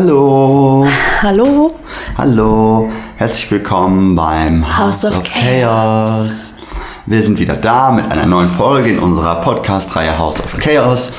Hallo. 0.00 0.86
Hallo. 1.22 1.66
Hallo. 2.16 2.88
Herzlich 3.16 3.50
willkommen 3.50 4.14
beim 4.14 4.64
House, 4.64 5.02
House 5.02 5.04
of, 5.06 5.18
of 5.18 5.24
Chaos. 5.24 5.34
Chaos. 5.34 6.54
Wir 7.06 7.20
sind 7.20 7.40
wieder 7.40 7.56
da 7.56 7.90
mit 7.90 8.08
einer 8.08 8.24
neuen 8.24 8.48
Folge 8.48 8.90
in 8.90 9.00
unserer 9.00 9.40
Podcast-Reihe 9.40 10.16
House 10.16 10.38
of 10.38 10.56
Chaos, 10.58 11.12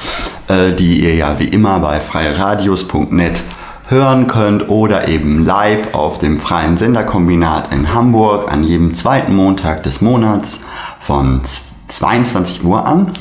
äh, 0.47 0.71
die 0.71 1.02
ihr 1.02 1.15
ja 1.15 1.38
wie 1.39 1.50
immer 1.50 1.81
bei 1.81 2.00
freieradios.net 2.00 3.44
hören 3.89 4.28
könnt 4.28 4.70
oder 4.70 5.09
eben 5.09 5.43
live 5.43 5.93
auf 5.93 6.18
dem 6.20 6.39
freien 6.39 6.77
Senderkombinat 6.77 7.73
in 7.73 7.93
Hamburg 7.93 8.50
an 8.50 8.64
jedem 8.64 8.93
zweiten 8.93 9.36
Montag 9.36 9.84
des 9.84 10.00
Monats 10.00 10.64
von 11.02 11.41
22 11.89 12.64
Uhr 12.64 12.86
an. 12.86 13.11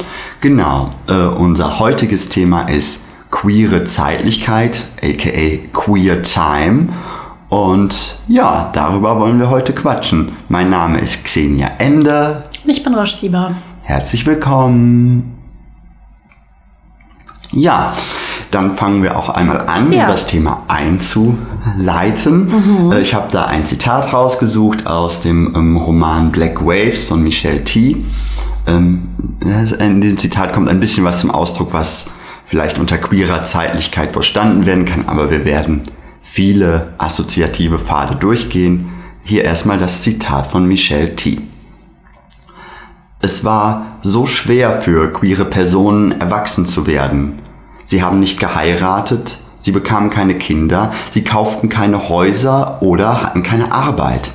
Genau, 0.41 0.93
äh, 1.09 1.15
unser 1.15 1.81
heutiges 1.81 2.29
Thema 2.29 2.69
ist 2.69 3.07
queere 3.33 3.83
Zeitlichkeit, 3.83 4.87
aka 5.03 5.59
Queer 5.73 6.23
Time. 6.23 6.89
Und 7.49 8.19
ja, 8.29 8.71
darüber 8.75 9.19
wollen 9.19 9.39
wir 9.39 9.49
heute 9.51 9.73
quatschen. 9.73 10.33
Mein 10.49 10.71
Name 10.71 11.01
ist 11.01 11.25
Xenia 11.25 11.71
Ende. 11.79 12.45
Und 12.65 12.71
ich 12.71 12.83
bin 12.83 12.95
Roche 12.95 13.17
Sieber. 13.17 13.55
Herzlich 13.83 14.27
willkommen. 14.27 15.35
Ja, 17.51 17.95
dann 18.51 18.73
fangen 18.77 19.03
wir 19.03 19.17
auch 19.17 19.31
einmal 19.31 19.61
an, 19.67 19.91
Ja. 19.93 20.05
um 20.05 20.11
das 20.11 20.27
Thema 20.27 20.63
einzuleiten. 20.69 22.93
Äh, 22.93 23.01
Ich 23.01 23.15
habe 23.15 23.29
da 23.31 23.47
ein 23.47 23.65
Zitat 23.65 24.13
rausgesucht 24.13 24.87
aus 24.87 25.23
dem 25.23 25.55
ähm, 25.57 25.77
Roman 25.79 26.31
Black 26.31 26.63
Waves 26.65 27.05
von 27.05 27.23
Michelle 27.23 27.65
T. 27.65 27.97
Ähm, 28.67 29.09
in 29.79 30.01
dem 30.03 30.19
Zitat 30.19 30.53
kommt 30.53 30.69
ein 30.69 30.81
bisschen 30.81 31.05
was 31.05 31.21
zum 31.21 31.31
Ausdruck, 31.31 31.73
was 31.73 32.11
vielleicht 32.49 32.79
unter 32.79 32.97
queerer 32.97 33.43
Zeitlichkeit 33.43 34.13
verstanden 34.13 34.65
werden 34.65 34.87
kann, 34.87 35.07
aber 35.07 35.31
wir 35.31 35.45
werden 35.45 35.91
viele 36.23 36.95
assoziative 36.97 37.79
Pfade 37.79 38.17
durchgehen. 38.17 38.89
Hier 39.23 39.45
erstmal 39.45 39.77
das 39.77 40.01
Zitat 40.01 40.47
von 40.47 40.67
Michelle 40.67 41.15
T. 41.15 41.43
Es 43.21 43.45
war 43.45 43.99
so 44.01 44.25
schwer 44.25 44.81
für 44.81 45.13
queere 45.13 45.45
Personen, 45.45 46.19
erwachsen 46.21 46.65
zu 46.65 46.87
werden. 46.87 47.41
Sie 47.85 48.03
haben 48.03 48.19
nicht 48.19 48.41
geheiratet, 48.41 49.37
sie 49.59 49.73
bekamen 49.73 50.09
keine 50.09 50.37
Kinder, 50.37 50.93
sie 51.11 51.25
kauften 51.25 51.69
keine 51.69 52.09
Häuser 52.09 52.81
oder 52.81 53.21
hatten 53.23 53.43
keine 53.43 53.73
Arbeit. 53.73 54.31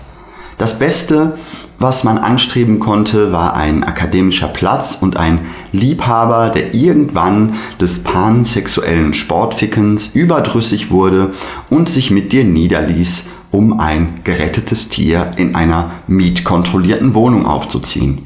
Das 0.60 0.78
Beste, 0.78 1.40
was 1.84 2.04
man 2.04 2.18
anstreben 2.18 2.80
konnte, 2.80 3.32
war 3.32 3.56
ein 3.56 3.84
akademischer 3.84 4.48
Platz 4.48 4.98
und 5.00 5.18
ein 5.18 5.40
Liebhaber, 5.74 6.50
der 6.50 6.74
irgendwann 6.74 7.58
des 7.80 8.04
pansexuellen 8.04 9.14
Sportfickens 9.14 10.16
überdrüssig 10.16 10.90
wurde 10.92 11.34
und 11.70 11.90
sich 11.90 12.10
mit 12.10 12.32
dir 12.32 12.46
niederließ, 12.46 13.30
um 13.52 13.80
ein 13.80 14.22
gerettetes 14.24 14.88
Tier 14.88 15.34
in 15.36 15.56
einer 15.56 15.92
mietkontrollierten 16.08 17.14
Wohnung 17.14 17.46
aufzuziehen. 17.46 18.20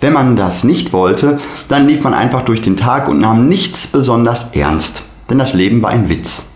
Wenn 0.00 0.12
man 0.12 0.34
das 0.34 0.64
nicht 0.64 0.92
wollte, 0.92 1.38
dann 1.68 1.86
lief 1.86 2.02
man 2.02 2.12
einfach 2.12 2.42
durch 2.42 2.60
den 2.60 2.76
Tag 2.76 3.08
und 3.08 3.20
nahm 3.20 3.48
nichts 3.48 3.86
besonders 3.86 4.56
ernst. 4.56 5.02
Denn 5.30 5.38
das 5.38 5.54
Leben 5.54 5.80
war 5.82 5.90
ein 5.90 6.08
Witz. 6.08 6.46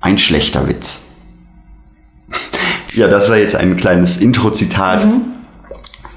Ein 0.00 0.16
schlechter 0.16 0.68
Witz. 0.68 1.06
Ja, 2.96 3.06
das 3.06 3.30
war 3.30 3.36
jetzt 3.36 3.54
ein 3.54 3.76
kleines 3.76 4.16
Intro-Zitat. 4.16 5.06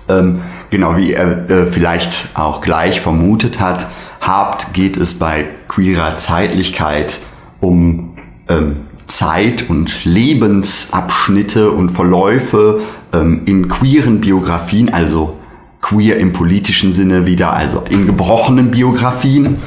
Ähm, 0.09 0.41
genau 0.69 0.97
wie 0.97 1.13
er 1.13 1.49
äh, 1.49 1.65
vielleicht 1.67 2.29
auch 2.33 2.61
gleich 2.61 3.01
vermutet 3.01 3.59
hat, 3.59 3.87
habt 4.21 4.73
geht 4.73 4.97
es 4.97 5.19
bei 5.19 5.45
queerer 5.67 6.17
Zeitlichkeit 6.17 7.19
um 7.61 8.13
ähm, 8.49 8.77
Zeit 9.07 9.69
und 9.69 10.05
Lebensabschnitte 10.05 11.71
und 11.71 11.91
Verläufe 11.91 12.81
ähm, 13.13 13.41
in 13.45 13.67
queeren 13.67 14.21
Biografien, 14.21 14.93
also 14.93 15.37
queer 15.81 16.17
im 16.17 16.33
politischen 16.33 16.93
Sinne 16.93 17.25
wieder, 17.25 17.53
also 17.53 17.83
in 17.89 18.05
gebrochenen 18.05 18.71
Biografien. 18.71 19.57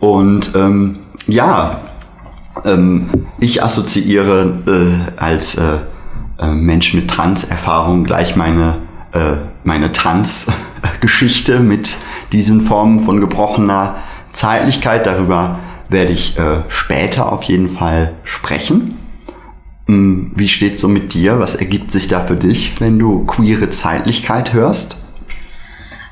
Und 0.00 0.54
ähm, 0.56 0.96
ja, 1.26 1.80
ähm, 2.64 3.08
ich 3.38 3.62
assoziiere 3.62 5.06
äh, 5.16 5.20
als 5.20 5.56
äh, 5.56 5.78
äh, 6.38 6.48
Mensch 6.48 6.94
mit 6.94 7.08
Trans-Erfahrung 7.08 8.04
gleich 8.04 8.34
meine, 8.34 8.78
äh, 9.12 9.36
meine 9.64 9.92
Trans-Geschichte 9.92 11.60
mit 11.60 11.96
diesen 12.32 12.60
Formen 12.60 13.00
von 13.00 13.20
gebrochener 13.20 13.96
Zeitlichkeit. 14.32 15.06
Darüber 15.06 15.60
werde 15.88 16.12
ich 16.12 16.38
äh, 16.38 16.62
später 16.68 17.32
auf 17.32 17.42
jeden 17.44 17.68
Fall 17.68 18.14
sprechen. 18.24 18.98
Hm, 19.86 20.32
Wie 20.34 20.48
steht's 20.48 20.80
so 20.80 20.88
mit 20.88 21.14
dir? 21.14 21.38
Was 21.38 21.54
ergibt 21.54 21.90
sich 21.90 22.08
da 22.08 22.20
für 22.20 22.36
dich, 22.36 22.80
wenn 22.80 22.98
du 22.98 23.24
queere 23.24 23.70
Zeitlichkeit 23.70 24.52
hörst? 24.52 24.96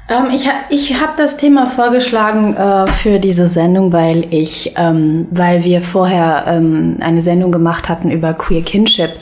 Ähm, 0.08 0.30
ich 0.34 0.46
ha 0.48 0.52
ich 0.70 1.00
habe 1.00 1.12
das 1.16 1.36
Thema 1.36 1.66
vorgeschlagen 1.66 2.54
äh, 2.56 2.88
für 2.88 3.20
diese 3.20 3.48
Sendung, 3.48 3.92
weil 3.92 4.26
ich, 4.34 4.74
ähm, 4.76 5.28
weil 5.30 5.64
wir 5.64 5.82
vorher 5.82 6.44
ähm, 6.48 6.96
eine 7.00 7.20
Sendung 7.20 7.52
gemacht 7.52 7.88
hatten 7.88 8.10
über 8.10 8.34
Queer 8.34 8.62
Kinship 8.62 9.12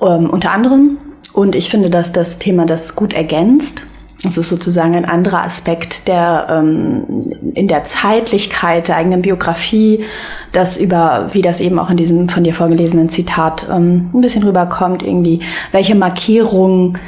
ähm, 0.00 0.30
unter 0.30 0.52
anderem. 0.52 0.98
Und 1.36 1.54
ich 1.54 1.68
finde, 1.68 1.90
dass 1.90 2.12
das 2.12 2.38
Thema 2.38 2.64
das 2.64 2.96
gut 2.96 3.12
ergänzt. 3.12 3.82
Das 4.24 4.38
ist 4.38 4.48
sozusagen 4.48 4.96
ein 4.96 5.04
anderer 5.04 5.42
Aspekt, 5.42 6.08
der 6.08 6.46
ähm, 6.48 7.30
in 7.52 7.68
der 7.68 7.84
Zeitlichkeit 7.84 8.88
der 8.88 8.96
eigenen 8.96 9.20
Biografie, 9.20 10.02
das 10.52 10.78
über, 10.78 11.26
wie 11.32 11.42
das 11.42 11.60
eben 11.60 11.78
auch 11.78 11.90
in 11.90 11.98
diesem 11.98 12.30
von 12.30 12.42
dir 12.42 12.54
vorgelesenen 12.54 13.10
Zitat 13.10 13.66
ähm, 13.70 14.08
ein 14.14 14.22
bisschen 14.22 14.44
rüberkommt, 14.44 15.02
irgendwie, 15.02 15.40
welche 15.72 15.94
Markierungen 15.94 16.98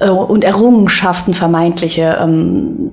äh, 0.00 0.08
und 0.08 0.42
Errungenschaften 0.42 1.32
vermeintliche 1.32 2.18
ähm, 2.20 2.90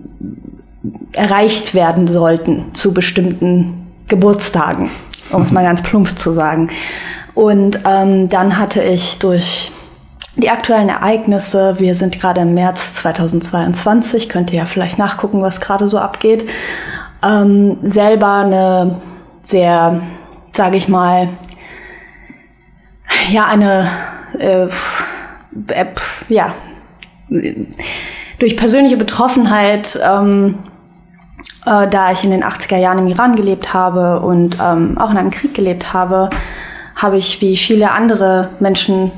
erreicht 1.14 1.74
werden 1.74 2.06
sollten 2.06 2.66
zu 2.76 2.94
bestimmten 2.94 3.88
Geburtstagen, 4.10 4.92
um 5.32 5.42
es 5.42 5.52
mal 5.52 5.64
ganz 5.64 5.82
plump 5.82 6.20
zu 6.20 6.32
sagen. 6.32 6.70
Und 7.34 7.80
ähm, 7.88 8.30
dann 8.30 8.60
hatte 8.60 8.84
ich 8.84 9.18
durch 9.18 9.72
die 10.36 10.50
aktuellen 10.50 10.90
Ereignisse, 10.90 11.80
wir 11.80 11.96
sind 11.96 12.20
gerade 12.20 12.42
im 12.42 12.54
März 12.54 12.94
2022, 12.96 14.30
könnt 14.30 14.52
ihr 14.52 14.60
ja 14.60 14.66
vielleicht 14.66 14.98
nachgucken, 14.98 15.42
was 15.42 15.60
gerade 15.60 15.88
so 15.88 16.00
abgeht, 16.00 16.50
ähm, 17.24 17.78
selber 17.82 18.36
eine 18.36 19.02
sehr, 19.42 20.02
sage 20.54 20.78
ich 20.78 20.88
mal, 20.88 21.30
ja, 23.30 23.46
eine, 23.46 23.90
äh, 24.40 24.68
äh, 25.68 25.86
ja, 26.30 26.54
durch 28.40 28.58
persönliche 28.58 28.98
Betroffenheit, 28.98 30.00
ähm, 30.04 30.60
äh, 31.66 31.88
da 31.88 32.12
ich 32.12 32.24
in 32.24 32.32
den 32.32 32.44
80er 32.44 32.78
Jahren 32.78 33.00
im 33.00 33.08
Iran 33.08 33.36
gelebt 33.36 33.74
habe 33.74 34.22
und 34.22 34.58
ähm, 34.62 34.98
auch 34.98 35.12
in 35.12 35.18
einem 35.18 35.32
Krieg 35.32 35.54
gelebt 35.54 35.94
habe, 35.94 36.30
habe 36.96 37.18
ich 37.18 37.42
wie 37.42 37.58
viele 37.58 37.92
andere 37.92 38.50
Menschen 38.60 39.12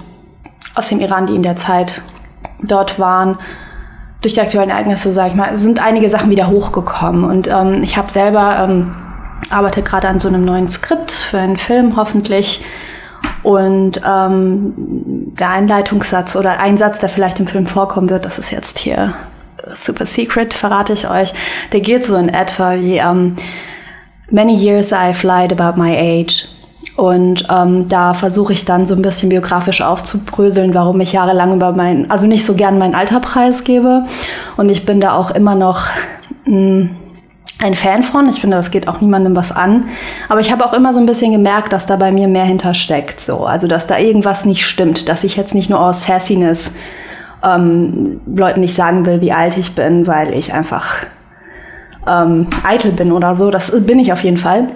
aus 0.75 0.89
dem 0.89 0.99
Iran, 0.99 1.27
die 1.27 1.35
in 1.35 1.43
der 1.43 1.55
Zeit 1.55 2.01
dort 2.61 2.99
waren, 2.99 3.37
durch 4.21 4.35
die 4.35 4.41
aktuellen 4.41 4.69
Ereignisse, 4.69 5.11
sage 5.11 5.29
ich 5.29 5.35
mal, 5.35 5.55
sind 5.57 5.83
einige 5.83 6.09
Sachen 6.09 6.29
wieder 6.29 6.49
hochgekommen. 6.49 7.25
Und 7.25 7.49
ähm, 7.49 7.83
ich 7.83 7.97
habe 7.97 8.09
selber, 8.09 8.57
ähm, 8.63 8.95
arbeite 9.49 9.81
gerade 9.83 10.07
an 10.07 10.19
so 10.19 10.29
einem 10.29 10.45
neuen 10.45 10.69
Skript 10.69 11.11
für 11.11 11.39
einen 11.39 11.57
Film 11.57 11.97
hoffentlich. 11.97 12.63
Und 13.43 14.01
ähm, 14.07 14.73
der 15.37 15.49
Einleitungssatz 15.49 16.37
oder 16.37 16.59
ein 16.59 16.77
Satz, 16.77 16.99
der 16.99 17.09
vielleicht 17.09 17.39
im 17.39 17.47
Film 17.47 17.67
vorkommen 17.67 18.09
wird, 18.09 18.25
das 18.25 18.39
ist 18.39 18.51
jetzt 18.51 18.79
hier 18.79 19.13
super 19.73 20.05
secret, 20.05 20.53
verrate 20.53 20.93
ich 20.93 21.09
euch. 21.09 21.33
Der 21.73 21.81
geht 21.81 22.05
so 22.05 22.15
in 22.15 22.29
etwa 22.29 22.75
wie 22.75 22.97
ähm, 22.97 23.35
Many 24.29 24.55
years 24.55 24.93
I've 24.93 25.23
lied 25.23 25.51
about 25.51 25.77
my 25.77 25.95
age. 25.95 26.47
Und 26.95 27.47
ähm, 27.49 27.87
da 27.87 28.13
versuche 28.13 28.53
ich 28.53 28.65
dann 28.65 28.85
so 28.85 28.95
ein 28.95 29.01
bisschen 29.01 29.29
biografisch 29.29 29.81
aufzubröseln, 29.81 30.73
warum 30.75 31.01
ich 31.01 31.13
jahrelang 31.13 31.53
über 31.53 31.71
mein, 31.71 32.11
also 32.11 32.27
nicht 32.27 32.45
so 32.45 32.53
gern 32.53 32.77
mein 32.77 32.93
Alter 32.93 33.19
preisgebe. 33.19 34.05
Und 34.57 34.69
ich 34.69 34.85
bin 34.85 35.01
da 35.01 35.13
auch 35.15 35.31
immer 35.31 35.55
noch 35.55 35.87
mh, 36.45 36.89
ein 37.59 37.73
Fan 37.73 38.03
von. 38.03 38.29
Ich 38.29 38.41
finde, 38.41 38.57
das 38.57 38.69
geht 38.69 38.87
auch 38.87 39.01
niemandem 39.01 39.35
was 39.35 39.51
an. 39.51 39.85
Aber 40.29 40.39
ich 40.39 40.51
habe 40.51 40.63
auch 40.65 40.73
immer 40.73 40.93
so 40.93 40.99
ein 40.99 41.07
bisschen 41.07 41.31
gemerkt, 41.31 41.73
dass 41.73 41.87
da 41.87 41.95
bei 41.95 42.11
mir 42.11 42.27
mehr 42.27 42.45
hintersteckt. 42.45 43.19
So. 43.19 43.45
Also, 43.45 43.67
dass 43.67 43.87
da 43.87 43.97
irgendwas 43.97 44.45
nicht 44.45 44.65
stimmt. 44.65 45.09
Dass 45.09 45.23
ich 45.23 45.35
jetzt 45.35 45.55
nicht 45.55 45.71
nur 45.71 45.79
aus 45.79 46.03
Sassiness 46.03 46.73
ähm, 47.43 48.21
Leuten 48.27 48.59
nicht 48.59 48.75
sagen 48.75 49.05
will, 49.07 49.19
wie 49.21 49.31
alt 49.31 49.57
ich 49.57 49.73
bin, 49.73 50.05
weil 50.05 50.33
ich 50.33 50.53
einfach 50.53 50.97
ähm, 52.07 52.47
eitel 52.63 52.91
bin 52.91 53.11
oder 53.11 53.35
so. 53.35 53.49
Das 53.49 53.71
bin 53.85 53.97
ich 53.97 54.13
auf 54.13 54.23
jeden 54.23 54.37
Fall. 54.37 54.67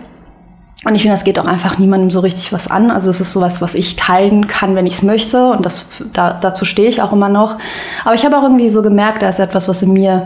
Und 0.87 0.95
ich 0.95 1.01
finde, 1.01 1.17
das 1.17 1.25
geht 1.25 1.37
auch 1.37 1.45
einfach 1.45 1.79
niemandem 1.79 2.09
so 2.09 2.21
richtig 2.21 2.53
was 2.53 2.71
an. 2.71 2.91
Also 2.91 3.09
es 3.09 3.19
ist 3.19 3.33
sowas, 3.33 3.61
was 3.61 3.75
ich 3.75 3.97
teilen 3.97 4.47
kann, 4.47 4.73
wenn 4.73 4.87
ich 4.87 4.93
es 4.93 5.03
möchte. 5.03 5.51
Und 5.51 5.65
das, 5.65 5.85
da, 6.13 6.31
dazu 6.31 6.63
stehe 6.63 6.87
ich 6.87 7.01
auch 7.01 7.11
immer 7.11 7.27
noch. 7.27 7.57
Aber 8.05 8.15
ich 8.15 8.23
habe 8.23 8.37
auch 8.37 8.43
irgendwie 8.43 8.69
so 8.69 8.81
gemerkt, 8.81 9.21
da 9.21 9.27
ist 9.27 9.39
etwas, 9.39 9.67
was 9.67 9.83
in 9.83 9.91
mir 9.91 10.23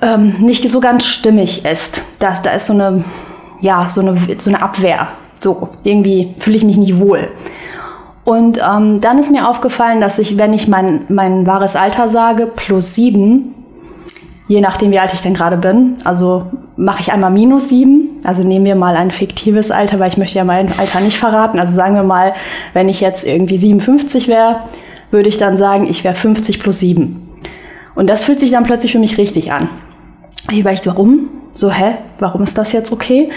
ähm, 0.00 0.36
nicht 0.38 0.70
so 0.70 0.78
ganz 0.78 1.06
stimmig 1.06 1.64
ist. 1.64 2.02
Da, 2.20 2.38
da 2.40 2.52
ist 2.52 2.66
so 2.66 2.72
eine, 2.72 3.02
ja, 3.60 3.90
so 3.90 4.00
eine, 4.00 4.14
so 4.38 4.48
eine 4.48 4.62
Abwehr 4.62 5.08
So, 5.40 5.70
irgendwie 5.82 6.36
fühle 6.38 6.56
ich 6.56 6.64
mich 6.64 6.76
nicht 6.76 7.00
wohl. 7.00 7.28
Und 8.22 8.58
ähm, 8.58 9.00
dann 9.00 9.18
ist 9.18 9.32
mir 9.32 9.48
aufgefallen, 9.48 10.00
dass 10.00 10.20
ich, 10.20 10.38
wenn 10.38 10.52
ich 10.52 10.68
mein, 10.68 11.00
mein 11.08 11.48
wahres 11.48 11.74
Alter 11.74 12.08
sage, 12.08 12.46
plus 12.46 12.94
sieben, 12.94 13.54
je 14.46 14.60
nachdem, 14.60 14.92
wie 14.92 15.00
alt 15.00 15.12
ich 15.12 15.22
denn 15.22 15.34
gerade 15.34 15.56
bin, 15.56 15.96
also 16.04 16.46
mache 16.76 17.00
ich 17.00 17.12
einmal 17.12 17.32
minus 17.32 17.70
sieben, 17.70 18.11
also 18.24 18.44
nehmen 18.44 18.64
wir 18.64 18.76
mal 18.76 18.96
ein 18.96 19.10
fiktives 19.10 19.70
Alter, 19.70 19.98
weil 19.98 20.08
ich 20.08 20.16
möchte 20.16 20.38
ja 20.38 20.44
mein 20.44 20.78
Alter 20.78 21.00
nicht 21.00 21.18
verraten. 21.18 21.58
Also 21.58 21.74
sagen 21.74 21.94
wir 21.94 22.02
mal, 22.02 22.34
wenn 22.72 22.88
ich 22.88 23.00
jetzt 23.00 23.24
irgendwie 23.26 23.58
57 23.58 24.28
wäre, 24.28 24.60
würde 25.10 25.28
ich 25.28 25.38
dann 25.38 25.58
sagen, 25.58 25.86
ich 25.88 26.04
wäre 26.04 26.14
50 26.14 26.60
plus 26.60 26.80
sieben. 26.80 27.28
Und 27.94 28.08
das 28.08 28.24
fühlt 28.24 28.40
sich 28.40 28.50
dann 28.50 28.64
plötzlich 28.64 28.92
für 28.92 28.98
mich 28.98 29.18
richtig 29.18 29.52
an. 29.52 29.68
Ich 30.50 30.60
überlege, 30.60 30.86
warum? 30.86 31.28
So, 31.54 31.70
hä? 31.70 31.94
Warum 32.18 32.42
ist 32.42 32.56
das 32.56 32.72
jetzt 32.72 32.92
okay? 32.92 33.30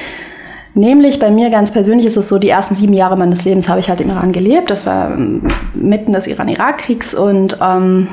Nämlich 0.73 1.19
bei 1.19 1.31
mir 1.31 1.49
ganz 1.49 1.71
persönlich 1.71 2.05
ist 2.05 2.17
es 2.17 2.27
so, 2.27 2.37
die 2.37 2.49
ersten 2.49 2.75
sieben 2.75 2.93
Jahre 2.93 3.17
meines 3.17 3.45
Lebens 3.45 3.69
habe 3.69 3.79
ich 3.79 3.89
halt 3.89 4.01
im 4.01 4.09
Iran 4.09 4.31
gelebt. 4.31 4.69
Das 4.69 4.85
war 4.85 5.11
ähm, 5.11 5.47
mitten 5.73 6.13
des 6.13 6.27
Iran-Irak-Kriegs 6.27 7.13
und 7.13 7.57
ähm, 7.61 8.07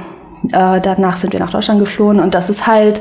äh, 0.52 0.80
danach 0.80 1.16
sind 1.16 1.32
wir 1.32 1.40
nach 1.40 1.50
Deutschland 1.50 1.80
geflohen 1.80 2.20
und 2.20 2.34
das 2.34 2.50
ist 2.50 2.66
halt 2.66 3.00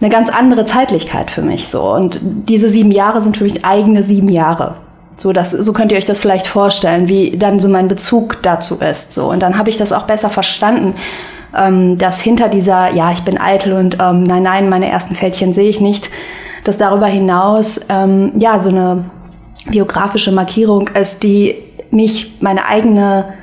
eine 0.00 0.10
ganz 0.10 0.28
andere 0.28 0.66
Zeitlichkeit 0.66 1.30
für 1.30 1.42
mich 1.42 1.68
so. 1.68 1.82
Und 1.82 2.20
diese 2.22 2.68
sieben 2.68 2.90
Jahre 2.90 3.22
sind 3.22 3.36
für 3.36 3.44
mich 3.44 3.64
eigene 3.64 4.02
sieben 4.02 4.28
Jahre. 4.28 4.76
So, 5.16 5.32
das, 5.32 5.52
so 5.52 5.72
könnt 5.72 5.92
ihr 5.92 5.98
euch 5.98 6.04
das 6.04 6.18
vielleicht 6.18 6.46
vorstellen, 6.46 7.08
wie 7.08 7.36
dann 7.36 7.60
so 7.60 7.68
mein 7.68 7.88
Bezug 7.88 8.42
dazu 8.42 8.76
ist. 8.76 9.12
So. 9.12 9.30
Und 9.30 9.42
dann 9.42 9.56
habe 9.56 9.70
ich 9.70 9.76
das 9.76 9.92
auch 9.92 10.04
besser 10.04 10.28
verstanden, 10.28 10.94
ähm, 11.56 11.98
dass 11.98 12.20
hinter 12.20 12.48
dieser, 12.48 12.92
ja, 12.92 13.12
ich 13.12 13.22
bin 13.22 13.40
eitel 13.40 13.74
und 13.74 13.98
ähm, 14.00 14.24
nein, 14.24 14.42
nein, 14.42 14.68
meine 14.68 14.88
ersten 14.88 15.14
Fältchen 15.14 15.52
sehe 15.52 15.68
ich 15.68 15.80
nicht, 15.80 16.10
dass 16.64 16.78
darüber 16.78 17.06
hinaus 17.06 17.80
ähm, 17.88 18.32
ja 18.38 18.58
so 18.58 18.70
eine 18.70 19.04
biografische 19.66 20.32
Markierung 20.32 20.88
ist, 20.88 21.22
die 21.22 21.54
mich 21.90 22.34
meine 22.40 22.66
eigene 22.66 23.34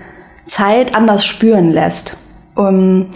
Zeit 0.45 0.93
anders 0.93 1.25
spüren 1.25 1.71
lässt. 1.71 2.17
Um, 2.55 3.07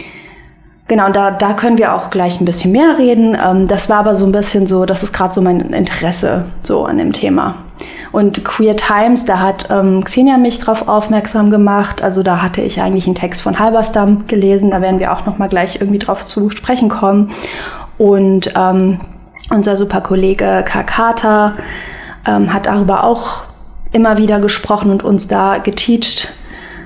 genau, 0.88 1.10
da, 1.10 1.32
da 1.32 1.54
können 1.54 1.78
wir 1.78 1.94
auch 1.94 2.10
gleich 2.10 2.40
ein 2.40 2.46
bisschen 2.46 2.72
mehr 2.72 2.98
reden. 2.98 3.38
Ähm, 3.42 3.68
das 3.68 3.90
war 3.90 3.98
aber 3.98 4.16
so 4.16 4.26
ein 4.26 4.32
bisschen 4.32 4.68
so, 4.68 4.86
das 4.86 5.04
ist 5.04 5.14
gerade 5.14 5.34
so 5.34 5.42
mein 5.42 5.60
Interesse 5.60 6.46
so 6.64 6.86
an 6.86 6.98
dem 6.98 7.14
Thema. 7.14 7.56
Und 8.12 8.46
Queer 8.46 8.78
Times, 8.78 9.26
da 9.26 9.40
hat 9.40 9.68
ähm, 9.70 10.04
Xenia 10.04 10.38
mich 10.38 10.60
drauf 10.60 10.88
aufmerksam 10.88 11.50
gemacht. 11.50 12.02
Also 12.02 12.24
da 12.24 12.42
hatte 12.42 12.62
ich 12.62 12.82
eigentlich 12.82 13.08
einen 13.08 13.16
Text 13.16 13.42
von 13.42 13.60
Halberstam 13.60 14.26
gelesen. 14.28 14.72
Da 14.72 14.82
werden 14.82 15.00
wir 15.00 15.12
auch 15.12 15.26
noch 15.26 15.38
mal 15.38 15.50
gleich 15.50 15.82
irgendwie 15.82 16.00
drauf 16.00 16.24
zu 16.24 16.50
sprechen 16.50 16.88
kommen. 16.88 17.32
Und 17.98 18.54
ähm, 18.56 19.02
unser 19.50 19.76
super 19.76 20.00
Kollege 20.00 20.64
Kakata 20.66 21.56
ähm, 22.26 22.54
hat 22.54 22.68
darüber 22.68 23.04
auch 23.04 23.44
immer 23.92 24.18
wieder 24.18 24.40
gesprochen 24.40 24.92
und 24.92 25.04
uns 25.04 25.28
da 25.28 25.58
geteacht 25.58 26.34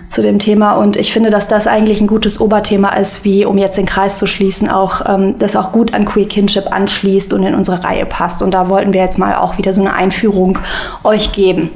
zu 0.09 0.23
dem 0.23 0.39
Thema. 0.39 0.73
Und 0.73 0.97
ich 0.97 1.13
finde, 1.13 1.29
dass 1.29 1.47
das 1.47 1.67
eigentlich 1.67 2.01
ein 2.01 2.07
gutes 2.07 2.41
Oberthema 2.41 2.89
ist, 2.89 3.23
wie, 3.23 3.45
um 3.45 3.57
jetzt 3.57 3.77
den 3.77 3.85
Kreis 3.85 4.17
zu 4.17 4.27
schließen, 4.27 4.67
auch 4.67 5.01
ähm, 5.07 5.35
das 5.37 5.55
auch 5.55 5.71
gut 5.71 5.93
an 5.93 6.05
Queer 6.05 6.27
Kinship 6.27 6.73
anschließt 6.73 7.31
und 7.31 7.43
in 7.43 7.53
unsere 7.53 7.83
Reihe 7.83 8.05
passt. 8.05 8.41
Und 8.41 8.53
da 8.53 8.67
wollten 8.67 8.91
wir 8.91 9.01
jetzt 9.01 9.19
mal 9.19 9.35
auch 9.35 9.57
wieder 9.57 9.71
so 9.71 9.81
eine 9.81 9.93
Einführung 9.93 10.59
euch 11.03 11.31
geben. 11.31 11.69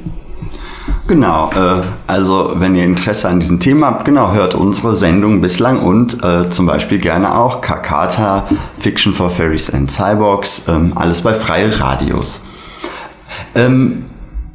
Genau, 1.06 1.50
äh, 1.52 1.82
also 2.06 2.52
wenn 2.56 2.74
ihr 2.74 2.84
Interesse 2.84 3.28
an 3.28 3.38
diesem 3.38 3.60
Thema 3.60 3.88
habt, 3.88 4.04
genau, 4.04 4.32
hört 4.32 4.54
unsere 4.54 4.96
Sendung 4.96 5.40
bislang 5.40 5.80
und 5.80 6.22
äh, 6.24 6.50
zum 6.50 6.66
Beispiel 6.66 6.98
gerne 6.98 7.38
auch 7.38 7.60
Kakata, 7.60 8.48
Fiction 8.78 9.12
for 9.12 9.30
Fairies 9.30 9.72
and 9.72 9.90
Cyborgs, 9.90 10.66
ähm, 10.68 10.92
alles 10.94 11.20
bei 11.20 11.34
Freie 11.34 11.78
Radios. 11.78 12.46
Ähm, 13.54 14.06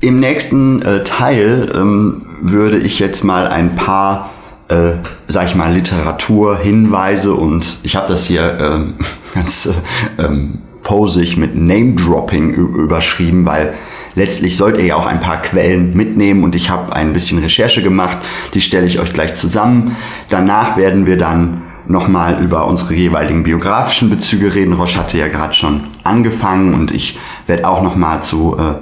Im 0.02 0.20
nächsten 0.20 0.82
äh, 0.82 1.04
Teil 1.04 1.72
ähm, 1.76 2.26
würde 2.42 2.78
ich 2.78 3.00
jetzt 3.00 3.24
mal 3.24 3.48
ein 3.48 3.76
paar, 3.76 4.32
äh, 4.68 4.94
sag 5.28 5.48
ich 5.48 5.56
mal, 5.56 5.74
Literaturhinweise 5.74 7.34
und 7.34 7.78
ich 7.84 7.96
habe 7.96 8.08
das 8.08 8.26
hier 8.26 8.58
ähm, 8.60 8.96
ganz 9.34 9.68
äh, 9.68 10.24
ähm, 10.24 10.60
posig 10.84 11.38
mit 11.38 11.56
Name-Dropping 11.56 12.54
überschrieben, 12.54 13.46
weil 13.46 13.74
letztlich 14.16 14.58
sollt 14.58 14.78
ihr 14.78 14.86
ja 14.86 14.96
auch 14.96 15.06
ein 15.06 15.20
paar 15.20 15.42
Quellen 15.42 15.96
mitnehmen 15.96 16.44
und 16.44 16.56
ich 16.56 16.70
habe 16.70 16.94
ein 16.94 17.14
bisschen 17.14 17.40
Recherche 17.40 17.84
gemacht, 17.84 18.18
die 18.54 18.62
stelle 18.62 18.86
ich 18.86 19.00
euch 19.00 19.14
gleich 19.14 19.36
zusammen. 19.36 19.96
Danach 20.30 20.78
werden 20.78 21.06
wir 21.06 21.18
dann 21.18 21.62
nochmal 21.88 22.42
über 22.42 22.68
unsere 22.68 22.94
jeweiligen 22.94 23.44
biografischen 23.44 24.10
Bezüge 24.10 24.54
reden. 24.54 24.74
Roche 24.74 25.00
hatte 25.00 25.18
ja 25.18 25.28
gerade 25.28 25.54
schon 25.54 25.86
angefangen 26.04 26.74
und 26.74 26.92
ich 26.92 27.20
werde 27.48 27.68
auch 27.68 27.82
nochmal 27.82 28.22
zu 28.24 28.56
äh, 28.58 28.76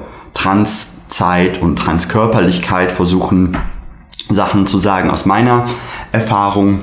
Transzeit 1.07 1.61
und 1.61 1.77
Transkörperlichkeit 1.77 2.91
versuchen, 2.91 3.57
Sachen 4.29 4.67
zu 4.67 4.77
sagen 4.77 5.09
aus 5.09 5.25
meiner 5.25 5.65
Erfahrung. 6.11 6.81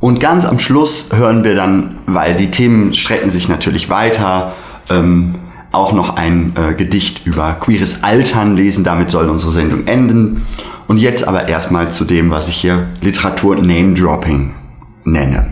Und 0.00 0.18
ganz 0.18 0.44
am 0.44 0.58
Schluss 0.58 1.10
hören 1.14 1.44
wir 1.44 1.54
dann, 1.54 1.98
weil 2.06 2.34
die 2.34 2.50
Themen 2.50 2.92
strecken 2.92 3.30
sich 3.30 3.48
natürlich 3.48 3.88
weiter, 3.88 4.52
ähm, 4.90 5.36
auch 5.70 5.92
noch 5.92 6.16
ein 6.16 6.54
äh, 6.56 6.74
Gedicht 6.74 7.24
über 7.24 7.54
queeres 7.54 8.02
Altern 8.02 8.56
lesen. 8.56 8.84
Damit 8.84 9.10
soll 9.10 9.30
unsere 9.30 9.52
Sendung 9.52 9.86
enden. 9.86 10.44
Und 10.88 10.98
jetzt 10.98 11.26
aber 11.26 11.48
erstmal 11.48 11.92
zu 11.92 12.04
dem, 12.04 12.30
was 12.30 12.48
ich 12.48 12.56
hier 12.56 12.88
Literatur 13.00 13.56
Name 13.56 13.94
Dropping 13.94 14.52
nenne. 15.04 15.46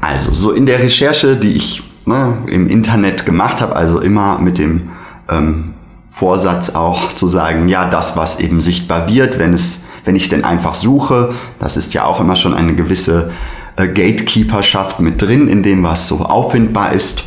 Also, 0.00 0.32
so 0.34 0.52
in 0.52 0.66
der 0.66 0.80
Recherche, 0.80 1.34
die 1.36 1.52
ich 1.52 1.82
ne, 2.04 2.34
im 2.46 2.68
Internet 2.68 3.24
gemacht 3.24 3.62
habe, 3.62 3.74
also 3.74 4.00
immer 4.00 4.38
mit 4.38 4.58
dem 4.58 4.90
ähm, 5.30 5.73
Vorsatz 6.14 6.76
auch 6.76 7.12
zu 7.14 7.26
sagen, 7.26 7.66
ja, 7.66 7.90
das, 7.90 8.16
was 8.16 8.38
eben 8.38 8.60
sichtbar 8.60 9.08
wird, 9.08 9.40
wenn 9.40 9.52
es, 9.52 9.82
wenn 10.04 10.14
ich 10.14 10.22
es 10.22 10.28
denn 10.28 10.44
einfach 10.44 10.76
suche, 10.76 11.34
das 11.58 11.76
ist 11.76 11.92
ja 11.92 12.04
auch 12.04 12.20
immer 12.20 12.36
schon 12.36 12.54
eine 12.54 12.76
gewisse 12.76 13.32
äh, 13.74 13.88
Gatekeeperschaft 13.88 15.00
mit 15.00 15.20
drin, 15.20 15.48
in 15.48 15.64
dem, 15.64 15.82
was 15.82 16.06
so 16.06 16.20
auffindbar 16.20 16.92
ist. 16.92 17.24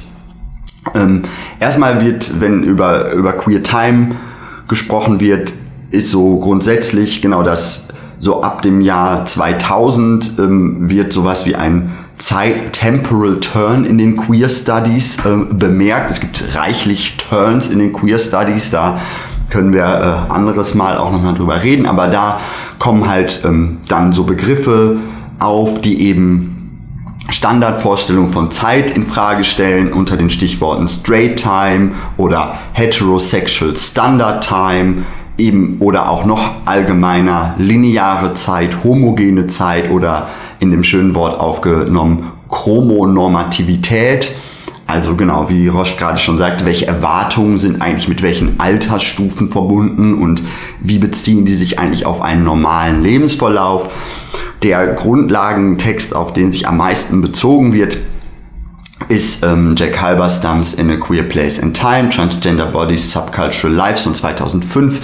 Ähm, 0.95 1.23
erstmal 1.59 1.99
wird, 1.99 2.39
wenn 2.39 2.63
über, 2.63 3.11
über 3.11 3.33
Queer 3.33 3.61
Time 3.61 4.15
gesprochen 4.69 5.19
wird, 5.19 5.51
ist 5.91 6.09
so 6.09 6.39
grundsätzlich 6.39 7.21
genau 7.21 7.43
das, 7.43 7.89
so 8.21 8.41
ab 8.41 8.61
dem 8.61 8.79
Jahr 8.79 9.25
2000 9.25 10.39
ähm, 10.39 10.89
wird 10.89 11.11
sowas 11.11 11.45
wie 11.45 11.57
ein 11.57 11.91
Zeit 12.17 12.73
Temporal 12.73 13.39
Turn 13.39 13.85
in 13.85 13.97
den 13.97 14.17
Queer 14.17 14.49
Studies 14.49 15.17
ähm, 15.25 15.59
bemerkt. 15.59 16.09
Es 16.09 16.19
gibt 16.19 16.55
reichlich 16.55 17.17
Turns 17.17 17.69
in 17.69 17.79
den 17.79 17.93
Queer 17.93 18.19
Studies, 18.19 18.71
da 18.71 18.99
können 19.49 19.73
wir 19.73 19.83
äh, 19.83 20.33
anderes 20.33 20.75
Mal 20.75 20.97
auch 20.97 21.11
nochmal 21.11 21.35
drüber 21.35 21.63
reden, 21.63 21.85
aber 21.85 22.07
da 22.07 22.39
kommen 22.79 23.07
halt 23.07 23.41
ähm, 23.45 23.77
dann 23.87 24.13
so 24.13 24.23
Begriffe 24.23 24.97
auf, 25.39 25.79
die 25.81 26.01
eben 26.01 26.53
Standardvorstellung 27.29 28.29
von 28.29 28.51
Zeit 28.51 28.91
in 28.91 29.03
Frage 29.03 29.43
stellen 29.43 29.91
unter 29.91 30.17
den 30.17 30.29
Stichworten 30.29 30.87
Straight 30.87 31.37
Time 31.37 31.91
oder 32.17 32.57
Heterosexual 32.73 33.75
Standard 33.75 34.47
Time 34.47 35.05
eben 35.37 35.77
oder 35.79 36.09
auch 36.09 36.25
noch 36.25 36.65
allgemeiner 36.65 37.55
lineare 37.57 38.33
Zeit, 38.33 38.83
homogene 38.83 39.47
Zeit 39.47 39.91
oder 39.91 40.29
in 40.59 40.71
dem 40.71 40.83
schönen 40.83 41.15
Wort 41.15 41.39
aufgenommen 41.39 42.31
Chromonormativität. 42.49 44.31
Also 44.87 45.15
genau, 45.15 45.49
wie 45.49 45.67
Roche 45.67 45.97
gerade 45.97 46.17
schon 46.17 46.37
sagte, 46.37 46.65
welche 46.65 46.87
Erwartungen 46.87 47.57
sind 47.57 47.81
eigentlich 47.81 48.07
mit 48.07 48.21
welchen 48.21 48.59
Altersstufen 48.59 49.49
verbunden 49.49 50.21
und 50.21 50.43
wie 50.79 50.97
beziehen 50.97 51.45
die 51.45 51.55
sich 51.55 51.77
eigentlich 51.77 52.05
auf 52.05 52.21
einen 52.21 52.45
normalen 52.45 53.03
Lebensverlauf. 53.03 53.89
Der 54.63 54.87
Grundlagentext, 54.87 56.15
auf 56.15 56.31
den 56.31 56.53
sich 56.53 56.67
am 56.67 56.77
meisten 56.77 57.21
bezogen 57.21 57.73
wird, 57.73 57.97
ist 59.09 59.43
ähm, 59.43 59.75
Jack 59.77 60.01
Halberstams 60.01 60.73
In 60.73 60.89
a 60.89 60.95
Queer 60.95 61.23
Place 61.23 61.61
and 61.61 61.75
Time, 61.75 62.09
Transgender 62.09 62.65
Bodies, 62.65 63.11
Subcultural 63.11 63.75
Lives 63.75 64.01
von 64.01 64.15
2005. 64.15 65.01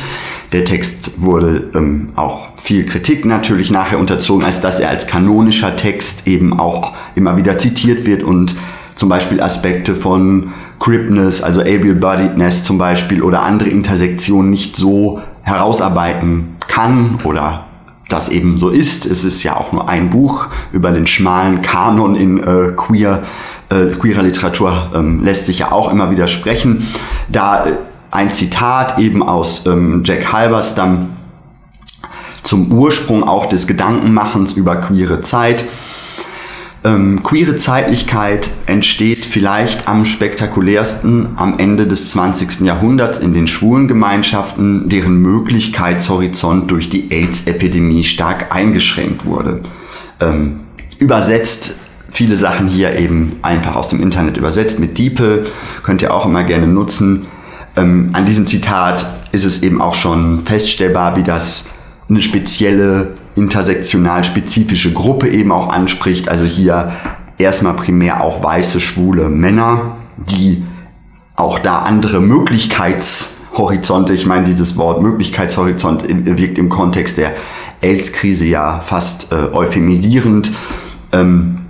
Der 0.54 0.66
Text 0.66 1.14
wurde 1.18 1.72
ähm, 1.74 2.10
auch 2.16 2.50
viel 2.58 2.86
Kritik 2.86 3.26
natürlich 3.26 3.72
nachher 3.72 4.00
unterzogen, 4.00 4.46
als 4.46 4.62
dass 4.62 4.80
er 4.80 4.90
als 4.90 5.08
kanonischer 5.08 5.76
Text 5.76 6.28
eben 6.28 6.60
auch 6.60 6.94
immer 7.16 7.38
wieder 7.38 7.58
zitiert 7.58 8.06
wird 8.06 8.22
und 8.22 8.56
zum 8.94 9.10
Beispiel 9.10 9.42
Aspekte 9.42 9.96
von 9.96 10.54
Cripness, 10.80 11.42
also 11.42 11.62
Able-Bodiedness 11.62 12.64
zum 12.64 12.78
Beispiel 12.78 13.24
oder 13.24 13.42
andere 13.42 13.70
Intersektionen 13.70 14.52
nicht 14.52 14.76
so 14.76 15.22
herausarbeiten 15.42 16.56
kann 16.68 17.20
oder 17.24 17.66
das 18.10 18.30
eben 18.30 18.60
so 18.60 18.70
ist. 18.70 19.08
Es 19.08 19.24
ist 19.24 19.42
ja 19.42 19.58
auch 19.58 19.72
nur 19.72 19.90
ein 19.90 20.12
Buch 20.12 20.48
über 20.72 20.92
den 20.92 21.08
schmalen 21.08 21.64
Kanon 21.64 22.16
in 22.16 22.38
äh, 22.38 22.74
queer, 22.76 23.24
äh, 23.70 23.88
queerer 23.98 24.22
Literatur, 24.22 24.92
ähm, 24.94 25.24
lässt 25.24 25.48
sich 25.48 25.60
ja 25.60 25.72
auch 25.72 25.92
immer 25.92 26.12
wieder 26.12 26.28
sprechen. 26.28 26.86
Da 27.30 27.66
äh, 27.66 27.72
ein 28.14 28.30
Zitat 28.30 29.00
eben 29.00 29.24
aus 29.24 29.66
ähm, 29.66 30.04
Jack 30.06 30.32
Halberstam 30.32 31.10
zum 32.44 32.72
Ursprung 32.72 33.24
auch 33.24 33.48
des 33.48 33.66
Gedankenmachens 33.66 34.54
über 34.54 34.76
queere 34.76 35.22
Zeit. 35.22 35.66
Ähm, 36.84 37.24
queere 37.24 37.56
Zeitlichkeit 37.56 38.52
entsteht 38.68 39.18
vielleicht 39.18 39.88
am 39.88 40.06
spektakulärsten 40.06 41.30
am 41.38 41.58
Ende 41.58 41.88
des 41.88 42.12
20. 42.12 42.60
Jahrhunderts 42.62 43.20
in 43.20 43.34
den 43.34 43.48
schwulen 43.48 43.88
Gemeinschaften, 43.88 44.90
deren 44.90 45.16
Möglichkeitshorizont 45.16 46.70
durch 46.70 46.90
die 46.90 47.10
AIDS-Epidemie 47.10 48.04
stark 48.04 48.54
eingeschränkt 48.54 49.26
wurde. 49.26 49.62
Ähm, 50.20 50.60
übersetzt 51.00 51.76
viele 52.12 52.36
Sachen 52.36 52.68
hier 52.68 52.96
eben 53.00 53.38
einfach 53.42 53.76
aus 53.76 53.88
dem 53.88 54.04
Internet 54.04 54.38
übersetzt 54.38 54.80
mit 54.80 55.00
DeepL, 55.00 55.48
könnt 55.82 56.04
ihr 56.04 56.14
auch 56.14 56.28
immer 56.28 56.44
gerne 56.44 56.68
nutzen. 56.68 57.26
Ähm, 57.76 58.10
an 58.14 58.26
diesem 58.26 58.46
Zitat 58.48 59.06
ist 59.32 59.46
es 59.46 59.64
eben 59.64 59.82
auch 59.82 59.96
schon 59.96 60.42
feststellbar, 60.42 61.16
wie 61.16 61.24
das 61.24 61.70
eine 62.10 62.22
spezielle 62.22 63.14
intersektional 63.36 64.24
spezifische 64.24 64.94
Gruppe 64.94 65.28
eben 65.30 65.52
auch 65.52 65.70
anspricht. 65.70 66.30
Also 66.30 66.46
hier 66.46 66.92
erstmal 67.38 67.76
primär 67.76 68.24
auch 68.24 68.44
weiße, 68.44 68.80
schwule 68.80 69.30
Männer, 69.30 69.98
die 70.18 70.64
auch 71.36 71.58
da 71.60 71.80
andere 71.80 72.22
Möglichkeitshorizonte, 72.22 74.14
ich 74.14 74.28
meine 74.28 74.46
dieses 74.46 74.78
Wort 74.78 75.02
Möglichkeitshorizont 75.02 76.06
wirkt 76.08 76.60
im 76.60 76.70
Kontext 76.70 77.18
der 77.18 77.34
AIDS-Krise 77.82 78.46
ja 78.46 78.80
fast 78.82 79.32
äh, 79.32 79.36
euphemisierend. 79.36 80.52
Ähm, 81.12 81.63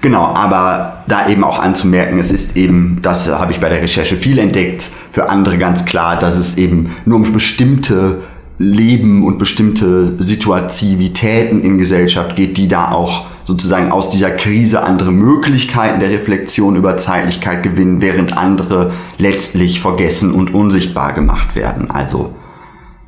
Genau, 0.00 0.26
aber 0.26 1.04
da 1.08 1.28
eben 1.28 1.42
auch 1.42 1.58
anzumerken, 1.58 2.18
es 2.18 2.30
ist 2.30 2.56
eben, 2.56 2.98
das 3.02 3.28
habe 3.28 3.52
ich 3.52 3.60
bei 3.60 3.68
der 3.68 3.82
Recherche 3.82 4.16
viel 4.16 4.38
entdeckt, 4.38 4.90
für 5.10 5.30
andere 5.30 5.58
ganz 5.58 5.84
klar, 5.84 6.18
dass 6.18 6.36
es 6.36 6.58
eben 6.58 6.94
nur 7.04 7.16
um 7.16 7.32
bestimmte 7.32 8.18
Leben 8.58 9.24
und 9.24 9.38
bestimmte 9.38 10.14
Situativitäten 10.22 11.60
in 11.62 11.76
Gesellschaft 11.76 12.36
geht, 12.36 12.56
die 12.56 12.68
da 12.68 12.90
auch 12.90 13.26
sozusagen 13.44 13.92
aus 13.92 14.08
dieser 14.10 14.30
Krise 14.30 14.82
andere 14.82 15.12
Möglichkeiten 15.12 16.00
der 16.00 16.10
Reflexion 16.10 16.74
über 16.74 16.96
Zeitlichkeit 16.96 17.62
gewinnen, 17.62 18.00
während 18.00 18.36
andere 18.36 18.92
letztlich 19.18 19.80
vergessen 19.80 20.32
und 20.32 20.54
unsichtbar 20.54 21.12
gemacht 21.12 21.54
werden. 21.54 21.90
Also 21.90 22.34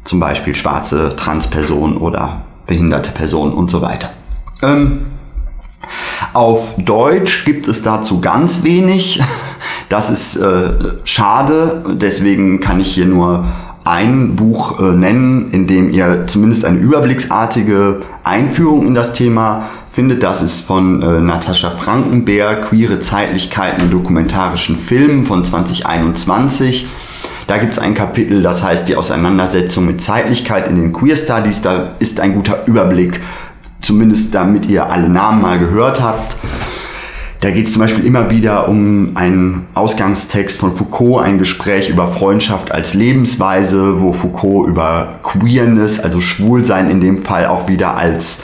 zum 0.05 0.21
Beispiel 0.21 0.55
schwarze 0.55 1.17
Transpersonen 1.17 1.97
oder 1.97 2.43
behinderte 2.67 3.11
Personen 3.13 3.53
und 3.53 3.71
so 3.71 3.81
weiter. 3.81 4.11
Ähm, 4.63 5.01
auf 6.35 6.75
Deutsch 6.79 7.45
gibt 7.45 7.69
es 7.69 7.83
dazu 7.83 8.21
ganz 8.21 8.63
wenig. 8.63 9.23
Das 9.89 10.11
ist 10.11 10.37
äh, 10.37 10.71
schade, 11.05 11.83
deswegen 11.95 12.61
kann 12.61 12.79
ich 12.79 12.93
hier 12.93 13.07
nur 13.07 13.47
ein 13.85 14.37
Buch 14.37 14.81
äh, 14.81 14.83
nennen, 14.93 15.51
in 15.51 15.67
dem 15.67 15.91
ihr 15.91 16.27
zumindest 16.27 16.67
eine 16.67 16.79
überblicksartige 16.79 18.03
Einführung 18.23 18.87
in 18.87 18.95
das 18.95 19.15
Thema 19.15 19.71
findet. 19.89 20.23
Das 20.23 20.43
ist 20.43 20.61
von 20.61 21.01
äh, 21.01 21.21
Natascha 21.23 21.71
Frankenberg, 21.71 22.69
Queere 22.69 23.01
Zeitlichkeiten 23.01 23.85
in 23.85 23.91
dokumentarischen 23.91 24.77
Filmen 24.77 25.25
von 25.25 25.43
2021. 25.43 26.87
Da 27.47 27.57
gibt 27.57 27.73
es 27.73 27.79
ein 27.79 27.95
Kapitel, 27.95 28.43
das 28.43 28.63
heißt 28.63 28.91
die 28.91 28.97
Auseinandersetzung 28.97 29.87
mit 29.87 30.03
Zeitlichkeit 30.03 30.69
in 30.69 30.77
den 30.77 30.93
Queer 30.93 31.17
Studies. 31.17 31.63
Da 31.63 31.93
ist 31.99 32.21
ein 32.21 32.35
guter 32.35 32.67
Überblick, 32.67 33.23
zumindest 33.81 34.35
damit 34.35 34.67
ihr 34.67 34.91
alle 34.91 35.09
Namen 35.09 35.43
mal 35.43 35.59
gehört 35.59 36.03
habt. 36.03 36.37
Da 37.41 37.51
geht 37.51 37.67
es 37.67 37.73
zum 37.73 37.83
Beispiel 37.83 38.05
immer 38.05 38.31
wieder 38.31 38.69
um 38.69 39.13
einen 39.15 39.69
Ausgangstext 39.75 40.59
von 40.59 40.73
Foucault, 40.73 41.23
ein 41.23 41.39
Gespräch 41.39 41.89
über 41.89 42.09
Freundschaft 42.09 42.73
als 42.73 42.95
Lebensweise, 42.95 44.01
wo 44.01 44.13
Foucault 44.13 44.69
über 44.69 45.21
Queerness, 45.23 46.01
also 46.01 46.21
Schwulsein 46.21 46.91
in 46.91 47.01
dem 47.01 47.23
Fall 47.23 47.47
auch 47.47 47.69
wieder 47.69 47.97
als 47.97 48.43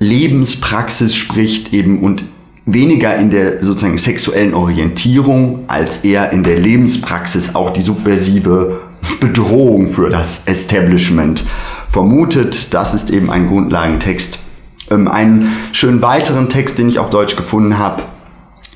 Lebenspraxis 0.00 1.14
spricht 1.14 1.72
eben 1.72 2.02
und 2.02 2.24
weniger 2.66 3.14
in 3.14 3.30
der 3.30 3.62
sozusagen 3.62 3.98
sexuellen 3.98 4.54
Orientierung 4.54 5.64
als 5.68 6.04
eher 6.04 6.32
in 6.32 6.42
der 6.42 6.58
Lebenspraxis 6.58 7.54
auch 7.54 7.70
die 7.70 7.82
subversive 7.82 8.80
Bedrohung 9.20 9.90
für 9.92 10.10
das 10.10 10.42
Establishment 10.46 11.44
vermutet. 11.88 12.74
Das 12.74 12.94
ist 12.94 13.10
eben 13.10 13.30
ein 13.30 13.46
Grundlagentext. 13.46 14.43
Ähm, 14.90 15.08
einen 15.08 15.48
schönen 15.72 16.02
weiteren 16.02 16.48
Text, 16.48 16.78
den 16.78 16.88
ich 16.88 16.98
auf 16.98 17.10
Deutsch 17.10 17.36
gefunden 17.36 17.78
habe, 17.78 18.02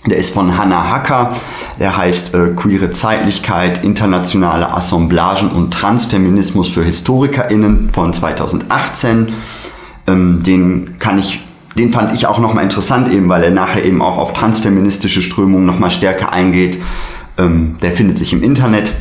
der 0.07 0.17
ist 0.17 0.33
von 0.33 0.57
Hannah 0.57 0.91
Hacker. 0.91 1.37
Der 1.79 1.97
heißt 1.97 2.35
äh, 2.35 2.49
Queere 2.57 2.91
Zeitlichkeit, 2.91 3.85
internationale 3.85 4.73
Assemblagen 4.73 5.50
und 5.50 5.73
Transfeminismus 5.73 6.69
für 6.69 6.85
HistorikerInnen 6.85 7.91
von 7.91 8.12
2018. 8.12 9.29
Ähm, 10.07 10.43
den 10.43 10.99
kann 10.99 11.19
ich, 11.19 11.41
den 11.77 11.91
fand 11.91 12.15
ich 12.15 12.27
auch 12.27 12.38
nochmal 12.38 12.65
interessant, 12.65 13.12
eben 13.12 13.29
weil 13.29 13.43
er 13.43 13.50
nachher 13.50 13.85
eben 13.85 14.03
auch 14.03 14.19
auf 14.19 14.33
transfeministische 14.33 15.23
Strömungen 15.23 15.67
nochmal 15.67 15.91
stärker 15.91 16.33
eingeht. 16.33 16.81
Ähm, 17.37 17.77
der 17.83 17.93
findet 17.93 18.19
sich 18.19 18.33
im 18.33 18.43
Internet. 18.43 18.93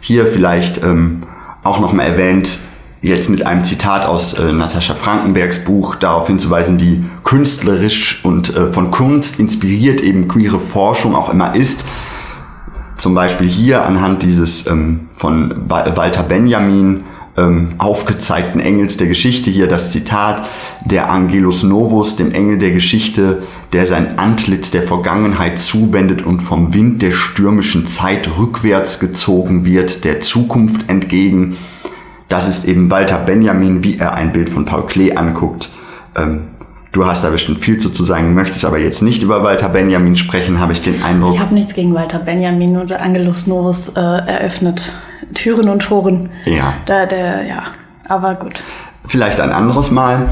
Hier 0.00 0.26
vielleicht 0.26 0.82
ähm, 0.82 1.22
auch 1.62 1.80
nochmal 1.80 2.06
erwähnt, 2.06 2.58
jetzt 3.04 3.28
mit 3.28 3.46
einem 3.46 3.64
Zitat 3.64 4.06
aus 4.06 4.34
äh, 4.34 4.52
Natascha 4.52 4.94
Frankenbergs 4.94 5.64
Buch 5.64 5.96
darauf 5.96 6.26
hinzuweisen, 6.26 6.80
wie 6.80 7.04
künstlerisch 7.22 8.24
und 8.24 8.56
äh, 8.56 8.68
von 8.68 8.90
Kunst 8.90 9.38
inspiriert 9.38 10.00
eben 10.00 10.26
queere 10.26 10.58
Forschung 10.58 11.14
auch 11.14 11.30
immer 11.30 11.54
ist. 11.54 11.84
Zum 12.96 13.14
Beispiel 13.14 13.48
hier 13.48 13.84
anhand 13.84 14.22
dieses 14.22 14.66
ähm, 14.66 15.08
von 15.16 15.68
Walter 15.68 16.22
Benjamin 16.22 17.04
ähm, 17.36 17.74
aufgezeigten 17.78 18.60
Engels 18.60 18.96
der 18.96 19.08
Geschichte 19.08 19.50
hier 19.50 19.66
das 19.66 19.90
Zitat 19.90 20.48
der 20.84 21.10
Angelus 21.10 21.62
Novus, 21.62 22.16
dem 22.16 22.32
Engel 22.32 22.58
der 22.58 22.70
Geschichte, 22.70 23.42
der 23.72 23.86
sein 23.86 24.18
Antlitz 24.18 24.70
der 24.70 24.82
Vergangenheit 24.82 25.58
zuwendet 25.58 26.22
und 26.24 26.40
vom 26.40 26.72
Wind 26.72 27.02
der 27.02 27.12
stürmischen 27.12 27.86
Zeit 27.86 28.28
rückwärts 28.38 29.00
gezogen 29.00 29.64
wird, 29.64 30.04
der 30.04 30.20
Zukunft 30.20 30.88
entgegen 30.88 31.56
das 32.34 32.48
ist 32.48 32.64
eben 32.64 32.90
Walter 32.90 33.18
Benjamin, 33.18 33.84
wie 33.84 33.96
er 33.96 34.14
ein 34.14 34.32
Bild 34.32 34.50
von 34.50 34.64
Paul 34.64 34.86
Klee 34.86 35.14
anguckt. 35.14 35.70
Ähm, 36.16 36.48
du 36.90 37.06
hast 37.06 37.22
da 37.22 37.30
bestimmt 37.30 37.60
viel 37.60 37.78
zu, 37.78 37.90
zu 37.90 38.04
sagen, 38.04 38.34
möchtest 38.34 38.64
aber 38.64 38.78
jetzt 38.78 39.02
nicht 39.02 39.22
über 39.22 39.44
Walter 39.44 39.68
Benjamin 39.68 40.16
sprechen, 40.16 40.58
habe 40.58 40.72
ich 40.72 40.82
den 40.82 41.00
Eindruck. 41.04 41.34
Ich 41.34 41.40
habe 41.40 41.54
nichts 41.54 41.74
gegen 41.74 41.94
Walter 41.94 42.18
Benjamin 42.18 42.76
oder 42.76 43.00
Angelus 43.00 43.46
Novus 43.46 43.90
äh, 43.90 44.00
eröffnet. 44.00 44.92
Türen 45.34 45.68
und 45.68 45.82
Toren. 45.84 46.30
Ja. 46.44 46.74
Da, 46.86 47.06
der, 47.06 47.44
ja, 47.44 47.62
aber 48.08 48.34
gut. 48.34 48.64
Vielleicht 49.06 49.40
ein 49.40 49.52
anderes 49.52 49.92
Mal. 49.92 50.30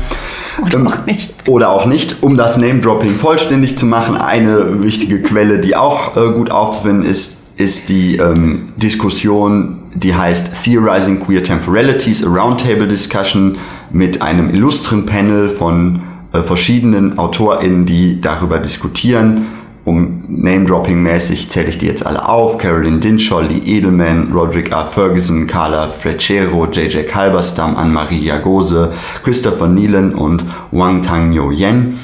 Oder 0.61 0.79
ähm, 0.79 0.89
auch 0.89 1.07
nicht. 1.07 1.35
Oder 1.47 1.71
auch 1.71 1.87
nicht. 1.87 2.21
Um 2.21 2.37
das 2.37 2.57
Name-Dropping 2.57 3.15
vollständig 3.15 3.79
zu 3.79 3.87
machen, 3.87 4.17
eine 4.17 4.83
wichtige 4.83 5.23
Quelle, 5.23 5.61
die 5.61 5.77
auch 5.77 6.17
äh, 6.17 6.33
gut 6.33 6.51
aufzufinden 6.51 7.09
ist, 7.09 7.42
ist 7.62 7.88
die 7.88 8.16
ähm, 8.16 8.71
Diskussion, 8.76 9.78
die 9.95 10.14
heißt 10.14 10.64
Theorizing 10.64 11.21
Queer 11.21 11.45
Temporalities, 11.45 12.25
a 12.25 12.28
Roundtable 12.28 12.88
Discussion 12.88 13.57
mit 13.92 14.21
einem 14.21 14.50
illustren 14.50 15.07
Panel 15.07 15.49
von 15.49 16.00
äh, 16.33 16.42
verschiedenen 16.42 17.19
AutorInnen, 17.19 17.87
die 17.87 18.21
darüber 18.21 18.59
diskutieren. 18.59 19.47
Um 19.85 20.25
Name-Dropping-mäßig 20.28 21.50
zähle 21.50 21.69
ich 21.69 21.78
die 21.78 21.87
jetzt 21.87 22.04
alle 22.07 22.28
auf. 22.28 22.59
Carolyn 22.59 23.00
Dinshaw, 23.00 23.40
Lee 23.40 23.62
Edelman, 23.64 24.33
Roderick 24.33 24.71
R. 24.71 24.87
Ferguson, 24.87 25.47
Carla 25.47 25.88
Freccero, 25.88 26.66
J.J. 26.66 27.07
Kalberstam, 27.07 27.76
Anne-Marie 27.76 28.25
Jagose, 28.25 28.92
Christopher 29.25 29.69
Neelan 29.69 30.14
und 30.14 30.45
Wang 30.71 31.02
Tang-Yo 31.02 31.50
Yen. 31.50 31.99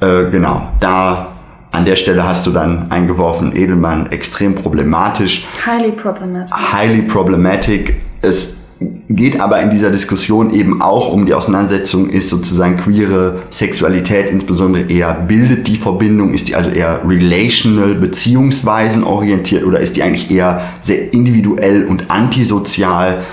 Äh, 0.00 0.30
genau, 0.30 0.70
da 0.80 1.37
an 1.70 1.84
der 1.84 1.96
Stelle 1.96 2.24
hast 2.24 2.46
du 2.46 2.50
dann 2.50 2.90
eingeworfen, 2.90 3.54
Edelmann 3.54 4.10
extrem 4.10 4.54
problematisch. 4.54 5.46
Highly 5.66 5.92
problematic. 5.92 6.72
Highly 6.72 7.02
problematic. 7.02 7.96
Es 8.22 8.58
geht 9.08 9.40
aber 9.40 9.60
in 9.60 9.70
dieser 9.70 9.90
Diskussion 9.90 10.52
eben 10.54 10.80
auch 10.80 11.12
um 11.12 11.26
die 11.26 11.34
Auseinandersetzung, 11.34 12.08
ist 12.08 12.28
sozusagen 12.28 12.76
queere 12.76 13.42
Sexualität 13.50 14.30
insbesondere 14.30 14.84
eher, 14.84 15.14
bildet 15.14 15.66
die 15.66 15.76
Verbindung, 15.76 16.32
ist 16.32 16.48
die 16.48 16.54
also 16.54 16.70
eher 16.70 17.00
relational, 17.06 17.94
beziehungsweisen 17.94 19.04
orientiert 19.04 19.64
oder 19.64 19.80
ist 19.80 19.96
die 19.96 20.02
eigentlich 20.02 20.30
eher 20.30 20.62
sehr 20.80 21.12
individuell 21.12 21.84
und 21.84 22.10
antisozial? 22.10 23.24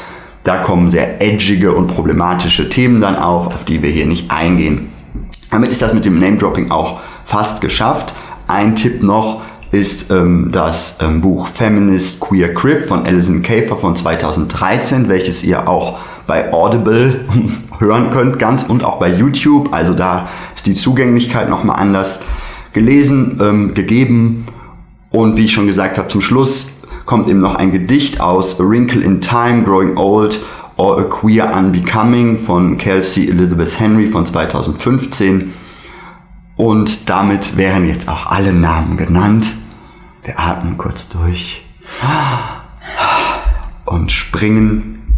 Da 0.43 0.57
kommen 0.57 0.89
sehr 0.91 1.21
edgige 1.21 1.73
und 1.73 1.87
problematische 1.87 2.69
Themen 2.69 3.01
dann 3.01 3.15
auf, 3.15 3.47
auf 3.47 3.65
die 3.65 3.81
wir 3.81 3.89
hier 3.89 4.05
nicht 4.05 4.29
eingehen. 4.31 4.89
Damit 5.51 5.71
ist 5.71 5.81
das 5.81 5.93
mit 5.93 6.05
dem 6.05 6.19
Name-Dropping 6.19 6.71
auch 6.71 6.99
fast 7.25 7.61
geschafft. 7.61 8.13
Ein 8.47 8.75
Tipp 8.75 9.01
noch 9.01 9.41
ist 9.71 10.11
ähm, 10.11 10.49
das 10.51 10.99
ähm, 11.01 11.21
Buch 11.21 11.47
Feminist 11.47 12.19
Queer 12.19 12.53
Crip 12.53 12.85
von 12.85 13.05
Alison 13.05 13.41
Käfer 13.41 13.75
von 13.75 13.95
2013, 13.95 15.09
welches 15.09 15.43
ihr 15.43 15.67
auch 15.67 15.99
bei 16.27 16.53
Audible 16.53 17.25
hören 17.79 18.11
könnt, 18.11 18.39
ganz 18.39 18.63
und 18.63 18.83
auch 18.83 18.99
bei 18.99 19.13
YouTube. 19.13 19.73
Also 19.73 19.93
da 19.93 20.29
ist 20.55 20.65
die 20.65 20.75
Zugänglichkeit 20.75 21.49
nochmal 21.49 21.79
anders 21.79 22.23
gelesen, 22.73 23.39
ähm, 23.41 23.73
gegeben. 23.73 24.45
Und 25.11 25.37
wie 25.37 25.45
ich 25.45 25.53
schon 25.53 25.67
gesagt 25.67 25.97
habe, 25.97 26.07
zum 26.07 26.21
Schluss 26.21 26.81
kommt 27.05 27.29
eben 27.29 27.39
noch 27.39 27.55
ein 27.55 27.71
Gedicht 27.71 28.21
aus 28.21 28.59
A 28.59 28.63
Wrinkle 28.63 29.01
in 29.01 29.21
Time, 29.21 29.63
Growing 29.63 29.97
Old 29.97 30.39
or 30.77 30.99
a 30.99 31.03
Queer 31.03 31.53
Unbecoming 31.55 32.37
von 32.37 32.77
Kelsey 32.77 33.29
Elizabeth 33.29 33.79
Henry 33.79 34.07
von 34.07 34.25
2015 34.25 35.53
Und 36.55 37.09
damit 37.09 37.57
wären 37.57 37.87
jetzt 37.87 38.07
auch 38.07 38.27
alle 38.27 38.53
Namen 38.53 38.97
genannt. 38.97 39.53
Wir 40.23 40.39
atmen 40.39 40.77
kurz 40.77 41.09
durch. 41.09 41.63
Und 43.85 44.11
springen 44.11 45.17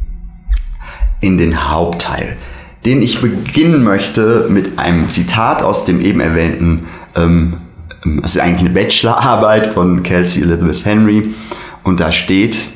in 1.21 1.37
den 1.37 1.69
Hauptteil, 1.69 2.37
den 2.85 3.01
ich 3.01 3.21
beginnen 3.21 3.83
möchte 3.83 4.47
mit 4.49 4.77
einem 4.77 5.09
Zitat 5.09 5.61
aus 5.61 5.85
dem 5.85 6.01
eben 6.01 6.19
erwähnten, 6.19 6.87
ähm, 7.15 7.57
es 8.23 8.35
ist 8.35 8.41
eigentlich 8.41 8.69
eine 8.69 8.69
Bachelorarbeit 8.69 9.67
von 9.67 10.03
Kelsey 10.03 10.43
Elizabeth 10.43 10.85
Henry. 10.85 11.33
Und 11.83 11.99
da 11.99 12.11
steht, 12.11 12.67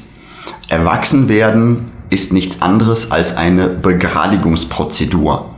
Erwachsen 0.68 1.30
werden 1.30 1.92
ist 2.10 2.34
nichts 2.34 2.62
anderes 2.62 3.12
als 3.12 3.38
eine 3.38 3.68
Begradigungsprozedur, 3.68 5.51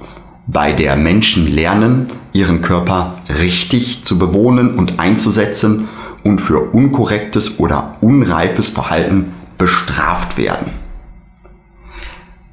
bei 0.47 0.73
der 0.73 0.95
Menschen 0.95 1.47
lernen, 1.47 2.07
ihren 2.33 2.61
Körper 2.61 3.21
richtig 3.39 4.03
zu 4.03 4.19
bewohnen 4.19 4.75
und 4.75 4.99
einzusetzen 4.99 5.87
und 6.23 6.39
für 6.39 6.59
unkorrektes 6.59 7.59
oder 7.59 7.97
unreifes 8.01 8.69
Verhalten 8.69 9.33
bestraft 9.57 10.37
werden. 10.37 10.71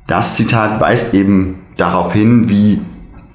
Das 0.06 0.36
Zitat 0.36 0.80
weist 0.80 1.14
eben 1.14 1.60
darauf 1.76 2.12
hin, 2.12 2.48
wie 2.48 2.80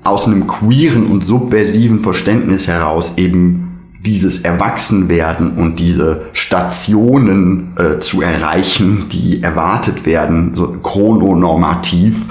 aus 0.03 0.27
einem 0.27 0.45
queeren 0.45 1.07
und 1.07 1.25
subversiven 1.25 2.01
Verständnis 2.01 2.67
heraus 2.67 3.13
eben 3.17 3.65
dieses 4.05 4.41
Erwachsenwerden 4.41 5.57
und 5.57 5.79
diese 5.79 6.25
Stationen 6.33 7.73
äh, 7.77 7.99
zu 7.99 8.21
erreichen, 8.21 9.05
die 9.11 9.41
erwartet 9.41 10.05
werden, 10.05 10.53
so 10.55 10.67
chrononormativ, 10.83 12.27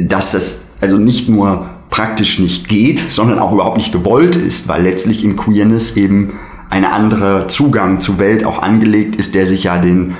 dass 0.00 0.32
das 0.32 0.65
also 0.80 0.98
nicht 0.98 1.28
nur 1.28 1.66
praktisch 1.90 2.38
nicht 2.38 2.68
geht, 2.68 2.98
sondern 3.00 3.38
auch 3.38 3.52
überhaupt 3.52 3.78
nicht 3.78 3.92
gewollt 3.92 4.36
ist, 4.36 4.68
weil 4.68 4.82
letztlich 4.82 5.24
in 5.24 5.36
Queerness 5.36 5.96
eben 5.96 6.32
ein 6.68 6.84
anderer 6.84 7.48
Zugang 7.48 8.00
zur 8.00 8.18
Welt 8.18 8.44
auch 8.44 8.60
angelegt 8.60 9.16
ist, 9.16 9.34
der 9.34 9.46
sich 9.46 9.64
ja 9.64 9.78
den 9.78 10.16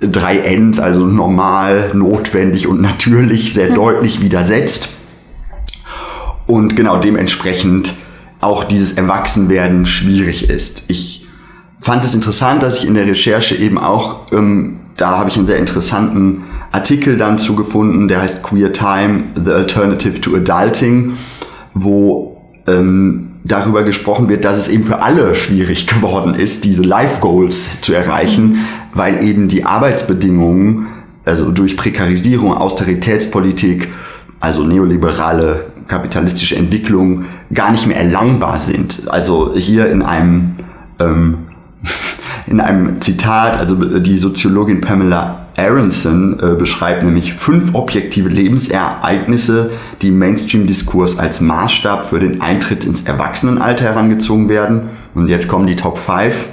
drei 0.00 0.38
Ends, 0.38 0.78
also 0.78 1.06
normal, 1.06 1.90
notwendig 1.94 2.66
und 2.66 2.80
natürlich, 2.80 3.54
sehr 3.54 3.70
deutlich 3.70 4.20
widersetzt. 4.20 4.90
Und 6.46 6.76
genau 6.76 6.98
dementsprechend 6.98 7.94
auch 8.40 8.64
dieses 8.64 8.92
Erwachsenwerden 8.92 9.86
schwierig 9.86 10.48
ist. 10.48 10.84
Ich 10.88 11.26
fand 11.80 12.04
es 12.04 12.14
interessant, 12.14 12.62
dass 12.62 12.78
ich 12.78 12.86
in 12.86 12.94
der 12.94 13.06
Recherche 13.06 13.56
eben 13.56 13.78
auch, 13.78 14.32
ähm, 14.32 14.80
da 14.96 15.18
habe 15.18 15.30
ich 15.30 15.36
einen 15.36 15.46
sehr 15.46 15.58
interessanten 15.58 16.44
Artikel 16.70 17.16
dann 17.16 17.38
zugefunden, 17.38 18.08
der 18.08 18.22
heißt 18.22 18.42
Queer 18.42 18.72
Time, 18.72 19.24
The 19.42 19.52
Alternative 19.52 20.20
to 20.20 20.36
Adulting, 20.36 21.14
wo 21.74 22.42
ähm, 22.66 23.30
darüber 23.44 23.82
gesprochen 23.82 24.28
wird, 24.28 24.44
dass 24.44 24.58
es 24.58 24.68
eben 24.68 24.84
für 24.84 25.00
alle 25.00 25.34
schwierig 25.34 25.86
geworden 25.86 26.34
ist, 26.34 26.64
diese 26.64 26.82
Life 26.82 27.20
Goals 27.20 27.80
zu 27.80 27.94
erreichen, 27.94 28.66
weil 28.92 29.24
eben 29.24 29.48
die 29.48 29.64
Arbeitsbedingungen, 29.64 30.86
also 31.24 31.50
durch 31.50 31.76
Prekarisierung, 31.76 32.54
Austeritätspolitik, 32.54 33.88
also 34.40 34.62
neoliberale 34.62 35.66
kapitalistische 35.88 36.56
Entwicklung 36.56 37.24
gar 37.52 37.72
nicht 37.72 37.86
mehr 37.86 37.96
erlangbar 37.96 38.58
sind. 38.58 39.08
Also 39.08 39.54
hier 39.56 39.90
in 39.90 40.02
einem, 40.02 40.56
ähm, 41.00 41.38
in 42.46 42.60
einem 42.60 43.00
Zitat, 43.00 43.58
also 43.58 43.74
die 43.98 44.16
Soziologin 44.16 44.80
Pamela 44.80 45.47
Aronson 45.58 46.38
äh, 46.40 46.54
beschreibt 46.54 47.02
nämlich 47.02 47.34
fünf 47.34 47.74
objektive 47.74 48.28
Lebensereignisse, 48.28 49.72
die 50.00 50.08
im 50.08 50.18
Mainstream-Diskurs 50.18 51.18
als 51.18 51.40
Maßstab 51.40 52.06
für 52.06 52.20
den 52.20 52.40
Eintritt 52.40 52.84
ins 52.84 53.02
Erwachsenenalter 53.02 53.84
herangezogen 53.84 54.48
werden. 54.48 54.90
Und 55.14 55.26
jetzt 55.26 55.48
kommen 55.48 55.66
die 55.66 55.76
Top 55.76 55.98
5. 55.98 56.46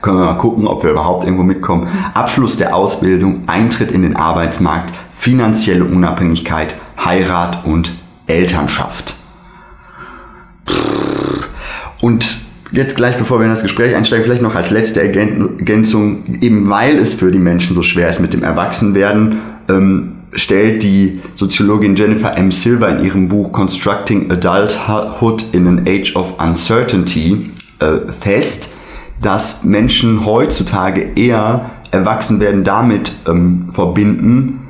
Können 0.00 0.18
wir 0.18 0.24
mal 0.24 0.38
gucken, 0.38 0.66
ob 0.66 0.82
wir 0.82 0.92
überhaupt 0.92 1.24
irgendwo 1.24 1.44
mitkommen. 1.44 1.88
Abschluss 2.14 2.56
der 2.56 2.74
Ausbildung, 2.74 3.42
Eintritt 3.46 3.90
in 3.90 4.02
den 4.02 4.16
Arbeitsmarkt, 4.16 4.94
finanzielle 5.10 5.84
Unabhängigkeit, 5.84 6.74
Heirat 7.04 7.66
und 7.66 7.92
Elternschaft. 8.26 9.14
Und 12.00 12.39
jetzt 12.72 12.96
gleich, 12.96 13.16
bevor 13.16 13.38
wir 13.38 13.44
in 13.44 13.50
das 13.50 13.62
Gespräch 13.62 13.94
einsteigen, 13.94 14.24
vielleicht 14.24 14.42
noch 14.42 14.54
als 14.54 14.70
letzte 14.70 15.02
Ergänzung, 15.02 16.24
eben 16.40 16.68
weil 16.68 16.98
es 16.98 17.14
für 17.14 17.30
die 17.30 17.38
Menschen 17.38 17.74
so 17.74 17.82
schwer 17.82 18.08
ist 18.08 18.20
mit 18.20 18.32
dem 18.32 18.42
Erwachsenwerden, 18.42 19.38
ähm, 19.68 20.12
stellt 20.32 20.82
die 20.82 21.20
Soziologin 21.34 21.96
Jennifer 21.96 22.36
M. 22.36 22.52
Silver 22.52 22.88
in 22.88 23.04
ihrem 23.04 23.28
Buch 23.28 23.50
Constructing 23.52 24.30
Adulthood 24.30 25.44
in 25.52 25.66
an 25.66 25.84
Age 25.86 26.14
of 26.14 26.38
Uncertainty 26.40 27.50
äh, 27.80 28.12
fest, 28.12 28.72
dass 29.20 29.64
Menschen 29.64 30.24
heutzutage 30.24 31.08
eher 31.16 31.70
Erwachsenwerden 31.90 32.64
damit 32.64 33.12
ähm, 33.26 33.68
verbinden, 33.72 34.68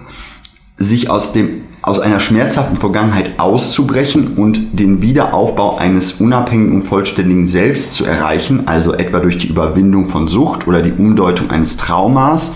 sich 0.78 1.10
aus 1.10 1.32
dem 1.32 1.62
aus 1.90 1.98
einer 1.98 2.20
schmerzhaften 2.20 2.76
Vergangenheit 2.76 3.40
auszubrechen 3.40 4.34
und 4.36 4.78
den 4.78 5.02
Wiederaufbau 5.02 5.76
eines 5.76 6.20
unabhängigen 6.20 6.72
und 6.72 6.82
vollständigen 6.82 7.48
Selbst 7.48 7.94
zu 7.94 8.06
erreichen, 8.06 8.68
also 8.68 8.94
etwa 8.94 9.18
durch 9.18 9.38
die 9.38 9.48
Überwindung 9.48 10.06
von 10.06 10.28
Sucht 10.28 10.68
oder 10.68 10.82
die 10.82 10.92
Umdeutung 10.92 11.50
eines 11.50 11.76
Traumas. 11.76 12.54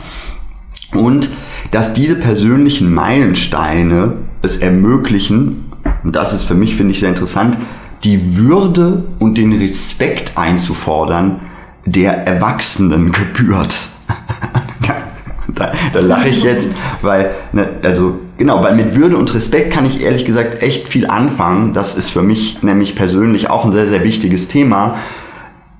Und 0.94 1.30
dass 1.72 1.94
diese 1.94 2.14
persönlichen 2.14 2.94
Meilensteine 2.94 4.12
es 4.42 4.58
ermöglichen, 4.58 5.72
und 6.04 6.14
das 6.14 6.32
ist 6.32 6.44
für 6.44 6.54
mich, 6.54 6.76
finde 6.76 6.92
ich, 6.92 7.00
sehr 7.00 7.08
interessant, 7.08 7.58
die 8.04 8.36
Würde 8.36 9.02
und 9.18 9.36
den 9.36 9.52
Respekt 9.52 10.38
einzufordern, 10.38 11.40
der 11.84 12.24
Erwachsenen 12.24 13.10
gebührt. 13.10 13.88
da, 15.48 15.72
da 15.92 16.00
lache 16.00 16.28
ich 16.28 16.44
jetzt, 16.44 16.70
weil, 17.02 17.32
ne, 17.52 17.68
also 17.82 18.20
genau, 18.36 18.62
weil 18.62 18.74
mit 18.74 18.96
Würde 18.96 19.16
und 19.16 19.32
Respekt 19.34 19.72
kann 19.72 19.86
ich 19.86 20.00
ehrlich 20.00 20.24
gesagt 20.24 20.62
echt 20.62 20.88
viel 20.88 21.06
anfangen. 21.06 21.74
Das 21.74 21.94
ist 21.94 22.10
für 22.10 22.22
mich 22.22 22.62
nämlich 22.62 22.94
persönlich 22.94 23.50
auch 23.50 23.64
ein 23.64 23.72
sehr, 23.72 23.86
sehr 23.86 24.04
wichtiges 24.04 24.48
Thema. 24.48 24.96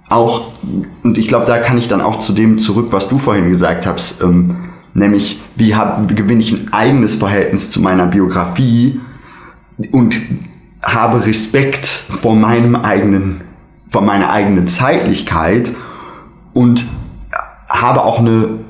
Auch, 0.08 0.52
und 1.02 1.18
ich 1.18 1.28
glaube, 1.28 1.46
da 1.46 1.58
kann 1.58 1.78
ich 1.78 1.88
dann 1.88 2.00
auch 2.00 2.18
zu 2.18 2.32
dem 2.32 2.58
zurück, 2.58 2.88
was 2.90 3.08
du 3.08 3.18
vorhin 3.18 3.50
gesagt 3.50 3.86
hast, 3.86 4.22
ähm, 4.22 4.56
nämlich 4.92 5.40
wie, 5.56 5.74
hab, 5.74 6.08
wie 6.08 6.14
gewinne 6.14 6.40
ich 6.40 6.52
ein 6.52 6.72
eigenes 6.72 7.16
Verhältnis 7.16 7.70
zu 7.70 7.80
meiner 7.80 8.06
Biografie 8.06 9.00
und 9.92 10.16
habe 10.82 11.24
Respekt 11.26 11.86
vor 11.86 12.36
meinem 12.36 12.76
eigenen, 12.76 13.40
vor 13.88 14.02
meiner 14.02 14.30
eigenen 14.30 14.66
Zeitlichkeit 14.66 15.72
und 16.52 16.84
habe 17.68 18.04
auch 18.04 18.18
eine 18.18 18.60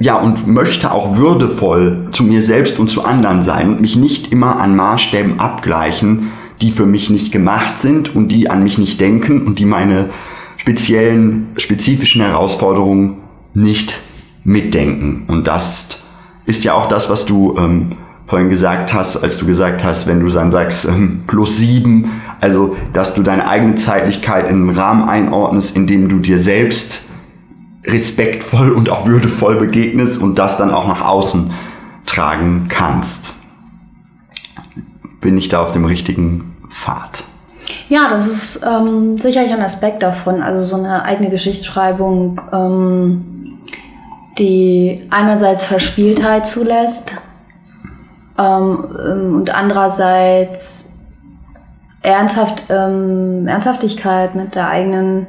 ja, 0.00 0.16
und 0.16 0.46
möchte 0.46 0.92
auch 0.92 1.18
würdevoll 1.18 2.08
zu 2.10 2.24
mir 2.24 2.40
selbst 2.40 2.78
und 2.78 2.88
zu 2.88 3.04
anderen 3.04 3.42
sein 3.42 3.68
und 3.68 3.80
mich 3.82 3.96
nicht 3.96 4.32
immer 4.32 4.58
an 4.58 4.74
Maßstäben 4.74 5.38
abgleichen, 5.38 6.30
die 6.62 6.72
für 6.72 6.86
mich 6.86 7.10
nicht 7.10 7.30
gemacht 7.32 7.80
sind 7.80 8.16
und 8.16 8.28
die 8.28 8.48
an 8.48 8.62
mich 8.62 8.78
nicht 8.78 8.98
denken 9.00 9.46
und 9.46 9.58
die 9.58 9.66
meine 9.66 10.08
speziellen, 10.56 11.48
spezifischen 11.56 12.22
Herausforderungen 12.22 13.18
nicht 13.52 14.00
mitdenken. 14.42 15.24
Und 15.28 15.46
das 15.46 16.02
ist 16.46 16.64
ja 16.64 16.72
auch 16.72 16.88
das, 16.88 17.10
was 17.10 17.26
du 17.26 17.56
ähm, 17.58 17.92
vorhin 18.24 18.48
gesagt 18.48 18.94
hast, 18.94 19.18
als 19.18 19.36
du 19.36 19.46
gesagt 19.46 19.84
hast, 19.84 20.06
wenn 20.06 20.20
du 20.20 20.28
dann 20.28 20.50
sagst 20.50 20.86
ähm, 20.86 21.24
plus 21.26 21.58
sieben, 21.58 22.22
also 22.40 22.74
dass 22.94 23.14
du 23.14 23.22
deine 23.22 23.46
eigene 23.46 23.74
Zeitlichkeit 23.74 24.48
in 24.48 24.62
einen 24.62 24.70
Rahmen 24.70 25.06
einordnest, 25.06 25.76
in 25.76 25.86
dem 25.86 26.08
du 26.08 26.20
dir 26.20 26.38
selbst 26.38 27.02
respektvoll 27.84 28.72
und 28.72 28.90
auch 28.90 29.06
würdevoll 29.06 29.56
begegnest 29.56 30.20
und 30.20 30.38
das 30.38 30.56
dann 30.56 30.70
auch 30.70 30.86
nach 30.86 31.02
außen 31.02 31.50
tragen 32.06 32.66
kannst. 32.68 33.34
Bin 35.20 35.38
ich 35.38 35.48
da 35.48 35.62
auf 35.62 35.72
dem 35.72 35.84
richtigen 35.84 36.56
Pfad? 36.70 37.24
Ja, 37.88 38.08
das 38.10 38.26
ist 38.26 38.60
ähm, 38.64 39.18
sicherlich 39.18 39.52
ein 39.52 39.62
Aspekt 39.62 40.02
davon, 40.02 40.42
also 40.42 40.62
so 40.62 40.76
eine 40.76 41.04
eigene 41.04 41.30
Geschichtsschreibung, 41.30 42.40
ähm, 42.52 43.58
die 44.38 45.06
einerseits 45.10 45.64
Verspieltheit 45.64 46.46
zulässt 46.46 47.12
ähm, 48.38 48.86
ähm 49.06 49.34
und 49.34 49.54
andererseits 49.54 50.92
ernsthaft, 52.02 52.64
ähm, 52.70 53.46
Ernsthaftigkeit 53.46 54.34
mit 54.34 54.54
der 54.54 54.68
eigenen 54.68 55.26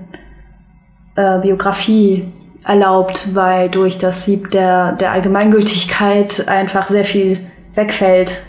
äh, 1.16 1.40
Biografie 1.40 2.32
erlaubt, 2.64 3.30
weil 3.34 3.70
durch 3.70 3.98
das 3.98 4.26
Sieb 4.26 4.52
der, 4.52 4.94
der 4.94 5.12
Allgemeingültigkeit 5.12 6.48
einfach 6.48 6.90
sehr 6.90 7.06
viel 7.06 7.40
wegfällt 7.76 8.42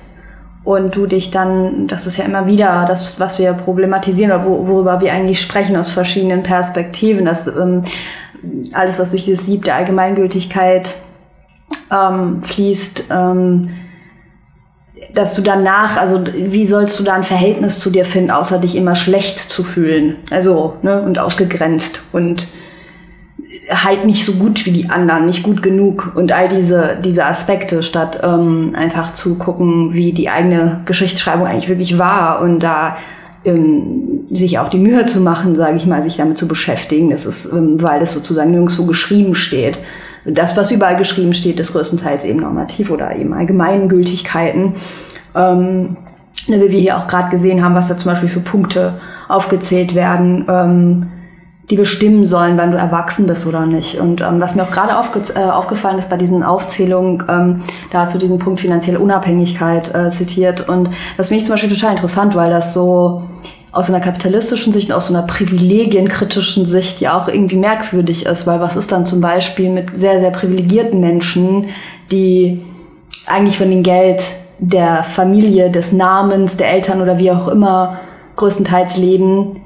und 0.64 0.94
du 0.94 1.06
dich 1.06 1.30
dann, 1.30 1.88
das 1.88 2.06
ist 2.06 2.18
ja 2.18 2.24
immer 2.24 2.46
wieder 2.46 2.84
das, 2.86 3.18
was 3.18 3.38
wir 3.38 3.52
problematisieren 3.52 4.32
oder 4.32 4.44
worüber 4.46 5.00
wir 5.00 5.12
eigentlich 5.12 5.40
sprechen 5.40 5.76
aus 5.76 5.90
verschiedenen 5.90 6.42
Perspektiven, 6.42 7.24
dass 7.24 7.46
ähm, 7.48 7.82
alles, 8.72 8.98
was 8.98 9.10
durch 9.10 9.22
dieses 9.22 9.46
Sieb 9.46 9.64
der 9.64 9.76
Allgemeingültigkeit 9.76 10.96
ähm, 11.90 12.42
fließt, 12.42 13.04
ähm, 13.10 13.62
dass 15.14 15.34
du 15.34 15.42
danach, 15.42 15.96
also 15.96 16.24
wie 16.32 16.64
sollst 16.64 16.98
du 16.98 17.02
da 17.02 17.14
ein 17.14 17.24
Verhältnis 17.24 17.80
zu 17.80 17.90
dir 17.90 18.04
finden, 18.04 18.30
außer 18.30 18.58
dich 18.58 18.76
immer 18.76 18.94
schlecht 18.94 19.38
zu 19.38 19.62
fühlen, 19.62 20.16
also 20.30 20.76
ne, 20.82 21.02
und 21.02 21.18
ausgegrenzt 21.18 22.00
und 22.12 22.46
halt 23.70 24.04
nicht 24.04 24.24
so 24.24 24.32
gut 24.32 24.66
wie 24.66 24.72
die 24.72 24.90
anderen, 24.90 25.26
nicht 25.26 25.42
gut 25.42 25.62
genug 25.62 26.12
und 26.14 26.32
all 26.32 26.48
diese, 26.48 26.98
diese 27.04 27.24
Aspekte, 27.24 27.82
statt 27.82 28.20
ähm, 28.22 28.74
einfach 28.76 29.14
zu 29.14 29.36
gucken, 29.36 29.94
wie 29.94 30.12
die 30.12 30.28
eigene 30.28 30.80
Geschichtsschreibung 30.84 31.46
eigentlich 31.46 31.68
wirklich 31.68 31.98
war 31.98 32.42
und 32.42 32.60
da 32.60 32.96
ähm, 33.44 34.24
sich 34.30 34.58
auch 34.58 34.68
die 34.68 34.78
Mühe 34.78 35.06
zu 35.06 35.20
machen, 35.20 35.54
sage 35.56 35.76
ich 35.76 35.86
mal, 35.86 36.02
sich 36.02 36.16
damit 36.16 36.38
zu 36.38 36.48
beschäftigen. 36.48 37.10
Das 37.10 37.26
ist, 37.26 37.52
ähm, 37.52 37.80
weil 37.80 38.00
das 38.00 38.12
sozusagen 38.12 38.50
nirgendwo 38.50 38.84
geschrieben 38.84 39.34
steht. 39.34 39.78
Das, 40.24 40.56
was 40.56 40.70
überall 40.70 40.96
geschrieben 40.96 41.32
steht, 41.34 41.58
ist 41.58 41.72
größtenteils 41.72 42.24
eben 42.24 42.40
normativ 42.40 42.90
oder 42.90 43.14
eben 43.16 43.32
Allgemeingültigkeiten. 43.32 44.74
Ähm, 45.34 45.96
wie 46.46 46.70
wir 46.70 46.80
hier 46.80 46.98
auch 46.98 47.06
gerade 47.06 47.30
gesehen 47.30 47.64
haben, 47.64 47.74
was 47.74 47.88
da 47.88 47.96
zum 47.96 48.10
Beispiel 48.10 48.28
für 48.28 48.40
Punkte 48.40 48.94
aufgezählt 49.28 49.94
werden. 49.94 50.46
Ähm, 50.48 51.06
die 51.72 51.76
bestimmen 51.76 52.26
sollen, 52.26 52.58
wann 52.58 52.70
du 52.70 52.76
erwachsen 52.76 53.26
bist 53.26 53.46
oder 53.46 53.64
nicht. 53.64 53.98
Und 53.98 54.20
ähm, 54.20 54.42
was 54.42 54.54
mir 54.54 54.62
auch 54.62 54.70
gerade 54.70 54.98
aufge 54.98 55.22
äh, 55.34 55.38
aufgefallen 55.38 55.98
ist 55.98 56.10
bei 56.10 56.18
diesen 56.18 56.42
Aufzählungen, 56.42 57.24
ähm, 57.30 57.62
da 57.90 58.00
hast 58.00 58.14
du 58.14 58.18
diesen 58.18 58.38
Punkt 58.38 58.60
finanzielle 58.60 58.98
Unabhängigkeit 58.98 59.94
äh, 59.94 60.10
zitiert. 60.10 60.68
Und 60.68 60.90
das 61.16 61.28
finde 61.28 61.38
ich 61.38 61.46
zum 61.46 61.54
Beispiel 61.54 61.72
total 61.72 61.92
interessant, 61.92 62.34
weil 62.34 62.50
das 62.50 62.74
so 62.74 63.22
aus 63.72 63.88
einer 63.88 64.00
kapitalistischen 64.00 64.74
Sicht, 64.74 64.92
aus 64.92 65.06
so 65.06 65.14
einer 65.14 65.22
privilegienkritischen 65.22 66.66
Sicht 66.66 67.00
ja 67.00 67.18
auch 67.18 67.26
irgendwie 67.26 67.56
merkwürdig 67.56 68.26
ist, 68.26 68.46
weil 68.46 68.60
was 68.60 68.76
ist 68.76 68.92
dann 68.92 69.06
zum 69.06 69.22
Beispiel 69.22 69.70
mit 69.70 69.98
sehr, 69.98 70.20
sehr 70.20 70.30
privilegierten 70.30 71.00
Menschen, 71.00 71.70
die 72.10 72.60
eigentlich 73.24 73.56
von 73.56 73.70
dem 73.70 73.82
Geld 73.82 74.22
der 74.58 75.04
Familie, 75.04 75.70
des 75.70 75.90
Namens, 75.90 76.58
der 76.58 76.70
Eltern 76.70 77.00
oder 77.00 77.16
wie 77.16 77.30
auch 77.30 77.48
immer 77.48 77.98
größtenteils 78.36 78.98
leben, 78.98 79.61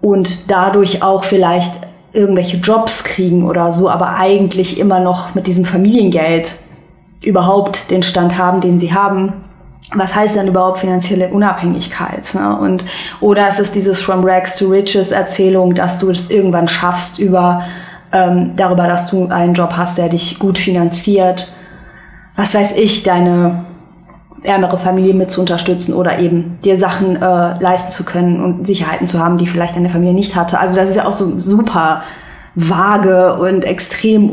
und 0.00 0.50
dadurch 0.50 1.02
auch 1.02 1.24
vielleicht 1.24 1.72
irgendwelche 2.12 2.56
Jobs 2.56 3.04
kriegen 3.04 3.46
oder 3.46 3.72
so, 3.72 3.88
aber 3.88 4.16
eigentlich 4.16 4.78
immer 4.78 5.00
noch 5.00 5.34
mit 5.34 5.46
diesem 5.46 5.64
Familiengeld 5.64 6.52
überhaupt 7.22 7.90
den 7.90 8.02
Stand 8.02 8.36
haben, 8.36 8.60
den 8.60 8.78
sie 8.78 8.92
haben. 8.92 9.32
Was 9.94 10.14
heißt 10.14 10.36
denn 10.36 10.48
überhaupt 10.48 10.78
finanzielle 10.78 11.28
Unabhängigkeit? 11.28 12.34
Ne? 12.34 12.58
Und, 12.58 12.84
oder 13.20 13.48
ist 13.48 13.58
es 13.58 13.72
dieses 13.72 14.00
From 14.00 14.24
Rags 14.24 14.56
to 14.56 14.68
Riches 14.68 15.10
Erzählung, 15.10 15.74
dass 15.74 15.98
du 15.98 16.10
es 16.10 16.30
irgendwann 16.30 16.68
schaffst 16.68 17.18
über, 17.18 17.64
ähm, 18.12 18.52
darüber, 18.56 18.86
dass 18.86 19.10
du 19.10 19.26
einen 19.28 19.54
Job 19.54 19.72
hast, 19.76 19.98
der 19.98 20.08
dich 20.08 20.38
gut 20.38 20.58
finanziert? 20.58 21.52
Was 22.36 22.54
weiß 22.54 22.76
ich, 22.76 23.02
deine 23.02 23.64
ärmere 24.42 24.78
Familie 24.78 25.14
mit 25.14 25.30
zu 25.30 25.40
unterstützen 25.40 25.92
oder 25.92 26.18
eben 26.18 26.58
dir 26.64 26.78
Sachen 26.78 27.16
äh, 27.16 27.62
leisten 27.62 27.90
zu 27.90 28.04
können 28.04 28.42
und 28.42 28.66
Sicherheiten 28.66 29.06
zu 29.06 29.18
haben, 29.18 29.38
die 29.38 29.46
vielleicht 29.46 29.76
deine 29.76 29.88
Familie 29.88 30.14
nicht 30.14 30.34
hatte. 30.34 30.58
Also 30.58 30.76
das 30.76 30.90
ist 30.90 30.96
ja 30.96 31.06
auch 31.06 31.12
so 31.12 31.38
super 31.38 32.02
vage 32.54 33.36
und 33.38 33.64
extrem 33.64 34.30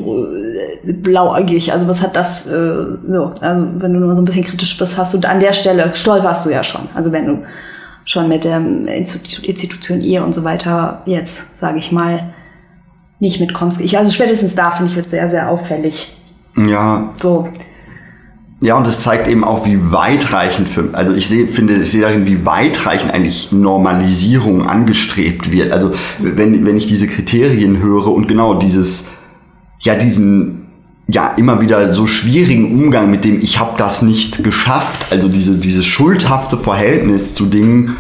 äh, 0.85 0.93
blauäugig. 0.93 1.73
Also 1.73 1.87
was 1.87 2.01
hat 2.01 2.15
das 2.15 2.45
äh, 2.45 2.97
so? 3.07 3.33
Also 3.41 3.67
wenn 3.79 3.93
du 3.93 3.99
nur 3.99 4.15
so 4.15 4.21
ein 4.21 4.25
bisschen 4.25 4.45
kritisch 4.45 4.77
bist, 4.77 4.97
hast 4.97 5.13
du 5.13 5.27
an 5.27 5.39
der 5.39 5.53
Stelle 5.53 5.91
stolperst 5.93 6.45
du 6.45 6.49
ja 6.49 6.63
schon. 6.63 6.81
Also 6.95 7.11
wenn 7.11 7.25
du 7.27 7.43
schon 8.05 8.29
mit 8.29 8.45
der 8.45 8.57
Institution 8.57 10.01
Ehe 10.01 10.23
und 10.23 10.33
so 10.33 10.43
weiter 10.43 11.01
jetzt, 11.05 11.57
sage 11.57 11.77
ich 11.77 11.91
mal, 11.91 12.33
nicht 13.19 13.39
mitkommst. 13.39 13.81
Ich, 13.81 13.97
also 13.97 14.11
spätestens 14.11 14.55
da 14.55 14.71
finde 14.71 14.91
ich 14.91 14.95
wird 14.95 15.07
sehr, 15.07 15.29
sehr 15.29 15.49
auffällig. 15.49 16.15
Ja. 16.55 17.13
So. 17.21 17.49
Ja, 18.59 18.75
und 18.75 18.87
das 18.87 19.01
zeigt 19.01 19.27
eben 19.27 19.43
auch, 19.43 19.65
wie 19.65 19.91
weitreichend 19.91 20.67
für, 20.67 20.89
also 20.93 21.13
ich 21.13 21.27
sehe, 21.27 21.47
finde, 21.47 21.75
ich 21.75 21.91
sehe 21.91 22.01
darin, 22.01 22.25
wie 22.25 22.43
weitreichend 22.43 23.13
eigentlich 23.13 23.51
Normalisierung 23.51 24.67
angestrebt 24.67 25.51
wird. 25.51 25.71
Also 25.71 25.93
wenn, 26.17 26.65
wenn 26.65 26.75
ich 26.75 26.87
diese 26.87 27.07
Kriterien 27.07 27.83
höre 27.83 28.07
und 28.07 28.27
genau 28.27 28.55
dieses, 28.55 29.11
ja, 29.79 29.93
diesen, 29.93 30.65
ja, 31.07 31.33
immer 31.37 31.61
wieder 31.61 31.93
so 31.93 32.07
schwierigen 32.07 32.71
Umgang 32.83 33.11
mit 33.11 33.25
dem, 33.25 33.41
ich 33.41 33.59
habe 33.59 33.77
das 33.77 34.01
nicht 34.01 34.43
geschafft, 34.43 35.11
also 35.11 35.27
diese, 35.27 35.57
dieses 35.59 35.85
schuldhafte 35.85 36.57
Verhältnis 36.57 37.35
zu 37.35 37.45
Dingen, 37.45 37.95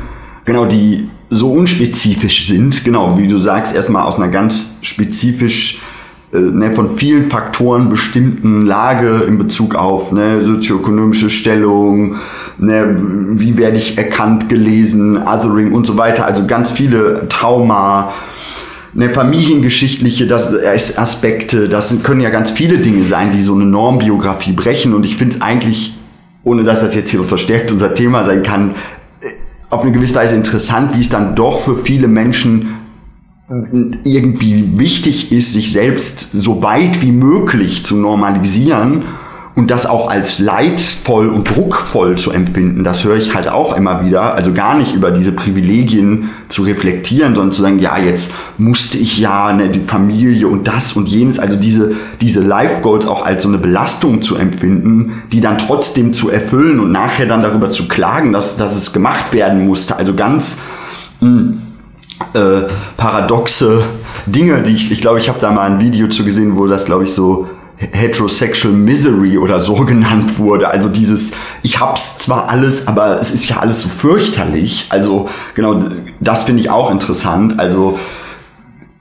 genau, 0.45 0.65
die 0.65 1.07
so 1.29 1.51
unspezifisch 1.51 2.47
sind, 2.47 2.83
genau, 2.83 3.19
wie 3.19 3.27
du 3.27 3.37
sagst, 3.37 3.75
erstmal 3.75 4.07
aus 4.07 4.15
einer 4.15 4.29
ganz 4.29 4.77
spezifisch 4.81 5.75
äh, 5.75 5.86
ne, 6.31 6.71
von 6.71 6.97
vielen 6.97 7.29
Faktoren 7.29 7.89
bestimmten 7.89 8.61
Lage 8.61 9.23
in 9.27 9.37
Bezug 9.37 9.75
auf 9.75 10.11
ne, 10.11 10.41
sozioökonomische 10.41 11.29
Stellung, 11.29 12.15
ne, 12.57 12.97
wie 13.33 13.57
werde 13.57 13.77
ich 13.77 13.97
erkannt, 13.97 14.49
gelesen, 14.49 15.17
Othering 15.17 15.71
und 15.73 15.87
so 15.87 15.97
weiter. 15.97 16.25
Also 16.25 16.45
ganz 16.45 16.71
viele 16.71 17.27
Trauma, 17.29 18.13
ne, 18.93 19.09
familiengeschichtliche 19.09 20.27
das, 20.27 20.53
Aspekte, 20.97 21.69
das 21.69 22.03
können 22.03 22.21
ja 22.21 22.29
ganz 22.29 22.51
viele 22.51 22.79
Dinge 22.79 23.03
sein, 23.05 23.31
die 23.31 23.41
so 23.41 23.55
eine 23.55 23.65
Normbiografie 23.65 24.53
brechen. 24.53 24.93
Und 24.93 25.05
ich 25.05 25.15
finde 25.15 25.35
es 25.35 25.41
eigentlich, 25.41 25.97
ohne 26.43 26.63
dass 26.63 26.81
das 26.81 26.95
jetzt 26.95 27.11
hier 27.11 27.23
verstärkt 27.23 27.71
unser 27.71 27.93
Thema 27.93 28.25
sein 28.25 28.43
kann, 28.43 28.71
äh, 29.21 29.27
auf 29.69 29.83
eine 29.83 29.91
gewisse 29.93 30.15
Weise 30.15 30.35
interessant, 30.35 30.93
wie 30.93 31.01
es 31.01 31.09
dann 31.09 31.35
doch 31.35 31.61
für 31.61 31.75
viele 31.77 32.07
Menschen 32.09 32.76
irgendwie 33.49 34.77
wichtig 34.77 35.31
ist, 35.31 35.53
sich 35.53 35.71
selbst 35.71 36.27
so 36.33 36.61
weit 36.63 37.01
wie 37.01 37.13
möglich 37.13 37.85
zu 37.85 37.95
normalisieren 37.95 39.03
und 39.55 39.71
das 39.71 39.85
auch 39.85 40.09
als 40.09 40.37
leidvoll 40.37 41.29
und 41.29 41.49
druckvoll 41.49 42.17
zu 42.17 42.31
empfinden, 42.31 42.83
das 42.83 43.05
höre 43.05 43.15
ich 43.15 43.33
halt 43.33 43.47
auch 43.47 43.75
immer 43.75 44.05
wieder. 44.05 44.35
Also 44.35 44.53
gar 44.53 44.77
nicht 44.77 44.93
über 44.93 45.11
diese 45.11 45.31
Privilegien 45.31 46.29
zu 46.49 46.61
reflektieren, 46.63 47.33
sondern 47.35 47.53
zu 47.53 47.61
sagen, 47.61 47.79
ja, 47.79 47.97
jetzt 47.97 48.33
musste 48.57 48.97
ich 48.97 49.17
ja 49.17 49.53
ne, 49.53 49.69
die 49.69 49.79
Familie 49.79 50.47
und 50.47 50.67
das 50.67 50.93
und 50.93 51.07
jenes, 51.07 51.39
also 51.39 51.55
diese, 51.55 51.95
diese 52.21 52.41
Life 52.41 52.81
Goals 52.81 53.07
auch 53.07 53.25
als 53.25 53.43
so 53.43 53.49
eine 53.49 53.57
Belastung 53.57 54.21
zu 54.21 54.35
empfinden, 54.35 55.23
die 55.31 55.41
dann 55.41 55.57
trotzdem 55.57 56.13
zu 56.13 56.29
erfüllen 56.29 56.79
und 56.79 56.91
nachher 56.91 57.25
dann 57.25 57.41
darüber 57.41 57.69
zu 57.69 57.87
klagen, 57.87 58.33
dass, 58.33 58.57
dass 58.57 58.75
es 58.75 58.91
gemacht 58.93 59.33
werden 59.33 59.65
musste. 59.65 59.95
Also 59.95 60.13
ganz 60.13 60.61
mh, 61.21 61.29
hm, 61.29 61.61
äh, 62.33 62.63
paradoxe 62.97 63.83
Dinge, 64.25 64.61
die 64.61 64.73
ich, 64.73 64.91
ich 64.91 65.01
glaube, 65.01 65.19
ich 65.19 65.29
habe 65.29 65.39
da 65.39 65.51
mal 65.51 65.69
ein 65.69 65.79
Video 65.79 66.07
zu 66.07 66.25
gesehen, 66.25 66.55
wo 66.57 66.67
das, 66.67 66.85
glaube 66.85 67.03
ich, 67.03 67.13
so 67.13 67.47
Heterosexual 67.77 68.73
Misery 68.73 69.37
oder 69.37 69.59
so 69.59 69.73
genannt 69.85 70.39
wurde. 70.39 70.69
Also 70.69 70.89
dieses, 70.89 71.33
ich 71.63 71.79
hab's 71.79 72.17
zwar 72.17 72.49
alles, 72.49 72.87
aber 72.87 73.19
es 73.19 73.31
ist 73.31 73.47
ja 73.47 73.57
alles 73.57 73.81
so 73.81 73.89
fürchterlich. 73.89 74.87
Also 74.89 75.29
genau, 75.53 75.79
das 76.19 76.43
finde 76.43 76.61
ich 76.61 76.69
auch 76.69 76.91
interessant. 76.91 77.59
Also 77.59 77.99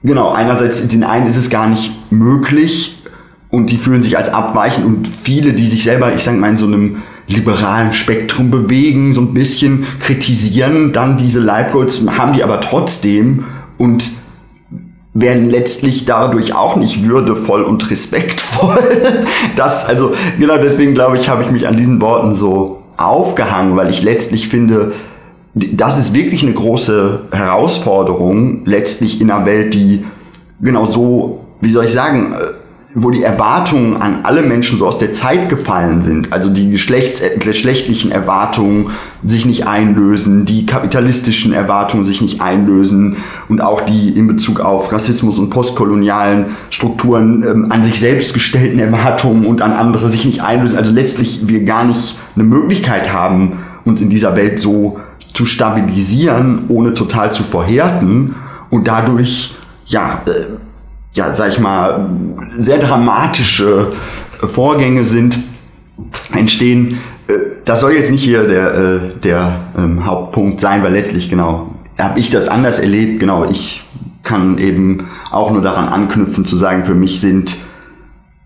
genau, 0.03 0.31
einerseits 0.31 0.87
den 0.87 1.03
einen 1.03 1.27
ist 1.27 1.37
es 1.37 1.49
gar 1.49 1.67
nicht 1.67 1.91
möglich 2.11 3.03
und 3.49 3.71
die 3.71 3.77
fühlen 3.77 4.03
sich 4.03 4.17
als 4.17 4.29
abweichend 4.29 4.85
und 4.85 5.07
viele, 5.07 5.53
die 5.53 5.67
sich 5.67 5.83
selber, 5.83 6.13
ich 6.13 6.23
sage 6.23 6.37
mal, 6.37 6.49
in 6.49 6.57
so 6.57 6.67
einem 6.67 7.03
liberalen 7.27 7.93
Spektrum 7.93 8.51
bewegen, 8.51 9.13
so 9.13 9.21
ein 9.21 9.33
bisschen 9.33 9.85
kritisieren 9.99 10.93
dann 10.93 11.17
diese 11.17 11.39
Life 11.39 11.71
Goals, 11.71 12.01
haben 12.17 12.33
die 12.33 12.43
aber 12.43 12.61
trotzdem 12.61 13.43
und 13.77 14.11
werden 15.13 15.49
letztlich 15.49 16.05
dadurch 16.05 16.55
auch 16.55 16.75
nicht 16.75 17.03
würdevoll 17.05 17.63
und 17.63 17.89
respektvoll. 17.89 18.77
Das, 19.55 19.85
also, 19.85 20.13
genau 20.39 20.57
deswegen 20.57 20.93
glaube 20.93 21.17
ich, 21.17 21.29
habe 21.29 21.43
ich 21.43 21.49
mich 21.49 21.67
an 21.67 21.75
diesen 21.75 21.99
Worten 21.99 22.33
so 22.33 22.83
aufgehangen, 22.97 23.75
weil 23.75 23.89
ich 23.89 24.03
letztlich 24.03 24.47
finde, 24.47 24.93
das 25.53 25.97
ist 25.97 26.13
wirklich 26.13 26.43
eine 26.43 26.53
große 26.53 27.21
Herausforderung, 27.31 28.65
letztlich 28.65 29.19
in 29.19 29.31
einer 29.31 29.45
Welt, 29.45 29.73
die 29.73 30.05
genau 30.61 30.85
so, 30.85 31.45
wie 31.61 31.71
soll 31.71 31.85
ich 31.85 31.91
sagen, 31.91 32.33
äh, 32.33 32.53
wo 32.99 33.11
die 33.11 33.21
Erwartungen 33.21 33.95
an 33.95 34.21
alle 34.23 34.41
Menschen 34.41 34.79
so 34.79 34.87
aus 34.87 34.97
der 34.97 35.13
Zeit 35.13 35.49
gefallen 35.49 36.01
sind, 36.01 36.33
also 36.33 36.49
die 36.49 36.71
geschlechts 36.71 37.21
geschlechtlichen 37.37 38.11
Erwartungen 38.11 38.89
sich 39.23 39.45
nicht 39.45 39.67
einlösen, 39.67 40.45
die 40.45 40.65
kapitalistischen 40.65 41.53
Erwartungen 41.53 42.03
sich 42.03 42.21
nicht 42.21 42.41
einlösen 42.41 43.17
und 43.49 43.61
auch 43.61 43.81
die 43.81 44.09
in 44.09 44.25
Bezug 44.25 44.61
auf 44.61 44.91
Rassismus 44.91 45.37
und 45.37 45.51
postkolonialen 45.51 46.57
Strukturen 46.71 47.43
ähm, 47.47 47.71
an 47.71 47.83
sich 47.83 47.99
selbst 47.99 48.33
gestellten 48.33 48.79
Erwartungen 48.79 49.45
und 49.45 49.61
an 49.61 49.73
andere 49.73 50.09
sich 50.09 50.25
nicht 50.25 50.41
einlösen. 50.41 50.75
Also 50.75 50.91
letztlich 50.91 51.47
wir 51.47 51.65
gar 51.65 51.85
nicht 51.85 52.17
eine 52.33 52.45
Möglichkeit 52.45 53.13
haben, 53.13 53.59
uns 53.85 54.01
in 54.01 54.09
dieser 54.09 54.35
Welt 54.35 54.59
so 54.59 54.99
zu 55.33 55.45
stabilisieren, 55.45 56.63
ohne 56.67 56.95
total 56.95 57.31
zu 57.31 57.43
verhärten 57.43 58.33
und 58.71 58.87
dadurch 58.87 59.53
ja 59.85 60.23
äh, 60.25 60.57
ja, 61.17 61.33
sag 61.33 61.49
ich 61.49 61.59
mal, 61.59 62.09
sehr 62.59 62.77
dramatische 62.77 63.91
Vorgänge 64.39 65.03
sind, 65.03 65.39
entstehen. 66.31 66.99
Äh, 67.27 67.33
das 67.65 67.81
soll 67.81 67.93
jetzt 67.93 68.11
nicht 68.11 68.23
hier 68.23 68.47
der, 68.47 68.73
äh, 68.73 68.99
der 69.23 69.59
ähm, 69.77 70.05
Hauptpunkt 70.05 70.61
sein, 70.61 70.83
weil 70.83 70.93
letztlich 70.93 71.29
genau 71.29 71.73
habe 71.97 72.19
ich 72.19 72.29
das 72.29 72.47
anders 72.47 72.79
erlebt. 72.79 73.19
Genau, 73.19 73.49
ich 73.49 73.83
kann 74.23 74.57
eben 74.59 75.07
auch 75.31 75.51
nur 75.51 75.61
daran 75.61 75.87
anknüpfen 75.87 76.45
zu 76.45 76.55
sagen, 76.55 76.85
für 76.85 76.93
mich 76.93 77.19
sind 77.19 77.57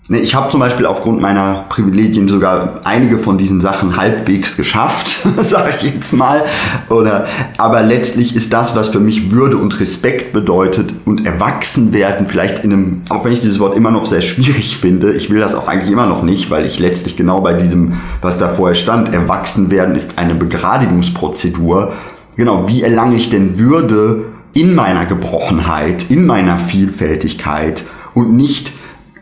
ich 0.09 0.35
habe 0.35 0.49
zum 0.49 0.59
Beispiel 0.59 0.85
aufgrund 0.87 1.21
meiner 1.21 1.65
Privilegien 1.69 2.27
sogar 2.27 2.81
einige 2.83 3.17
von 3.17 3.37
diesen 3.37 3.61
Sachen 3.61 3.95
halbwegs 3.95 4.57
geschafft, 4.57 5.25
sage 5.39 5.73
ich 5.77 5.93
jetzt 5.93 6.11
mal. 6.11 6.43
Oder, 6.89 7.27
aber 7.57 7.81
letztlich 7.81 8.35
ist 8.35 8.51
das, 8.51 8.75
was 8.75 8.89
für 8.89 8.99
mich 8.99 9.31
Würde 9.31 9.57
und 9.57 9.79
Respekt 9.79 10.33
bedeutet 10.33 10.93
und 11.05 11.25
erwachsen 11.25 11.93
werden, 11.93 12.27
vielleicht 12.27 12.63
in 12.63 12.73
einem, 12.73 13.01
auch 13.09 13.23
wenn 13.23 13.31
ich 13.31 13.39
dieses 13.39 13.59
Wort 13.59 13.77
immer 13.77 13.91
noch 13.91 14.05
sehr 14.05 14.21
schwierig 14.21 14.75
finde, 14.75 15.13
ich 15.13 15.29
will 15.29 15.39
das 15.39 15.55
auch 15.55 15.67
eigentlich 15.67 15.91
immer 15.91 16.07
noch 16.07 16.23
nicht, 16.23 16.49
weil 16.49 16.65
ich 16.65 16.79
letztlich 16.79 17.15
genau 17.15 17.39
bei 17.39 17.53
diesem, 17.53 17.93
was 18.21 18.37
da 18.37 18.49
vorher 18.49 18.75
stand, 18.75 19.13
erwachsen 19.13 19.71
werden 19.71 19.95
ist 19.95 20.17
eine 20.17 20.35
Begradigungsprozedur. 20.35 21.93
Genau, 22.35 22.67
wie 22.67 22.81
erlange 22.81 23.15
ich 23.15 23.29
denn 23.29 23.59
Würde 23.59 24.25
in 24.53 24.75
meiner 24.75 25.05
Gebrochenheit, 25.05 26.09
in 26.09 26.25
meiner 26.25 26.57
Vielfältigkeit 26.57 27.85
und 28.13 28.33
nicht 28.33 28.73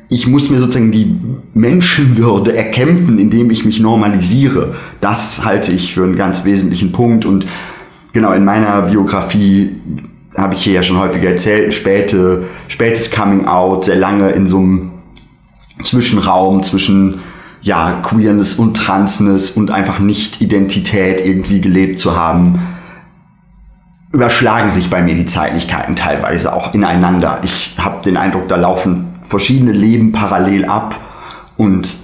ich 0.09 0.25
muss 0.25 0.49
mir 0.49 0.57
sozusagen 0.57 0.91
die 0.91 1.15
Menschenwürde 1.53 2.55
erkämpfen, 2.55 3.19
indem 3.19 3.51
ich 3.51 3.63
mich 3.63 3.79
normalisiere. 3.79 4.75
Das 5.01 5.45
halte 5.45 5.71
ich 5.71 5.93
für 5.93 6.03
einen 6.03 6.15
ganz 6.15 6.45
wesentlichen 6.45 6.91
Punkt. 6.91 7.25
Und 7.25 7.45
genau 8.11 8.33
in 8.33 8.43
meiner 8.43 8.81
Biografie 8.83 9.75
habe 10.35 10.55
ich 10.55 10.63
hier 10.63 10.73
ja 10.73 10.83
schon 10.83 10.97
häufiger 10.97 11.29
erzählt, 11.29 11.75
späte, 11.75 12.45
spätes 12.67 13.11
Coming 13.11 13.45
Out, 13.45 13.85
sehr 13.85 13.97
lange 13.97 14.31
in 14.31 14.47
so 14.47 14.57
einem 14.57 14.91
Zwischenraum 15.83 16.63
zwischen 16.63 17.19
ja, 17.61 18.01
Queerness 18.01 18.55
und 18.55 18.75
Transness 18.77 19.51
und 19.51 19.69
einfach 19.69 19.99
Nicht-Identität 19.99 21.23
irgendwie 21.23 21.61
gelebt 21.61 21.99
zu 21.99 22.15
haben, 22.17 22.59
überschlagen 24.11 24.71
sich 24.71 24.89
bei 24.89 25.03
mir 25.03 25.13
die 25.13 25.27
Zeitlichkeiten 25.27 25.95
teilweise 25.95 26.51
auch 26.53 26.73
ineinander. 26.73 27.41
Ich 27.43 27.75
habe 27.77 28.03
den 28.03 28.17
Eindruck, 28.17 28.47
da 28.47 28.55
laufen 28.55 29.08
verschiedene 29.29 29.71
Leben 29.71 30.11
parallel 30.11 30.65
ab 30.65 30.99
und 31.55 31.95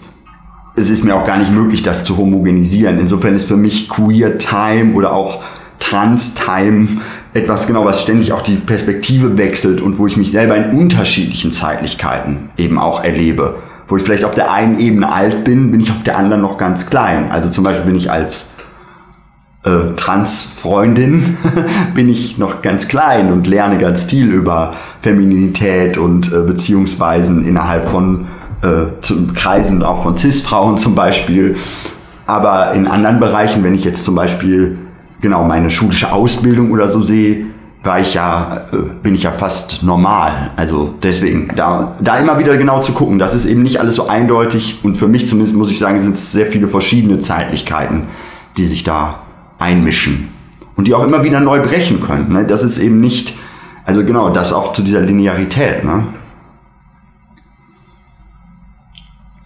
es 0.75 0.89
ist 0.89 1.03
mir 1.03 1.15
auch 1.15 1.25
gar 1.25 1.38
nicht 1.38 1.51
möglich, 1.51 1.83
das 1.83 2.03
zu 2.03 2.17
homogenisieren. 2.17 2.99
Insofern 2.99 3.35
ist 3.35 3.47
für 3.47 3.57
mich 3.57 3.89
Queer 3.89 4.38
Time 4.38 4.93
oder 4.93 5.13
auch 5.13 5.41
Trans 5.79 6.35
Time 6.35 6.88
etwas 7.33 7.67
genau, 7.67 7.85
was 7.85 8.01
ständig 8.01 8.31
auch 8.31 8.41
die 8.41 8.55
Perspektive 8.55 9.38
wechselt 9.38 9.81
und 9.81 9.97
wo 9.97 10.07
ich 10.07 10.17
mich 10.17 10.31
selber 10.31 10.55
in 10.55 10.77
unterschiedlichen 10.77 11.51
Zeitlichkeiten 11.51 12.49
eben 12.57 12.77
auch 12.77 13.03
erlebe. 13.03 13.55
Wo 13.88 13.97
ich 13.97 14.03
vielleicht 14.03 14.23
auf 14.23 14.35
der 14.35 14.51
einen 14.51 14.79
Ebene 14.79 15.11
alt 15.11 15.43
bin, 15.43 15.71
bin 15.71 15.79
ich 15.79 15.91
auf 15.91 16.03
der 16.03 16.17
anderen 16.17 16.41
noch 16.41 16.57
ganz 16.57 16.88
klein. 16.88 17.31
Also 17.31 17.49
zum 17.49 17.63
Beispiel 17.63 17.85
bin 17.85 17.95
ich 17.95 18.11
als 18.11 18.49
äh, 19.65 19.95
Trans-Freundin 19.95 21.38
bin 21.95 22.08
ich 22.08 22.38
noch 22.38 22.62
ganz 22.62 22.88
klein 22.88 23.32
und 23.32 23.47
lerne 23.47 23.78
ganz 23.78 24.04
viel 24.04 24.32
über 24.32 24.75
Femininität 25.01 25.97
und 25.97 26.32
äh, 26.32 26.41
Beziehungsweisen 26.41 27.45
innerhalb 27.45 27.89
von 27.89 28.28
äh, 28.62 28.86
Kreisen, 29.34 29.84
auch 29.84 30.04
von 30.04 30.17
Cis-Frauen 30.17 30.78
zum 30.78 30.95
Beispiel. 30.95 31.58
Aber 32.28 32.73
in 32.73 32.88
anderen 32.88 33.19
Bereichen, 33.19 33.63
wenn 33.63 33.75
ich 33.75 33.84
jetzt 33.84 34.06
zum 34.06 34.15
Beispiel 34.15 34.78
genau 35.21 35.43
meine 35.43 35.69
schulische 35.69 36.12
Ausbildung 36.12 36.71
oder 36.71 36.88
so 36.88 37.01
sehe, 37.01 37.47
war 37.84 37.99
ich 37.99 38.13
ja, 38.13 38.67
äh, 38.71 38.78
bin 39.01 39.15
ich 39.15 39.23
ja 39.23 39.32
fast 39.32 39.84
normal. 39.84 40.51
Also 40.56 40.93
deswegen, 41.01 41.51
da, 41.56 41.95
da 42.01 42.17
immer 42.17 42.38
wieder 42.38 42.56
genau 42.58 42.82
zu 42.82 42.93
gucken, 42.93 43.17
das 43.17 43.34
ist 43.34 43.45
eben 43.45 43.63
nicht 43.63 43.80
alles 43.80 43.95
so 43.95 44.08
eindeutig 44.08 44.80
und 44.84 44.95
für 44.95 45.08
mich 45.08 45.28
zumindest 45.28 45.56
muss 45.56 45.71
ich 45.71 45.80
sagen, 45.80 45.99
sind 45.99 46.15
es 46.15 46.32
sehr 46.32 46.47
viele 46.47 46.67
verschiedene 46.67 47.19
Zeitlichkeiten, 47.19 48.04
die 48.58 48.65
sich 48.65 48.84
da 48.84 49.24
einmischen 49.59 50.29
und 50.75 50.87
die 50.87 50.93
auch 50.93 51.03
immer 51.03 51.23
wieder 51.23 51.39
neu 51.39 51.61
brechen 51.61 52.01
können. 52.01 52.31
Ne? 52.31 52.45
Das 52.45 52.63
ist 52.63 52.77
eben 52.77 52.99
nicht, 52.99 53.35
also 53.85 54.03
genau, 54.03 54.29
das 54.29 54.53
auch 54.53 54.73
zu 54.73 54.81
dieser 54.81 55.01
Linearität. 55.01 55.83
Ne? 55.83 56.03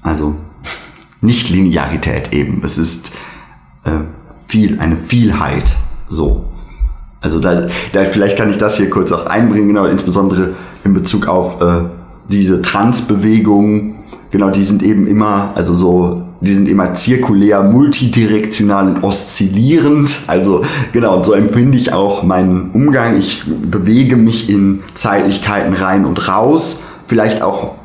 Also 0.02 0.36
nicht 1.22 1.50
Linearität 1.50 2.34
eben. 2.34 2.62
Es 2.64 2.78
ist 2.78 3.12
äh, 3.84 3.92
viel, 4.48 4.80
eine 4.80 4.98
Vielheit 4.98 5.76
so. 6.10 6.46
Also 7.22 7.40
da, 7.40 7.68
da, 7.92 8.06
vielleicht 8.06 8.38
kann 8.38 8.50
ich 8.50 8.58
das 8.58 8.78
hier 8.78 8.90
kurz 8.90 9.12
auch 9.12 9.26
einbringen, 9.26 9.68
genau, 9.68 9.86
insbesondere 9.86 10.54
in 10.86 10.94
Bezug 10.94 11.28
auf 11.28 11.62
äh, 11.62 11.82
diese 12.30 12.62
Transbewegung. 12.62 13.96
Genau, 14.32 14.50
die 14.52 14.62
sind 14.62 14.84
eben 14.84 15.06
immer, 15.06 15.52
also 15.56 15.74
so 15.74 16.29
die 16.42 16.54
sind 16.54 16.70
immer 16.70 16.94
zirkulär, 16.94 17.64
multidirektional 17.64 18.88
und 18.88 19.04
oszillierend. 19.04 20.22
Also 20.28 20.64
genau, 20.94 21.22
so 21.24 21.34
empfinde 21.34 21.78
ich 21.78 21.92
auch 21.92 22.24
meinen 22.24 22.72
Umgang. 22.72 23.18
Ich 23.18 23.44
bewege 23.46 24.16
mich 24.16 24.50
in 24.50 24.82
Zeitlichkeiten 24.94 25.74
rein 25.74 26.06
und 26.06 26.28
raus. 26.28 26.84
Vielleicht 27.08 27.42
auch 27.42 27.76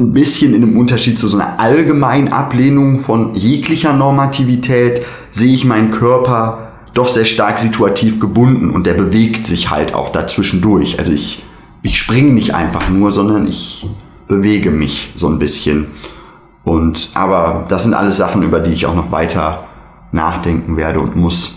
ein 0.00 0.12
bisschen 0.12 0.54
in 0.54 0.62
einem 0.62 0.78
Unterschied 0.78 1.18
zu 1.18 1.28
so 1.28 1.38
einer 1.38 1.60
allgemeinen 1.60 2.28
Ablehnung 2.28 3.00
von 3.00 3.36
jeglicher 3.36 3.92
Normativität 3.92 5.02
sehe 5.30 5.52
ich 5.52 5.64
meinen 5.64 5.90
Körper 5.90 6.70
doch 6.94 7.06
sehr 7.06 7.26
stark 7.26 7.60
situativ 7.60 8.18
gebunden 8.18 8.70
und 8.70 8.86
der 8.86 8.94
bewegt 8.94 9.46
sich 9.46 9.70
halt 9.70 9.94
auch 9.94 10.08
dazwischendurch. 10.08 10.98
Also 10.98 11.12
ich, 11.12 11.42
ich 11.82 11.98
springe 11.98 12.32
nicht 12.32 12.54
einfach 12.54 12.88
nur, 12.88 13.12
sondern 13.12 13.46
ich 13.46 13.86
bewege 14.26 14.70
mich 14.70 15.12
so 15.14 15.28
ein 15.28 15.38
bisschen. 15.38 15.86
Und, 16.70 17.10
aber 17.14 17.64
das 17.68 17.82
sind 17.82 17.94
alles 17.94 18.16
Sachen, 18.16 18.44
über 18.44 18.60
die 18.60 18.72
ich 18.72 18.86
auch 18.86 18.94
noch 18.94 19.10
weiter 19.10 19.64
nachdenken 20.12 20.76
werde 20.76 21.00
und 21.00 21.16
muss. 21.16 21.56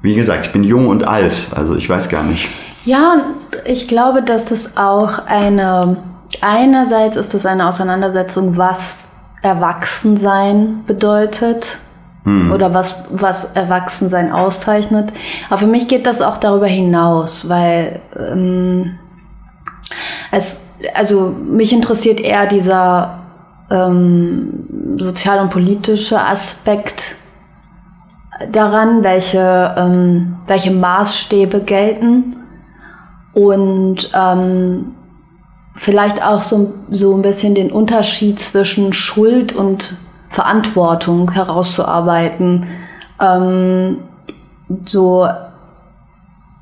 Wie 0.00 0.14
gesagt, 0.14 0.46
ich 0.46 0.52
bin 0.52 0.62
jung 0.62 0.86
und 0.86 1.02
alt, 1.02 1.48
also 1.52 1.74
ich 1.74 1.90
weiß 1.90 2.08
gar 2.08 2.22
nicht. 2.22 2.48
Ja, 2.84 3.16
ich 3.64 3.88
glaube, 3.88 4.22
dass 4.22 4.44
das 4.50 4.76
auch 4.76 5.26
eine, 5.26 5.96
einerseits 6.40 7.16
ist 7.16 7.34
das 7.34 7.46
eine 7.46 7.66
Auseinandersetzung, 7.66 8.56
was 8.56 8.98
Erwachsensein 9.42 10.84
bedeutet 10.86 11.78
hm. 12.22 12.52
oder 12.52 12.72
was, 12.72 12.94
was 13.10 13.54
Erwachsensein 13.54 14.30
auszeichnet. 14.30 15.12
Aber 15.48 15.58
für 15.58 15.66
mich 15.66 15.88
geht 15.88 16.06
das 16.06 16.22
auch 16.22 16.36
darüber 16.36 16.68
hinaus, 16.68 17.48
weil 17.48 18.00
ähm, 18.16 19.00
es, 20.30 20.58
also 20.94 21.34
mich 21.44 21.72
interessiert 21.72 22.20
eher 22.20 22.46
dieser 22.46 23.23
ähm, 23.70 24.96
sozial- 24.98 25.40
und 25.40 25.50
politische 25.50 26.20
Aspekt 26.20 27.16
daran, 28.50 29.02
welche, 29.04 29.74
ähm, 29.76 30.36
welche 30.46 30.70
Maßstäbe 30.70 31.60
gelten 31.60 32.36
und 33.32 34.10
ähm, 34.14 34.94
vielleicht 35.76 36.22
auch 36.22 36.42
so, 36.42 36.72
so 36.90 37.14
ein 37.14 37.22
bisschen 37.22 37.54
den 37.54 37.70
Unterschied 37.70 38.38
zwischen 38.38 38.92
Schuld 38.92 39.54
und 39.54 39.94
Verantwortung 40.28 41.30
herauszuarbeiten. 41.32 42.66
Ähm, 43.20 43.98
so, 44.86 45.28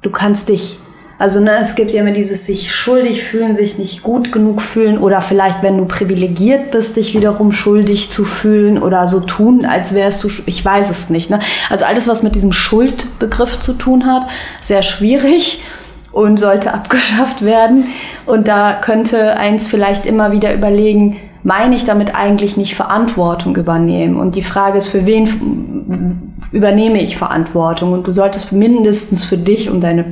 du 0.03 0.11
kannst 0.11 0.49
dich 0.49 0.79
also 1.23 1.39
ne, 1.39 1.53
es 1.61 1.77
gibt 1.77 1.93
ja 1.93 2.01
immer 2.01 2.11
dieses 2.11 2.47
sich 2.47 2.75
schuldig 2.75 3.23
fühlen, 3.23 3.55
sich 3.55 3.79
nicht 3.79 4.03
gut 4.03 4.33
genug 4.33 4.61
fühlen 4.61 4.99
oder 4.99 5.21
vielleicht, 5.23 5.63
wenn 5.63 5.79
du 5.79 5.85
privilegiert 5.85 6.73
bist, 6.73 6.97
dich 6.97 7.15
wiederum 7.15 7.53
schuldig 7.53 8.11
zu 8.11 8.25
fühlen 8.25 8.83
oder 8.83 9.07
so 9.07 9.21
tun, 9.21 9.65
als 9.65 9.95
wärst 9.95 10.25
du, 10.25 10.29
ich 10.47 10.65
weiß 10.65 10.91
es 10.91 11.11
nicht. 11.11 11.31
Ne? 11.31 11.39
Also 11.71 11.85
alles, 11.85 12.09
was 12.09 12.25
mit 12.25 12.35
diesem 12.35 12.51
Schuldbegriff 12.51 13.61
zu 13.61 13.75
tun 13.75 14.05
hat, 14.05 14.27
sehr 14.61 14.83
schwierig 14.83 15.63
und 16.11 16.41
sollte 16.41 16.75
abgeschafft 16.75 17.43
werden. 17.43 17.85
Und 18.27 18.49
da 18.49 18.81
könnte 18.83 19.37
eins 19.37 19.69
vielleicht 19.69 20.07
immer 20.07 20.33
wieder 20.33 20.53
überlegen, 20.53 21.19
meine 21.45 21.77
ich 21.77 21.85
damit 21.85 22.17
eigentlich 22.17 22.57
nicht 22.57 22.75
Verantwortung 22.75 23.55
übernehmen? 23.55 24.17
Und 24.19 24.35
die 24.35 24.43
Frage 24.43 24.79
ist, 24.79 24.89
für 24.89 25.07
wen 25.07 26.35
übernehme 26.51 27.01
ich 27.01 27.17
Verantwortung? 27.17 27.93
Und 27.93 28.09
du 28.09 28.11
solltest 28.11 28.51
mindestens 28.51 29.25
für 29.25 29.39
dich 29.39 29.71
und 29.71 29.83
deine 29.83 30.05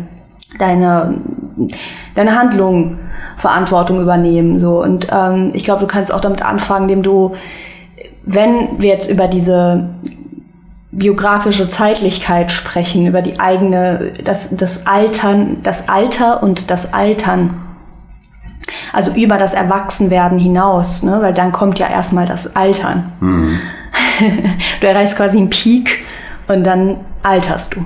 deine, 0.58 1.14
deine 2.14 2.38
Handlungen 2.38 2.98
Verantwortung 3.36 4.00
übernehmen. 4.00 4.58
So. 4.58 4.82
Und 4.82 5.08
ähm, 5.10 5.50
ich 5.54 5.64
glaube, 5.64 5.80
du 5.80 5.86
kannst 5.86 6.12
auch 6.12 6.20
damit 6.20 6.42
anfangen, 6.42 6.88
indem 6.88 7.02
du, 7.02 7.34
wenn 8.24 8.80
wir 8.80 8.90
jetzt 8.90 9.10
über 9.10 9.28
diese 9.28 9.88
biografische 10.92 11.68
Zeitlichkeit 11.68 12.52
sprechen, 12.52 13.06
über 13.06 13.22
die 13.22 13.40
eigene, 13.40 14.12
das, 14.24 14.54
das 14.56 14.86
Altern, 14.86 15.58
das 15.62 15.88
Alter 15.88 16.42
und 16.42 16.70
das 16.70 16.92
Altern. 16.92 17.62
Also 18.92 19.12
über 19.12 19.38
das 19.38 19.54
Erwachsenwerden 19.54 20.38
hinaus, 20.38 21.02
ne? 21.02 21.18
weil 21.22 21.32
dann 21.32 21.52
kommt 21.52 21.78
ja 21.78 21.88
erstmal 21.88 22.26
das 22.26 22.56
Altern. 22.56 23.10
Mhm. 23.20 23.58
du 24.80 24.86
erreichst 24.86 25.16
quasi 25.16 25.38
einen 25.38 25.50
Peak 25.50 26.04
und 26.46 26.64
dann 26.64 26.96
alterst 27.22 27.74
du. 27.74 27.80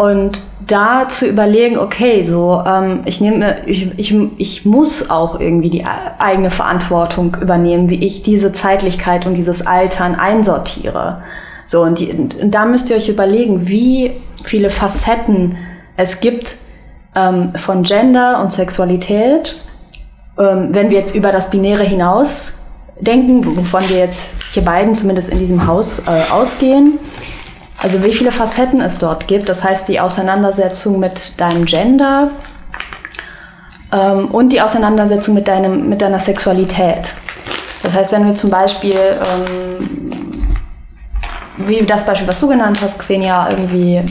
Und 0.00 0.40
da 0.66 1.08
zu 1.08 1.26
überlegen, 1.26 1.76
okay, 1.76 2.24
so 2.24 2.62
ähm, 2.66 3.00
ich 3.04 3.20
nehme, 3.20 3.66
ich, 3.66 3.90
ich, 3.98 4.14
ich 4.38 4.64
muss 4.64 5.10
auch 5.10 5.38
irgendwie 5.38 5.68
die 5.68 5.84
eigene 6.18 6.50
Verantwortung 6.50 7.36
übernehmen, 7.40 7.90
wie 7.90 8.02
ich 8.04 8.22
diese 8.22 8.52
Zeitlichkeit 8.52 9.26
und 9.26 9.34
dieses 9.34 9.66
Altern 9.66 10.14
einsortiere. 10.14 11.22
So 11.66 11.82
und, 11.82 11.98
die, 11.98 12.10
und 12.12 12.54
da 12.54 12.64
müsst 12.64 12.88
ihr 12.88 12.96
euch 12.96 13.08
überlegen, 13.08 13.68
wie 13.68 14.12
viele 14.42 14.70
Facetten 14.70 15.56
es 15.96 16.20
gibt 16.20 16.56
ähm, 17.14 17.52
von 17.56 17.82
Gender 17.82 18.40
und 18.40 18.52
Sexualität 18.52 19.60
ähm, 20.40 20.68
wenn 20.70 20.90
wir 20.90 20.98
jetzt 20.98 21.14
über 21.14 21.32
das 21.32 21.50
Binäre 21.50 21.84
hinaus 21.84 22.54
denken, 22.98 23.44
wovon 23.44 23.86
wir 23.90 23.98
jetzt 23.98 24.42
hier 24.52 24.64
beiden 24.64 24.94
zumindest 24.94 25.28
in 25.28 25.38
diesem 25.38 25.66
Haus 25.66 26.00
äh, 26.00 26.32
ausgehen, 26.32 26.98
also 27.82 28.02
wie 28.02 28.12
viele 28.12 28.30
Facetten 28.30 28.80
es 28.80 28.98
dort 28.98 29.26
gibt, 29.26 29.48
das 29.48 29.64
heißt 29.64 29.88
die 29.88 30.00
Auseinandersetzung 30.00 31.00
mit 31.00 31.40
deinem 31.40 31.64
Gender 31.64 32.30
ähm, 33.92 34.26
und 34.26 34.50
die 34.50 34.60
Auseinandersetzung 34.60 35.34
mit, 35.34 35.48
deinem, 35.48 35.88
mit 35.88 36.02
deiner 36.02 36.18
Sexualität. 36.18 37.14
Das 37.82 37.94
heißt, 37.94 38.12
wenn 38.12 38.26
wir 38.26 38.34
zum 38.34 38.50
Beispiel, 38.50 38.94
ähm, 38.94 40.54
wie 41.56 41.84
das 41.86 42.04
Beispiel, 42.04 42.28
was 42.28 42.40
du 42.40 42.48
genannt 42.48 42.78
hast, 42.82 42.98
Xenia, 42.98 43.48
irgendwie 43.50 44.02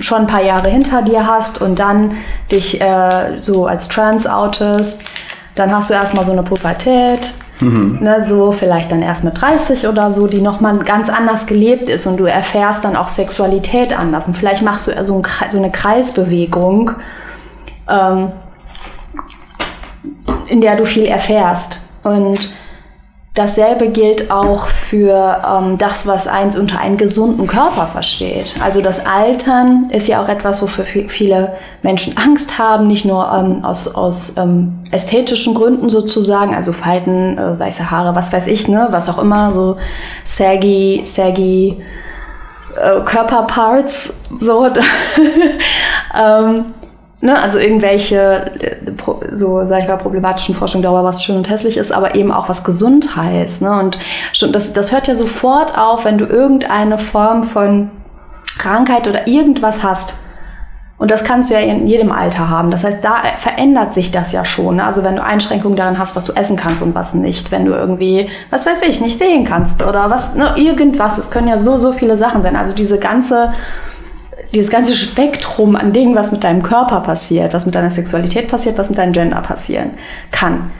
schon 0.00 0.18
ein 0.18 0.26
paar 0.26 0.42
Jahre 0.42 0.68
hinter 0.68 1.02
dir 1.02 1.26
hast 1.26 1.60
und 1.62 1.78
dann 1.78 2.16
dich 2.52 2.80
äh, 2.80 3.38
so 3.38 3.66
als 3.66 3.88
trans 3.88 4.26
outest, 4.26 5.02
dann 5.54 5.74
hast 5.74 5.88
du 5.90 5.94
erstmal 5.94 6.24
so 6.24 6.32
eine 6.32 6.42
Pubertät, 6.42 7.32
mhm. 7.60 7.98
ne, 8.00 8.24
so 8.24 8.52
vielleicht 8.52 8.92
dann 8.92 9.02
erst 9.02 9.24
mit 9.24 9.40
30 9.40 9.88
oder 9.88 10.10
so, 10.10 10.26
die 10.26 10.40
nochmal 10.40 10.78
ganz 10.78 11.08
anders 11.08 11.46
gelebt 11.46 11.88
ist 11.88 12.06
und 12.06 12.18
du 12.18 12.24
erfährst 12.24 12.84
dann 12.84 12.96
auch 12.96 13.08
Sexualität 13.08 13.98
anders. 13.98 14.28
Und 14.28 14.36
vielleicht 14.36 14.62
machst 14.62 14.88
du 14.88 15.04
so, 15.04 15.16
ein, 15.16 15.22
so 15.50 15.58
eine 15.58 15.70
Kreisbewegung, 15.70 16.92
ähm, 17.88 18.32
in 20.46 20.60
der 20.60 20.76
du 20.76 20.84
viel 20.84 21.06
erfährst. 21.06 21.78
Und 22.02 22.50
Dasselbe 23.38 23.90
gilt 23.90 24.32
auch 24.32 24.66
für 24.66 25.40
ähm, 25.48 25.78
das, 25.78 26.08
was 26.08 26.26
eins 26.26 26.58
unter 26.58 26.80
einen 26.80 26.96
gesunden 26.96 27.46
Körper 27.46 27.86
versteht. 27.86 28.52
Also 28.60 28.80
das 28.80 29.06
Altern 29.06 29.90
ist 29.90 30.08
ja 30.08 30.20
auch 30.20 30.28
etwas, 30.28 30.60
wofür 30.60 30.84
viele 30.84 31.52
Menschen 31.82 32.16
Angst 32.16 32.58
haben, 32.58 32.88
nicht 32.88 33.04
nur 33.04 33.30
ähm, 33.32 33.64
aus, 33.64 33.94
aus 33.94 34.36
ähm, 34.36 34.80
ästhetischen 34.90 35.54
Gründen 35.54 35.88
sozusagen, 35.88 36.52
also 36.52 36.72
Falten, 36.72 37.38
äh, 37.38 37.56
weiße 37.56 37.88
Haare, 37.88 38.16
was 38.16 38.32
weiß 38.32 38.48
ich, 38.48 38.66
ne, 38.66 38.88
was 38.90 39.08
auch 39.08 39.20
immer, 39.20 39.52
so 39.52 39.76
saggy, 40.24 41.02
saggy 41.04 41.80
äh, 42.76 43.00
Körperparts, 43.04 44.14
so. 44.40 44.66
ähm, 46.20 46.64
Ne, 47.20 47.36
also 47.36 47.58
irgendwelche, 47.58 48.52
äh, 48.60 48.76
so 49.32 49.64
sag 49.64 49.82
ich 49.82 49.88
mal, 49.88 49.96
problematischen 49.96 50.54
Forschung 50.54 50.82
darüber, 50.82 51.02
was 51.02 51.24
schön 51.24 51.36
und 51.36 51.50
hässlich 51.50 51.76
ist, 51.76 51.90
aber 51.90 52.14
eben 52.14 52.30
auch 52.30 52.48
was 52.48 52.62
gesund 52.62 53.16
heißt. 53.16 53.60
Ne? 53.60 53.76
Und 53.76 53.98
schon, 54.32 54.52
das, 54.52 54.72
das 54.72 54.92
hört 54.92 55.08
ja 55.08 55.16
sofort 55.16 55.76
auf, 55.76 56.04
wenn 56.04 56.16
du 56.16 56.26
irgendeine 56.26 56.96
Form 56.96 57.42
von 57.42 57.90
Krankheit 58.56 59.08
oder 59.08 59.26
irgendwas 59.26 59.82
hast. 59.82 60.18
Und 60.96 61.10
das 61.12 61.24
kannst 61.24 61.50
du 61.50 61.54
ja 61.54 61.60
in 61.60 61.86
jedem 61.86 62.12
Alter 62.12 62.50
haben. 62.50 62.70
Das 62.70 62.84
heißt, 62.84 63.04
da 63.04 63.22
verändert 63.36 63.94
sich 63.94 64.10
das 64.10 64.30
ja 64.30 64.44
schon. 64.44 64.76
Ne? 64.76 64.84
Also 64.84 65.02
wenn 65.02 65.16
du 65.16 65.22
Einschränkungen 65.22 65.76
daran 65.76 65.98
hast, 65.98 66.14
was 66.14 66.24
du 66.24 66.32
essen 66.34 66.56
kannst 66.56 66.82
und 66.82 66.94
was 66.94 67.14
nicht. 67.14 67.50
Wenn 67.52 67.64
du 67.64 67.72
irgendwie, 67.72 68.28
was 68.50 68.66
weiß 68.66 68.82
ich, 68.82 69.00
nicht 69.00 69.16
sehen 69.16 69.44
kannst 69.44 69.82
oder 69.82 70.10
was, 70.10 70.34
ne, 70.34 70.54
irgendwas. 70.56 71.18
Es 71.18 71.30
können 71.30 71.48
ja 71.48 71.58
so, 71.58 71.78
so 71.78 71.92
viele 71.92 72.16
Sachen 72.16 72.42
sein. 72.42 72.56
Also 72.56 72.74
diese 72.74 72.98
ganze 72.98 73.52
dieses 74.54 74.70
ganze 74.70 74.94
Spektrum 74.94 75.76
an 75.76 75.92
Dingen, 75.92 76.14
was 76.14 76.32
mit 76.32 76.44
deinem 76.44 76.62
Körper 76.62 77.00
passiert, 77.00 77.52
was 77.54 77.66
mit 77.66 77.74
deiner 77.74 77.90
Sexualität 77.90 78.48
passiert, 78.48 78.78
was 78.78 78.88
mit 78.88 78.98
deinem 78.98 79.12
Gender 79.12 79.40
passieren 79.40 79.90
kann, 80.30 80.70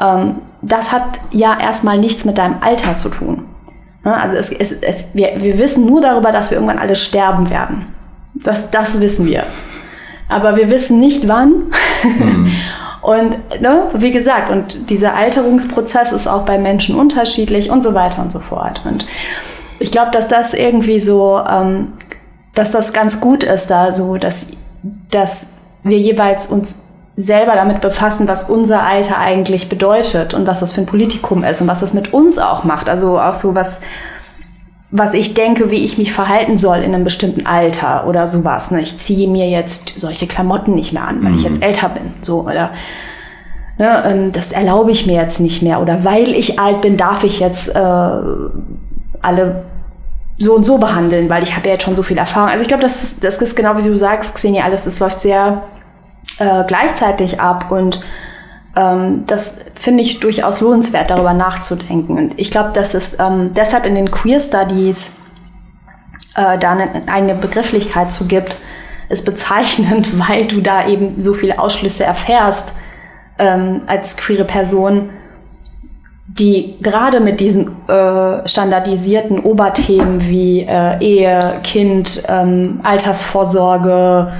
ähm, 0.00 0.36
das 0.62 0.92
hat 0.92 1.20
ja 1.30 1.58
erstmal 1.58 1.98
nichts 1.98 2.24
mit 2.24 2.38
deinem 2.38 2.56
Alter 2.60 2.96
zu 2.96 3.08
tun. 3.08 3.44
Ne? 4.04 4.14
Also 4.14 4.36
es, 4.36 4.52
es, 4.52 4.72
es, 4.72 5.04
wir, 5.12 5.34
wir 5.36 5.58
wissen 5.58 5.86
nur 5.86 6.00
darüber, 6.00 6.32
dass 6.32 6.50
wir 6.50 6.56
irgendwann 6.56 6.78
alle 6.78 6.94
sterben 6.94 7.50
werden. 7.50 7.86
Das, 8.34 8.70
das 8.70 9.00
wissen 9.00 9.26
wir. 9.26 9.44
Aber 10.28 10.56
wir 10.56 10.70
wissen 10.70 10.98
nicht 10.98 11.28
wann. 11.28 11.72
Mhm. 12.02 12.50
Und 13.02 13.36
ne, 13.60 13.86
wie 13.94 14.10
gesagt, 14.10 14.50
und 14.50 14.90
dieser 14.90 15.14
Alterungsprozess 15.14 16.10
ist 16.10 16.26
auch 16.26 16.44
bei 16.44 16.58
Menschen 16.58 16.96
unterschiedlich 16.96 17.70
und 17.70 17.84
so 17.84 17.94
weiter 17.94 18.20
und 18.20 18.32
so 18.32 18.40
fort. 18.40 18.82
Und 18.84 19.06
ich 19.78 19.92
glaube, 19.92 20.10
dass 20.10 20.26
das 20.26 20.54
irgendwie 20.54 20.98
so 20.98 21.40
ähm, 21.48 21.92
dass 22.56 22.72
das 22.72 22.92
ganz 22.92 23.20
gut 23.20 23.44
ist, 23.44 23.70
da 23.70 23.92
so, 23.92 24.16
dass, 24.16 24.48
dass 25.10 25.50
wir 25.84 25.98
jeweils 25.98 26.48
uns 26.48 26.80
selber 27.14 27.54
damit 27.54 27.80
befassen, 27.80 28.28
was 28.28 28.44
unser 28.44 28.82
Alter 28.82 29.18
eigentlich 29.18 29.68
bedeutet 29.68 30.34
und 30.34 30.46
was 30.46 30.60
das 30.60 30.72
für 30.72 30.80
ein 30.80 30.86
Politikum 30.86 31.44
ist 31.44 31.60
und 31.60 31.68
was 31.68 31.80
das 31.80 31.94
mit 31.94 32.12
uns 32.12 32.38
auch 32.38 32.64
macht. 32.64 32.88
Also 32.88 33.20
auch 33.20 33.34
so 33.34 33.54
was, 33.54 33.82
was 34.90 35.14
ich 35.14 35.34
denke, 35.34 35.70
wie 35.70 35.84
ich 35.84 35.98
mich 35.98 36.12
verhalten 36.12 36.56
soll 36.56 36.78
in 36.78 36.94
einem 36.94 37.04
bestimmten 37.04 37.46
Alter 37.46 38.06
oder 38.06 38.26
sowas. 38.26 38.70
Ne? 38.70 38.80
Ich 38.80 38.98
ziehe 38.98 39.28
mir 39.28 39.48
jetzt 39.48 39.92
solche 39.96 40.26
Klamotten 40.26 40.74
nicht 40.74 40.94
mehr 40.94 41.06
an, 41.06 41.22
weil 41.22 41.30
mhm. 41.30 41.36
ich 41.36 41.44
jetzt 41.44 41.62
älter 41.62 41.90
bin. 41.90 42.14
So, 42.22 42.42
oder 42.42 42.70
ne, 43.78 44.02
ähm, 44.06 44.32
das 44.32 44.52
erlaube 44.52 44.92
ich 44.92 45.06
mir 45.06 45.20
jetzt 45.20 45.40
nicht 45.40 45.62
mehr. 45.62 45.80
Oder 45.82 46.04
weil 46.04 46.28
ich 46.28 46.58
alt 46.58 46.80
bin, 46.80 46.96
darf 46.96 47.22
ich 47.22 47.40
jetzt 47.40 47.68
äh, 47.74 47.80
alle 49.22 49.64
so 50.38 50.54
und 50.54 50.64
so 50.64 50.78
behandeln, 50.78 51.30
weil 51.30 51.42
ich 51.42 51.56
habe 51.56 51.66
ja 51.66 51.74
jetzt 51.74 51.84
schon 51.84 51.96
so 51.96 52.02
viel 52.02 52.18
Erfahrung. 52.18 52.50
Also 52.50 52.62
ich 52.62 52.68
glaube, 52.68 52.82
das 52.82 53.02
ist, 53.02 53.24
das 53.24 53.38
ist 53.38 53.56
genau 53.56 53.76
wie 53.78 53.82
du 53.82 53.96
sagst, 53.96 54.34
Xenia, 54.34 54.64
alles, 54.64 54.84
das 54.84 54.98
läuft 54.98 55.18
sehr 55.18 55.62
äh, 56.38 56.64
gleichzeitig 56.66 57.40
ab 57.40 57.70
und 57.70 58.00
ähm, 58.76 59.24
das 59.26 59.56
finde 59.74 60.02
ich 60.02 60.20
durchaus 60.20 60.60
lohnenswert, 60.60 61.10
darüber 61.10 61.32
nachzudenken. 61.32 62.18
Und 62.18 62.38
ich 62.38 62.50
glaube, 62.50 62.72
dass 62.74 62.94
es 62.94 63.18
ähm, 63.18 63.52
deshalb 63.54 63.86
in 63.86 63.94
den 63.94 64.10
Queer 64.10 64.38
Studies 64.38 65.12
äh, 66.34 66.58
da 66.58 66.72
eine 66.72 67.08
eigene 67.08 67.34
Begrifflichkeit 67.34 68.12
zu 68.12 68.26
gibt, 68.26 68.56
ist 69.08 69.24
bezeichnend, 69.24 70.18
weil 70.28 70.46
du 70.46 70.60
da 70.60 70.86
eben 70.86 71.20
so 71.20 71.32
viele 71.32 71.58
Ausschlüsse 71.58 72.04
erfährst 72.04 72.74
ähm, 73.38 73.80
als 73.86 74.16
queere 74.16 74.44
Person 74.44 75.10
die 76.28 76.74
gerade 76.80 77.20
mit 77.20 77.40
diesen 77.40 77.68
äh, 77.88 78.48
standardisierten 78.48 79.40
Oberthemen 79.40 80.28
wie 80.28 80.62
äh, 80.62 80.98
Ehe, 81.00 81.54
Kind, 81.62 82.24
ähm, 82.28 82.80
Altersvorsorge, 82.82 84.32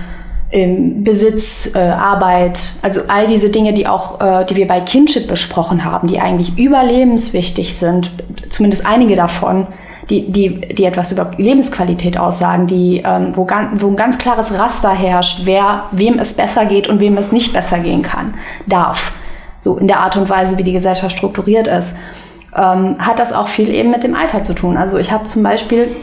ähm, 0.53 1.05
Besitz, 1.05 1.75
äh, 1.75 1.79
Arbeit, 1.79 2.75
also 2.83 3.03
all 3.09 3.27
diese 3.27 3.51
Dinge, 3.51 3.72
die 3.72 3.87
auch, 3.87 4.20
äh, 4.20 4.44
die 4.44 4.57
wir 4.57 4.66
bei 4.66 4.81
Kinship 4.81 5.29
besprochen 5.29 5.85
haben, 5.85 6.09
die 6.09 6.20
eigentlich 6.20 6.59
überlebenswichtig 6.59 7.77
sind, 7.77 8.11
zumindest 8.51 8.87
einige 8.87 9.16
davon, 9.16 9.66
die, 10.11 10.31
die, 10.31 10.61
die 10.61 10.85
etwas 10.85 11.11
über 11.11 11.33
Lebensqualität 11.37 12.18
aussagen, 12.18 12.66
die, 12.66 13.03
ähm, 13.05 13.35
wo, 13.37 13.44
ganz, 13.44 13.83
wo 13.83 13.88
ein 13.88 13.96
ganz 13.96 14.18
klares 14.18 14.57
Raster 14.57 14.90
herrscht, 14.90 15.40
wer, 15.44 15.85
wem 15.90 16.18
es 16.18 16.35
besser 16.35 16.66
geht 16.66 16.88
und 16.88 17.01
wem 17.01 17.16
es 17.16 17.33
nicht 17.33 17.53
besser 17.53 17.79
gehen 17.79 18.03
kann, 18.03 18.35
darf 18.66 19.12
so 19.59 19.77
in 19.79 19.88
der 19.88 20.01
Art 20.01 20.16
und 20.16 20.29
Weise, 20.29 20.59
wie 20.59 20.64
die 20.64 20.73
Gesellschaft 20.73 21.16
strukturiert 21.16 21.69
ist, 21.69 21.97
ähm, 22.55 22.97
hat 22.99 23.19
das 23.19 23.33
auch 23.33 23.49
viel 23.49 23.69
eben 23.71 23.90
mit 23.90 24.05
dem 24.05 24.14
Alter 24.14 24.42
zu 24.42 24.55
tun. 24.55 24.77
Also 24.77 24.99
ich 24.99 25.12
habe 25.12 25.25
zum 25.25 25.42
Beispiel, 25.42 25.95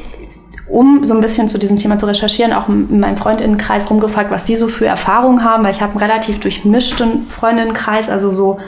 um 0.70 1.04
so 1.04 1.14
ein 1.14 1.22
bisschen 1.22 1.50
zu 1.50 1.58
diesem 1.58 1.78
Thema 1.78 1.98
zu 1.98 2.06
recherchieren, 2.06 2.54
auch 2.54 2.70
in 2.70 3.00
meinem 3.00 3.18
Freundinnenkreis 3.18 3.90
rumgefragt, 3.90 4.32
was 4.32 4.46
die 4.46 4.56
so 4.56 4.68
für 4.68 4.86
Erfahrungen 4.86 5.44
haben, 5.44 5.64
weil 5.64 5.72
ich 5.72 5.82
habe 5.82 5.92
einen 5.92 6.02
relativ 6.02 6.40
durchmischten 6.40 7.28
Freundinnenkreis, 7.28 8.10
also 8.10 8.32
so 8.32 8.60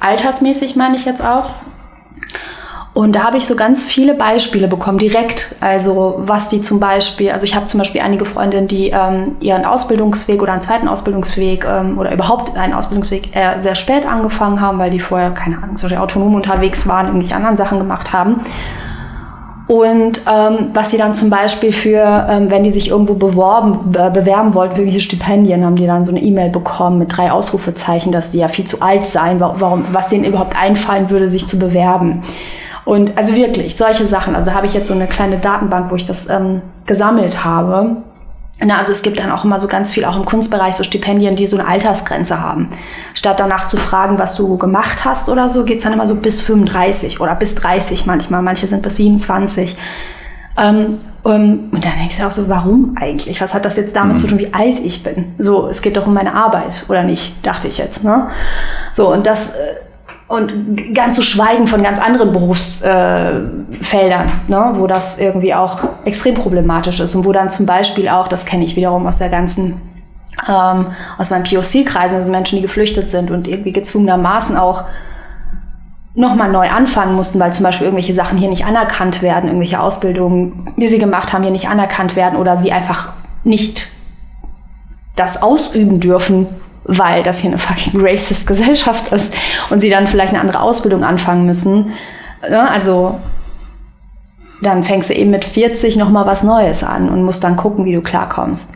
altersmäßig 0.00 0.76
meine 0.76 0.96
ich 0.96 1.04
jetzt 1.04 1.24
auch. 1.24 1.50
Und 2.94 3.16
da 3.16 3.24
habe 3.24 3.38
ich 3.38 3.46
so 3.46 3.56
ganz 3.56 3.84
viele 3.84 4.14
Beispiele 4.14 4.68
bekommen, 4.68 4.98
direkt. 4.98 5.56
Also 5.60 6.14
was 6.18 6.46
die 6.46 6.60
zum 6.60 6.78
Beispiel, 6.78 7.32
also 7.32 7.44
ich 7.44 7.56
habe 7.56 7.66
zum 7.66 7.78
Beispiel 7.78 8.00
einige 8.00 8.24
Freundinnen, 8.24 8.68
die 8.68 8.90
ähm, 8.90 9.34
ihren 9.40 9.64
Ausbildungsweg 9.64 10.40
oder 10.40 10.52
einen 10.52 10.62
zweiten 10.62 10.86
Ausbildungsweg 10.86 11.66
ähm, 11.68 11.98
oder 11.98 12.12
überhaupt 12.12 12.56
einen 12.56 12.72
Ausbildungsweg 12.72 13.34
äh, 13.34 13.60
sehr 13.62 13.74
spät 13.74 14.06
angefangen 14.06 14.60
haben, 14.60 14.78
weil 14.78 14.92
die 14.92 15.00
vorher, 15.00 15.32
keine 15.32 15.60
Ahnung, 15.60 15.76
so 15.76 15.88
autonom 15.88 16.36
unterwegs 16.36 16.86
waren, 16.86 17.06
irgendwelche 17.06 17.34
anderen 17.34 17.56
Sachen 17.56 17.78
gemacht 17.78 18.12
haben. 18.12 18.40
Und 19.66 20.22
ähm, 20.30 20.70
was 20.72 20.92
sie 20.92 20.98
dann 20.98 21.14
zum 21.14 21.30
Beispiel 21.30 21.72
für, 21.72 22.26
ähm, 22.30 22.50
wenn 22.50 22.62
die 22.62 22.70
sich 22.70 22.90
irgendwo 22.90 23.14
beworben, 23.14 23.90
be 23.90 24.10
bewerben 24.12 24.54
wollten, 24.54 24.76
für 24.76 25.00
Stipendien, 25.00 25.64
haben 25.64 25.74
die 25.74 25.86
dann 25.86 26.04
so 26.04 26.12
eine 26.12 26.20
E-Mail 26.20 26.50
bekommen 26.50 26.98
mit 26.98 27.16
drei 27.16 27.32
Ausrufezeichen, 27.32 28.12
dass 28.12 28.30
die 28.30 28.38
ja 28.38 28.48
viel 28.48 28.66
zu 28.66 28.82
alt 28.82 29.06
seien, 29.06 29.40
warum, 29.40 29.82
was 29.92 30.08
denen 30.08 30.24
überhaupt 30.24 30.54
einfallen 30.54 31.10
würde, 31.10 31.28
sich 31.28 31.48
zu 31.48 31.58
bewerben. 31.58 32.22
Und 32.84 33.16
also 33.16 33.34
wirklich, 33.34 33.76
solche 33.76 34.06
Sachen. 34.06 34.36
Also 34.36 34.52
habe 34.52 34.66
ich 34.66 34.74
jetzt 34.74 34.88
so 34.88 34.94
eine 34.94 35.06
kleine 35.06 35.38
Datenbank, 35.38 35.90
wo 35.90 35.94
ich 35.94 36.06
das 36.06 36.28
ähm, 36.28 36.60
gesammelt 36.86 37.44
habe. 37.44 37.96
Na, 38.60 38.78
also 38.78 38.92
es 38.92 39.02
gibt 39.02 39.18
dann 39.18 39.32
auch 39.32 39.44
immer 39.44 39.58
so 39.58 39.66
ganz 39.66 39.92
viel, 39.92 40.04
auch 40.04 40.16
im 40.16 40.24
Kunstbereich, 40.24 40.74
so 40.74 40.84
Stipendien, 40.84 41.34
die 41.34 41.46
so 41.46 41.58
eine 41.58 41.66
Altersgrenze 41.66 42.40
haben. 42.40 42.68
Statt 43.12 43.40
danach 43.40 43.66
zu 43.66 43.76
fragen, 43.76 44.18
was 44.18 44.36
du 44.36 44.56
gemacht 44.58 45.04
hast 45.04 45.28
oder 45.28 45.48
so, 45.48 45.64
geht's 45.64 45.82
dann 45.82 45.92
immer 45.92 46.06
so 46.06 46.14
bis 46.16 46.40
35 46.40 47.20
oder 47.20 47.34
bis 47.34 47.56
30 47.56 48.06
manchmal. 48.06 48.42
Manche 48.42 48.66
sind 48.66 48.82
bis 48.82 48.96
27. 48.96 49.76
Ähm, 50.56 50.98
um, 51.24 51.70
und 51.72 51.84
dann 51.84 51.98
denkst 51.98 52.18
du 52.18 52.26
auch 52.26 52.30
so, 52.30 52.48
warum 52.48 52.96
eigentlich? 53.00 53.40
Was 53.40 53.54
hat 53.54 53.64
das 53.64 53.76
jetzt 53.76 53.96
damit 53.96 54.18
mhm. 54.18 54.20
zu 54.20 54.26
tun, 54.28 54.38
wie 54.38 54.52
alt 54.52 54.78
ich 54.78 55.02
bin? 55.02 55.34
So, 55.38 55.68
es 55.68 55.80
geht 55.80 55.96
doch 55.96 56.06
um 56.06 56.12
meine 56.14 56.34
Arbeit, 56.34 56.84
oder 56.88 57.02
nicht, 57.02 57.44
dachte 57.44 57.66
ich 57.66 57.78
jetzt. 57.78 58.04
Ne? 58.04 58.28
So, 58.92 59.12
und 59.12 59.26
das... 59.26 59.50
Und 60.26 60.94
ganz 60.94 61.16
zu 61.16 61.22
schweigen 61.22 61.66
von 61.66 61.82
ganz 61.82 62.00
anderen 62.00 62.32
Berufsfeldern, 62.32 63.42
äh, 63.92 64.50
ne, 64.50 64.72
wo 64.74 64.86
das 64.86 65.18
irgendwie 65.18 65.54
auch 65.54 65.80
extrem 66.06 66.34
problematisch 66.34 67.00
ist 67.00 67.14
und 67.14 67.26
wo 67.26 67.32
dann 67.32 67.50
zum 67.50 67.66
Beispiel 67.66 68.08
auch, 68.08 68.26
das 68.28 68.46
kenne 68.46 68.64
ich 68.64 68.74
wiederum 68.74 69.06
aus 69.06 69.18
der 69.18 69.28
ganzen 69.28 69.80
ähm, 70.48 70.86
aus 71.18 71.30
meinen 71.30 71.44
POC-Kreisen, 71.44 72.16
also 72.16 72.30
Menschen, 72.30 72.56
die 72.56 72.62
geflüchtet 72.62 73.10
sind 73.10 73.30
und 73.30 73.48
irgendwie 73.48 73.72
gezwungenermaßen 73.72 74.56
auch 74.56 74.84
nochmal 76.14 76.50
neu 76.50 76.68
anfangen 76.68 77.14
mussten, 77.14 77.40
weil 77.40 77.52
zum 77.52 77.64
Beispiel 77.64 77.86
irgendwelche 77.86 78.14
Sachen 78.14 78.38
hier 78.38 78.48
nicht 78.48 78.64
anerkannt 78.64 79.20
werden, 79.20 79.46
irgendwelche 79.46 79.80
Ausbildungen, 79.80 80.72
die 80.76 80.86
sie 80.86 80.98
gemacht 80.98 81.32
haben, 81.32 81.42
hier 81.42 81.52
nicht 81.52 81.68
anerkannt 81.68 82.14
werden 82.14 82.38
oder 82.38 82.56
sie 82.56 82.72
einfach 82.72 83.12
nicht 83.42 83.88
das 85.16 85.42
ausüben 85.42 86.00
dürfen, 86.00 86.46
weil 86.84 87.22
das 87.22 87.40
hier 87.40 87.50
eine 87.50 87.58
fucking 87.58 88.00
racist 88.00 88.46
Gesellschaft 88.46 89.08
ist 89.08 89.34
und 89.70 89.80
sie 89.80 89.90
dann 89.90 90.06
vielleicht 90.06 90.32
eine 90.32 90.40
andere 90.40 90.60
Ausbildung 90.60 91.04
anfangen 91.04 91.46
müssen. 91.46 91.92
Ne? 92.48 92.70
Also 92.70 93.18
dann 94.62 94.82
fängst 94.82 95.10
du 95.10 95.14
eben 95.14 95.30
mit 95.30 95.44
40 95.44 95.96
nochmal 95.96 96.26
was 96.26 96.42
Neues 96.42 96.84
an 96.84 97.08
und 97.08 97.24
musst 97.24 97.44
dann 97.44 97.56
gucken, 97.56 97.84
wie 97.84 97.92
du 97.92 98.00
klarkommst. 98.00 98.72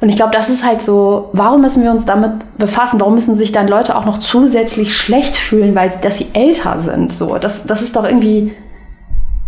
Und 0.00 0.08
ich 0.08 0.16
glaube, 0.16 0.32
das 0.32 0.48
ist 0.48 0.64
halt 0.64 0.80
so, 0.80 1.28
warum 1.34 1.60
müssen 1.60 1.82
wir 1.82 1.90
uns 1.90 2.06
damit 2.06 2.32
befassen? 2.56 3.00
Warum 3.00 3.14
müssen 3.14 3.34
sich 3.34 3.52
dann 3.52 3.68
Leute 3.68 3.96
auch 3.96 4.06
noch 4.06 4.16
zusätzlich 4.16 4.96
schlecht 4.96 5.36
fühlen, 5.36 5.74
weil 5.74 5.92
dass 6.00 6.18
sie 6.18 6.28
älter 6.32 6.78
sind? 6.80 7.12
So, 7.12 7.36
das, 7.36 7.66
das 7.66 7.82
ist 7.82 7.96
doch 7.96 8.04
irgendwie, 8.04 8.54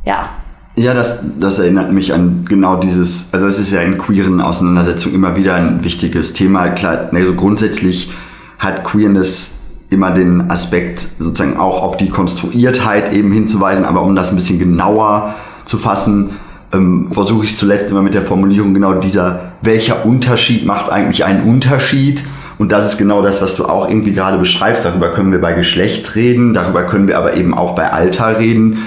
ja. 0.05 0.29
Ja, 0.75 0.95
das, 0.95 1.21
das 1.39 1.59
erinnert 1.59 1.93
mich 1.93 2.15
an 2.15 2.47
genau 2.49 2.77
dieses, 2.77 3.29
also 3.33 3.47
es 3.47 3.59
ist 3.59 3.73
ja 3.73 3.83
in 3.83 3.99
queeren 3.99 4.41
Auseinandersetzungen 4.41 5.15
immer 5.15 5.37
wieder 5.37 5.55
ein 5.55 5.85
wichtiges 5.85 6.33
Thema. 6.33 6.71
Klar, 6.71 7.11
also 7.13 7.35
grundsätzlich 7.35 8.11
hat 8.59 8.83
Queerness 8.83 9.57
immer 9.91 10.13
den 10.13 10.51
Aspekt 10.51 11.07
sozusagen 11.19 11.59
auch 11.59 11.83
auf 11.83 11.99
die 11.99 12.09
Konstruiertheit 12.09 13.13
eben 13.13 13.31
hinzuweisen, 13.33 13.85
aber 13.85 14.03
um 14.03 14.17
das 14.17 14.31
ein 14.31 14.37
bisschen 14.37 14.59
genauer 14.59 15.35
zu 15.67 15.77
fassen, 15.77 16.31
ähm, 16.73 17.09
versuche 17.11 17.45
ich 17.45 17.55
zuletzt 17.55 17.91
immer 17.91 18.03
mit 18.03 18.15
der 18.15 18.23
Formulierung 18.23 18.73
genau 18.73 18.95
dieser, 18.95 19.53
welcher 19.61 20.07
Unterschied 20.07 20.65
macht 20.65 20.91
eigentlich 20.91 21.27
einen 21.27 21.43
Unterschied? 21.43 22.25
Und 22.57 22.73
das 22.73 22.93
ist 22.93 22.99
genau 22.99 23.21
das, 23.21 23.43
was 23.43 23.57
du 23.57 23.67
auch 23.67 23.91
irgendwie 23.91 24.13
gerade 24.13 24.39
beschreibst. 24.39 24.87
Darüber 24.87 25.11
können 25.11 25.33
wir 25.33 25.41
bei 25.41 25.53
Geschlecht 25.53 26.15
reden, 26.15 26.55
darüber 26.55 26.85
können 26.85 27.09
wir 27.09 27.19
aber 27.19 27.37
eben 27.37 27.53
auch 27.53 27.75
bei 27.75 27.93
Alter 27.93 28.39
reden. 28.39 28.79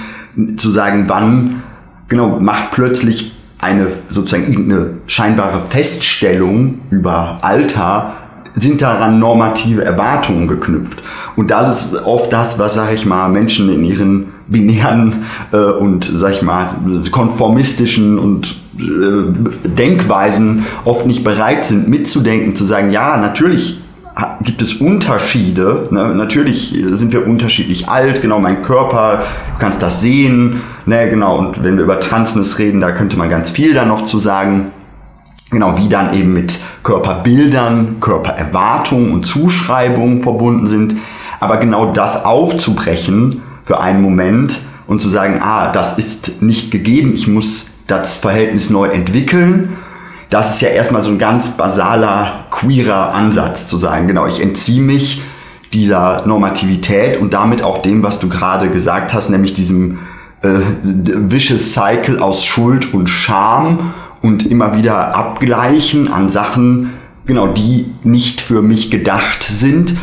Zu 0.56 0.70
sagen, 0.70 1.04
wann 1.06 1.62
genau 2.08 2.40
macht 2.40 2.72
plötzlich 2.72 3.32
eine 3.58 3.88
sozusagen 4.10 4.52
irgendeine 4.52 4.90
scheinbare 5.06 5.62
Feststellung 5.68 6.80
über 6.90 7.38
Alter 7.42 8.16
sind 8.54 8.80
daran 8.80 9.18
normative 9.18 9.84
Erwartungen 9.84 10.48
geknüpft. 10.48 11.02
Und 11.36 11.50
das 11.50 11.92
ist 11.92 11.94
oft 12.04 12.32
das, 12.32 12.58
was, 12.58 12.74
sage 12.74 12.94
ich 12.94 13.04
mal, 13.04 13.28
Menschen 13.28 13.68
in 13.72 13.84
ihren 13.84 14.26
binären 14.48 15.24
äh, 15.52 15.56
und, 15.56 16.04
sag 16.04 16.32
ich 16.32 16.42
mal, 16.42 16.74
konformistischen 17.10 18.18
und 18.18 18.56
äh, 18.78 19.68
Denkweisen 19.68 20.64
oft 20.84 21.06
nicht 21.06 21.22
bereit 21.22 21.66
sind 21.66 21.88
mitzudenken, 21.88 22.56
zu 22.56 22.64
sagen, 22.64 22.90
ja, 22.90 23.18
natürlich 23.18 23.78
gibt 24.42 24.62
es 24.62 24.74
Unterschiede. 24.74 25.88
Ne? 25.90 26.14
Natürlich 26.14 26.70
sind 26.70 27.12
wir 27.12 27.26
unterschiedlich 27.26 27.88
alt, 27.88 28.22
genau, 28.22 28.38
mein 28.38 28.62
Körper, 28.62 29.18
du 29.18 29.58
kannst 29.58 29.82
das 29.82 30.00
sehen. 30.00 30.62
Ne? 30.86 31.10
Genau, 31.10 31.38
und 31.38 31.62
wenn 31.62 31.76
wir 31.76 31.84
über 31.84 32.00
Transness 32.00 32.58
reden, 32.58 32.80
da 32.80 32.92
könnte 32.92 33.16
man 33.18 33.28
ganz 33.28 33.50
viel 33.50 33.74
da 33.74 33.84
noch 33.84 34.04
zu 34.04 34.18
sagen. 34.18 34.72
Genau, 35.50 35.78
wie 35.78 35.88
dann 35.88 36.12
eben 36.14 36.32
mit 36.32 36.58
Körperbildern, 36.82 38.00
Körpererwartungen 38.00 39.12
und 39.12 39.24
Zuschreibungen 39.26 40.22
verbunden 40.22 40.66
sind. 40.66 40.94
Aber 41.38 41.58
genau 41.58 41.92
das 41.92 42.24
aufzubrechen 42.24 43.42
für 43.62 43.80
einen 43.80 44.02
Moment 44.02 44.60
und 44.86 45.00
zu 45.00 45.08
sagen, 45.08 45.40
ah, 45.42 45.72
das 45.72 45.98
ist 45.98 46.42
nicht 46.42 46.70
gegeben, 46.70 47.12
ich 47.14 47.28
muss 47.28 47.70
das 47.86 48.16
Verhältnis 48.16 48.70
neu 48.70 48.88
entwickeln. 48.88 49.76
Das 50.30 50.56
ist 50.56 50.60
ja 50.60 50.68
erstmal 50.68 51.02
so 51.02 51.10
ein 51.10 51.18
ganz 51.18 51.56
basaler, 51.56 52.46
queerer 52.50 53.14
Ansatz 53.14 53.68
zu 53.68 53.76
sagen, 53.76 54.08
genau, 54.08 54.26
ich 54.26 54.42
entziehe 54.42 54.80
mich 54.80 55.22
dieser 55.72 56.26
Normativität 56.26 57.20
und 57.20 57.32
damit 57.32 57.62
auch 57.62 57.78
dem, 57.78 58.02
was 58.02 58.18
du 58.18 58.28
gerade 58.28 58.68
gesagt 58.70 59.14
hast, 59.14 59.30
nämlich 59.30 59.54
diesem 59.54 59.98
äh, 60.42 60.48
vicious 60.82 61.72
Cycle 61.72 62.18
aus 62.20 62.44
Schuld 62.44 62.92
und 62.92 63.08
Scham 63.08 63.92
und 64.22 64.46
immer 64.46 64.76
wieder 64.76 65.14
abgleichen 65.14 66.12
an 66.12 66.28
Sachen, 66.28 66.94
genau, 67.26 67.48
die 67.48 67.86
nicht 68.02 68.40
für 68.40 68.62
mich 68.62 68.90
gedacht 68.90 69.44
sind. 69.44 69.94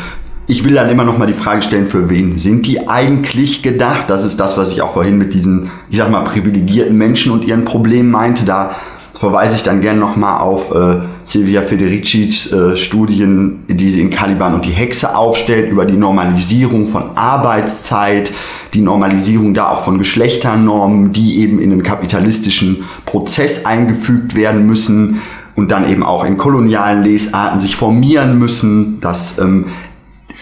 Ich 0.46 0.66
will 0.66 0.74
dann 0.74 0.90
immer 0.90 1.06
noch 1.06 1.18
mal 1.18 1.26
die 1.26 1.34
Frage 1.34 1.62
stellen, 1.62 1.88
für 1.88 2.10
wen 2.10 2.38
sind 2.38 2.66
die 2.68 2.88
eigentlich 2.88 3.64
gedacht? 3.64 4.06
Das 4.08 4.26
ist 4.26 4.40
das, 4.40 4.58
was 4.58 4.72
ich 4.72 4.82
auch 4.82 4.92
vorhin 4.92 5.18
mit 5.18 5.34
diesen, 5.34 5.72
ich 5.90 5.98
sag 5.98 6.12
mal, 6.12 6.24
privilegierten 6.24 6.98
Menschen 6.98 7.32
und 7.32 7.46
ihren 7.46 7.64
Problemen 7.64 8.12
meinte. 8.12 8.46
Da 8.46 8.76
verweise 9.24 9.56
ich 9.56 9.64
dann 9.64 9.80
gerne 9.80 10.02
noch 10.02 10.18
mal 10.18 10.40
auf 10.40 10.76
äh, 10.76 10.98
Silvia 11.24 11.62
Federicis 11.62 12.52
äh, 12.52 12.76
Studien, 12.76 13.64
die 13.70 13.90
sie 13.90 14.02
in 14.02 14.10
Caliban 14.10 14.54
und 14.54 14.66
die 14.66 14.72
Hexe 14.72 15.16
aufstellt, 15.16 15.72
über 15.72 15.86
die 15.86 15.96
Normalisierung 15.96 16.88
von 16.88 17.16
Arbeitszeit, 17.16 18.34
die 18.74 18.82
Normalisierung 18.82 19.54
da 19.54 19.70
auch 19.70 19.80
von 19.80 19.98
Geschlechternormen, 19.98 21.14
die 21.14 21.40
eben 21.40 21.62
in 21.62 21.70
den 21.70 21.84
kapitalistischen 21.84 22.84
Prozess 23.06 23.66
eingefügt 23.66 24.36
werden 24.36 24.68
müssen 24.68 25.22
und 25.56 25.72
dann 25.72 25.90
eben 25.90 26.04
auch 26.04 26.26
in 26.26 26.36
kolonialen 26.36 27.04
Lesarten 27.04 27.62
sich 27.62 27.78
formieren 27.78 28.38
müssen, 28.38 29.00
dass 29.00 29.40
ähm, 29.40 29.68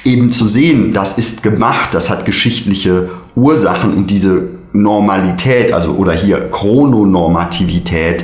eben 0.03 0.31
zu 0.31 0.47
sehen, 0.47 0.91
das 0.91 1.19
ist 1.19 1.43
gemacht, 1.43 1.89
das 1.91 2.09
hat 2.09 2.25
geschichtliche 2.25 3.11
Ursachen 3.35 3.93
und 3.93 4.09
diese 4.09 4.47
Normalität, 4.73 5.71
also 5.71 5.91
oder 5.91 6.13
hier 6.13 6.49
Chrononormativität, 6.49 8.23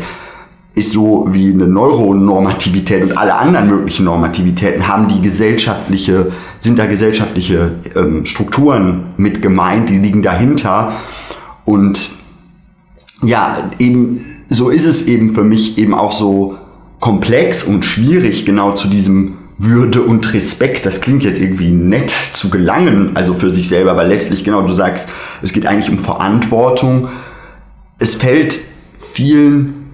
ist 0.77 0.91
so 0.91 1.25
wie 1.31 1.51
eine 1.51 1.67
Neuronormativität 1.67 3.01
und 3.01 3.17
alle 3.17 3.35
anderen 3.35 3.67
möglichen 3.67 4.05
Normativitäten 4.05 4.87
haben 4.87 5.07
die 5.07 5.21
gesellschaftliche, 5.21 6.31
sind 6.59 6.77
da 6.77 6.85
gesellschaftliche 6.85 7.71
ähm, 7.95 8.25
Strukturen 8.25 9.07
mit 9.17 9.41
gemeint, 9.41 9.89
die 9.89 9.97
liegen 9.97 10.21
dahinter. 10.21 10.93
Und 11.65 12.11
ja, 13.23 13.71
eben 13.79 14.23
so 14.49 14.69
ist 14.69 14.85
es 14.85 15.07
eben 15.07 15.31
für 15.31 15.43
mich 15.43 15.79
eben 15.79 15.95
auch 15.95 16.11
so 16.11 16.57
komplex 16.99 17.63
und 17.63 17.83
schwierig, 17.83 18.45
genau 18.45 18.73
zu 18.73 18.87
diesem 18.87 19.33
würde 19.57 20.03
und 20.03 20.31
Respekt, 20.35 20.85
das 20.85 21.01
klingt 21.01 21.23
jetzt 21.23 21.39
irgendwie 21.39 21.71
nett 21.71 22.11
zu 22.11 22.51
gelangen, 22.51 23.11
also 23.15 23.33
für 23.33 23.49
sich 23.49 23.67
selber, 23.67 23.97
weil 23.97 24.07
letztlich 24.09 24.43
genau 24.43 24.61
du 24.61 24.71
sagst, 24.71 25.09
es 25.41 25.51
geht 25.51 25.65
eigentlich 25.65 25.89
um 25.89 25.97
Verantwortung. 25.97 27.07
Es 27.97 28.13
fällt 28.13 28.59
vielen 28.99 29.86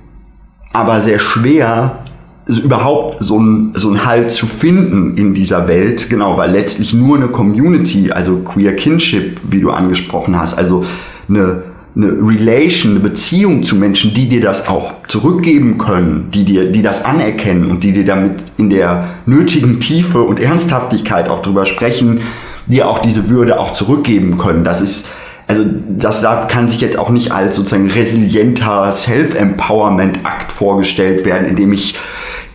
aber 0.74 1.02
sehr 1.02 1.20
schwer, 1.20 2.00
überhaupt 2.48 3.18
so 3.24 3.40
ein, 3.40 3.72
so 3.76 3.90
ein 3.90 4.06
Halt 4.06 4.32
zu 4.32 4.48
finden 4.48 5.16
in 5.18 5.34
dieser 5.34 5.68
Welt, 5.68 6.10
genau, 6.10 6.38
weil 6.38 6.52
letztlich 6.52 6.94
nur 6.94 7.16
eine 7.16 7.28
Community, 7.28 8.12
also 8.12 8.38
Queer 8.38 8.76
Kinship, 8.76 9.40
wie 9.44 9.62
du 9.62 9.72
angesprochen 9.72 10.38
hast, 10.38 10.56
also 10.56 10.84
eine, 11.30 11.64
eine 11.96 12.08
Relation, 12.08 12.94
eine 12.94 13.00
Beziehung 13.00 13.64
zu 13.64 13.78
Menschen, 13.78 14.14
die 14.14 14.28
dir 14.28 14.42
das 14.42 14.68
auch 14.68 14.92
zurückgeben 15.08 15.78
können, 15.78 16.30
die 16.34 16.44
dir, 16.44 16.72
die 16.72 16.82
das 16.82 17.06
anerkennen 17.06 17.70
und 17.70 17.84
die 17.84 17.94
dir 17.94 18.06
damit 18.06 18.44
in 18.58 18.70
der 18.70 19.10
nötigen 19.26 19.80
Tiefe 19.80 20.22
und 20.24 20.40
Ernsthaftigkeit 20.40 21.30
auch 21.30 21.42
drüber 21.42 21.66
sprechen, 21.66 22.20
dir 22.66 22.90
auch 22.90 23.00
diese 23.00 23.30
Würde 23.30 23.60
auch 23.60 23.72
zurückgeben 23.72 24.38
können. 24.38 24.64
Das 24.66 24.82
ist, 24.82 25.08
also 25.54 25.70
das 26.00 26.22
da 26.22 26.46
kann 26.46 26.68
sich 26.68 26.82
jetzt 26.82 26.98
auch 26.98 27.12
nicht 27.12 27.32
als 27.32 27.56
sozusagen 27.56 27.92
resilienter 27.92 28.92
Self-Empowerment-Akt 28.92 30.52
vorgestellt 30.52 31.26
werden, 31.26 31.48
indem 31.48 31.74
ich 31.74 31.96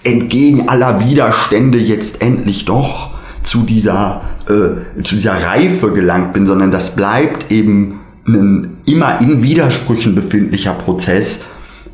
entgegen 0.02 0.68
aller 0.68 0.98
Widerstände 0.98 1.78
jetzt 1.78 2.20
endlich 2.20 2.64
doch 2.64 3.10
zu 3.44 3.62
dieser, 3.62 4.22
äh, 4.48 5.02
zu 5.04 5.14
dieser 5.14 5.34
Reife 5.34 5.92
gelangt 5.92 6.32
bin, 6.32 6.44
sondern 6.44 6.72
das 6.72 6.96
bleibt 6.96 7.52
eben 7.52 8.00
ein 8.26 8.78
immer 8.84 9.20
in 9.20 9.44
Widersprüchen 9.44 10.16
befindlicher 10.16 10.72
Prozess. 10.72 11.44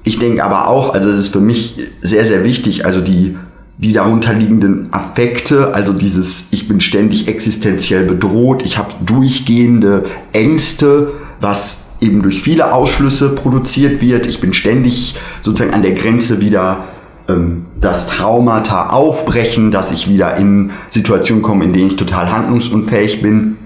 Ich 0.05 0.19
denke 0.19 0.43
aber 0.43 0.69
auch, 0.69 0.95
also 0.95 1.11
es 1.11 1.19
ist 1.19 1.29
für 1.29 1.41
mich 1.41 1.81
sehr, 2.01 2.25
sehr 2.25 2.45
wichtig, 2.45 2.87
also 2.87 3.03
die 3.03 3.37
die 3.77 3.93
darunterliegenden 3.93 4.93
Affekte, 4.93 5.75
also 5.75 5.93
dieses 5.93 6.45
ich 6.51 6.69
bin 6.69 6.81
ständig 6.81 7.27
existenziell 7.29 8.05
bedroht, 8.05 8.63
ich 8.65 8.79
habe 8.79 8.95
durchgehende 9.05 10.05
Ängste, 10.33 11.13
was 11.41 11.79
eben 12.01 12.23
durch 12.23 12.43
viele 12.43 12.73
Ausschlüsse 12.73 13.35
produziert 13.35 14.01
wird, 14.01 14.27
ich 14.27 14.41
bin 14.41 14.53
ständig 14.53 15.17
sozusagen 15.43 15.75
an 15.75 15.83
der 15.83 15.93
Grenze 15.93 16.41
wieder 16.41 16.85
ähm, 17.29 17.67
das 17.81 18.07
Traumata 18.07 18.91
aufbrechen, 18.91 19.73
dass 19.73 19.91
ich 19.91 20.09
wieder 20.09 20.37
in 20.37 20.71
Situationen 20.91 21.43
komme, 21.43 21.65
in 21.65 21.73
denen 21.73 21.89
ich 21.89 21.97
total 21.97 22.31
handlungsunfähig 22.31 23.23
bin, 23.23 23.57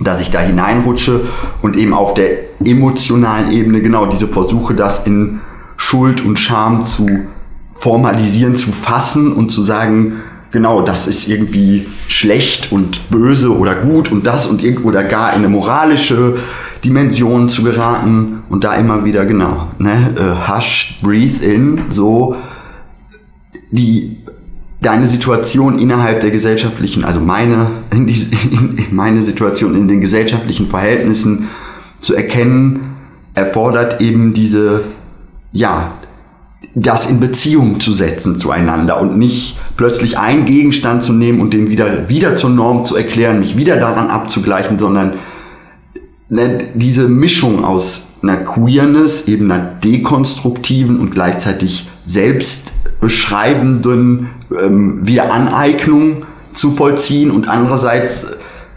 dass 0.00 0.20
ich 0.20 0.30
da 0.30 0.40
hineinrutsche 0.40 1.20
und 1.62 1.76
eben 1.76 1.92
auf 1.94 2.14
der 2.14 2.30
emotionalen 2.64 3.52
Ebene 3.52 3.80
genau 3.80 4.06
diese 4.06 4.26
Versuche, 4.26 4.74
das 4.74 5.06
in 5.06 5.40
Schuld 5.76 6.24
und 6.24 6.38
Scham 6.38 6.84
zu 6.84 7.06
formalisieren, 7.80 8.56
zu 8.56 8.72
fassen 8.72 9.32
und 9.32 9.50
zu 9.50 9.62
sagen, 9.62 10.20
genau, 10.50 10.82
das 10.82 11.08
ist 11.08 11.28
irgendwie 11.28 11.86
schlecht 12.08 12.72
und 12.72 13.08
böse 13.08 13.56
oder 13.56 13.74
gut 13.74 14.12
und 14.12 14.26
das 14.26 14.46
und 14.46 14.62
oder 14.84 15.02
gar 15.02 15.30
in 15.30 15.38
eine 15.38 15.48
moralische 15.48 16.36
Dimension 16.84 17.48
zu 17.48 17.62
geraten 17.62 18.42
und 18.50 18.64
da 18.64 18.74
immer 18.74 19.06
wieder 19.06 19.24
genau, 19.24 19.68
ne, 19.78 20.14
uh, 20.18 20.54
hush, 20.54 20.98
breathe 21.02 21.42
in, 21.42 21.82
so 21.88 22.36
die 23.70 24.18
deine 24.82 25.06
Situation 25.08 25.78
innerhalb 25.78 26.20
der 26.20 26.30
gesellschaftlichen, 26.30 27.02
also 27.04 27.20
meine, 27.20 27.70
in 27.90 28.06
die, 28.06 28.26
in 28.52 28.94
meine 28.94 29.22
Situation 29.22 29.74
in 29.74 29.88
den 29.88 30.02
gesellschaftlichen 30.02 30.66
Verhältnissen 30.66 31.48
zu 32.00 32.14
erkennen, 32.14 32.80
erfordert 33.34 34.02
eben 34.02 34.34
diese, 34.34 34.82
ja, 35.52 35.92
das 36.74 37.10
in 37.10 37.20
Beziehung 37.20 37.80
zu 37.80 37.92
setzen 37.92 38.36
zueinander 38.36 39.00
und 39.00 39.18
nicht 39.18 39.58
plötzlich 39.76 40.18
einen 40.18 40.44
Gegenstand 40.44 41.02
zu 41.02 41.12
nehmen 41.12 41.40
und 41.40 41.52
den 41.52 41.68
wieder, 41.68 42.08
wieder 42.08 42.36
zur 42.36 42.50
Norm 42.50 42.84
zu 42.84 42.94
erklären, 42.96 43.40
mich 43.40 43.56
wieder 43.56 43.76
daran 43.76 44.06
abzugleichen, 44.08 44.78
sondern 44.78 45.14
ne, 46.28 46.58
diese 46.74 47.08
Mischung 47.08 47.64
aus 47.64 48.12
einer 48.22 48.36
Queerness, 48.36 49.26
eben 49.26 49.50
einer 49.50 49.64
dekonstruktiven 49.64 51.00
und 51.00 51.10
gleichzeitig 51.10 51.88
selbstbeschreibenden 52.04 54.28
ähm, 54.58 55.06
Wiederaneignung 55.06 56.24
zu 56.52 56.70
vollziehen 56.70 57.30
und 57.30 57.48
andererseits 57.48 58.26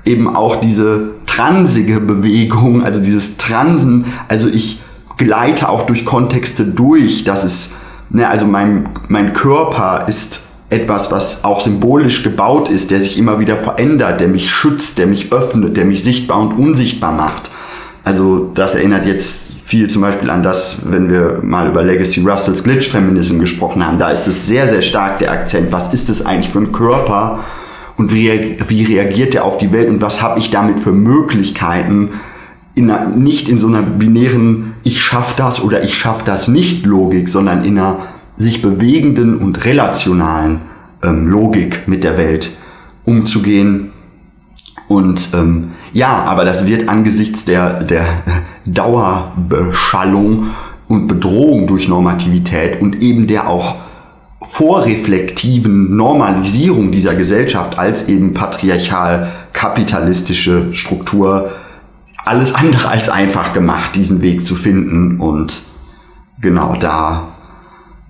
eben 0.05 0.35
auch 0.35 0.57
diese 0.57 1.11
transige 1.25 1.99
Bewegung, 1.99 2.83
also 2.83 3.01
dieses 3.01 3.37
Transen, 3.37 4.05
also 4.27 4.49
ich 4.49 4.81
gleite 5.17 5.69
auch 5.69 5.83
durch 5.83 6.05
Kontexte 6.05 6.65
durch, 6.65 7.23
dass 7.23 7.43
es, 7.43 7.75
ne, 8.13 8.29
also 8.29 8.45
mein, 8.45 8.89
mein 9.09 9.33
Körper 9.33 10.05
ist 10.07 10.47
etwas, 10.69 11.11
was 11.11 11.43
auch 11.43 11.61
symbolisch 11.61 12.23
gebaut 12.23 12.69
ist, 12.69 12.89
der 12.89 12.99
sich 12.99 13.17
immer 13.17 13.39
wieder 13.39 13.57
verändert, 13.57 14.21
der 14.21 14.27
mich 14.27 14.49
schützt, 14.49 14.97
der 14.97 15.07
mich 15.07 15.31
öffnet, 15.31 15.77
der 15.77 15.85
mich 15.85 16.03
sichtbar 16.03 16.39
und 16.39 16.53
unsichtbar 16.53 17.11
macht. 17.11 17.51
Also 18.03 18.51
das 18.53 18.75
erinnert 18.75 19.05
jetzt 19.05 19.53
viel 19.63 19.89
zum 19.89 20.01
Beispiel 20.01 20.29
an 20.29 20.43
das, 20.43 20.79
wenn 20.83 21.09
wir 21.09 21.39
mal 21.41 21.69
über 21.69 21.83
Legacy 21.83 22.21
Russells 22.21 22.63
Glitch 22.63 22.89
Feminism 22.89 23.39
gesprochen 23.39 23.85
haben. 23.85 23.97
Da 23.97 24.09
ist 24.09 24.27
es 24.27 24.45
sehr, 24.45 24.67
sehr 24.67 24.81
stark 24.81 25.19
der 25.19 25.31
Akzent. 25.31 25.71
Was 25.71 25.93
ist 25.93 26.09
es 26.09 26.25
eigentlich 26.25 26.51
für 26.51 26.59
ein 26.59 26.71
Körper 26.71 27.39
und 27.97 28.11
wie, 28.11 28.57
wie 28.67 28.83
reagiert 28.83 29.35
er 29.35 29.45
auf 29.45 29.57
die 29.57 29.71
Welt 29.71 29.89
und 29.89 30.01
was 30.01 30.21
habe 30.21 30.39
ich 30.39 30.51
damit 30.51 30.79
für 30.79 30.91
Möglichkeiten, 30.91 32.09
in 32.75 32.89
einer, 32.89 33.09
nicht 33.09 33.49
in 33.49 33.59
so 33.59 33.67
einer 33.67 33.81
binären 33.81 34.73
ich 34.83 35.01
schaff 35.01 35.35
das 35.35 35.63
oder 35.63 35.83
ich 35.83 35.97
schaff 35.97 36.23
das 36.23 36.47
nicht 36.47 36.85
Logik, 36.85 37.29
sondern 37.29 37.63
in 37.63 37.77
einer 37.77 37.99
sich 38.37 38.61
bewegenden 38.61 39.37
und 39.37 39.63
relationalen 39.65 40.61
ähm, 41.01 41.27
Logik 41.27 41.87
mit 41.87 42.03
der 42.03 42.17
Welt 42.17 42.51
umzugehen. 43.05 43.91
Und 44.87 45.29
ähm, 45.33 45.71
ja, 45.93 46.23
aber 46.23 46.45
das 46.45 46.67
wird 46.67 46.89
angesichts 46.89 47.45
der, 47.45 47.83
der 47.83 48.05
Dauerbeschallung 48.65 50.47
und 50.87 51.07
Bedrohung 51.07 51.67
durch 51.67 51.87
Normativität 51.87 52.81
und 52.81 53.01
eben 53.01 53.27
der 53.27 53.47
auch 53.47 53.75
vorreflektiven 54.41 55.95
Normalisierung 55.95 56.91
dieser 56.91 57.15
Gesellschaft 57.15 57.79
als 57.79 58.09
eben 58.09 58.33
patriarchal 58.33 59.31
kapitalistische 59.53 60.73
Struktur 60.73 61.51
alles 62.25 62.53
andere 62.53 62.89
als 62.89 63.09
einfach 63.09 63.53
gemacht, 63.53 63.95
diesen 63.95 64.21
Weg 64.21 64.45
zu 64.45 64.55
finden 64.55 65.19
und 65.19 65.63
genau 66.39 66.75
da 66.79 67.33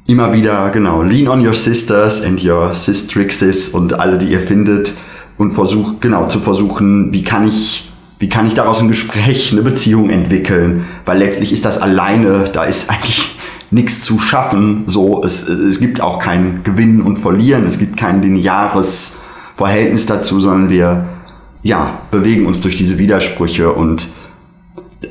immer 0.06 0.34
wieder, 0.34 0.70
genau, 0.70 1.02
lean 1.02 1.28
on 1.28 1.46
your 1.46 1.54
sisters 1.54 2.24
and 2.24 2.44
your 2.44 2.74
sistrixes 2.74 3.70
und 3.70 4.00
alle, 4.00 4.18
die 4.18 4.28
ihr 4.28 4.42
findet 4.42 4.94
und 5.38 5.54
versucht, 5.54 6.02
genau, 6.02 6.28
zu 6.28 6.40
versuchen, 6.40 7.14
wie 7.14 7.24
kann 7.24 7.48
ich, 7.48 7.90
wie 8.20 8.30
kann 8.30 8.48
ich 8.48 8.54
daraus 8.54 8.82
ein 8.82 8.90
Gespräch, 8.90 9.52
eine 9.52 9.62
Beziehung 9.62 10.10
entwickeln, 10.10 10.86
weil 11.06 11.20
letztlich 11.20 11.54
ist 11.54 11.66
das 11.66 11.78
alleine, 11.78 12.46
da 12.52 12.66
ist 12.66 12.90
eigentlich 12.90 13.38
nichts 13.72 14.02
zu 14.02 14.20
schaffen, 14.20 14.84
so, 14.88 15.24
es, 15.24 15.48
es 15.48 15.80
gibt 15.80 16.02
auch 16.02 16.20
kein 16.20 16.62
Gewinnen 16.64 17.02
und 17.02 17.18
Verlieren, 17.18 17.66
es 17.66 17.80
gibt 17.80 17.98
kein 17.98 18.22
lineares 18.22 19.18
Verhältnis 19.56 20.06
dazu, 20.06 20.40
sondern 20.40 20.70
wir, 20.70 21.06
ja, 21.64 22.00
bewegen 22.12 22.46
uns 22.46 22.62
durch 22.62 22.76
diese 22.76 22.98
Widersprüche 22.98 23.72
und 23.72 24.10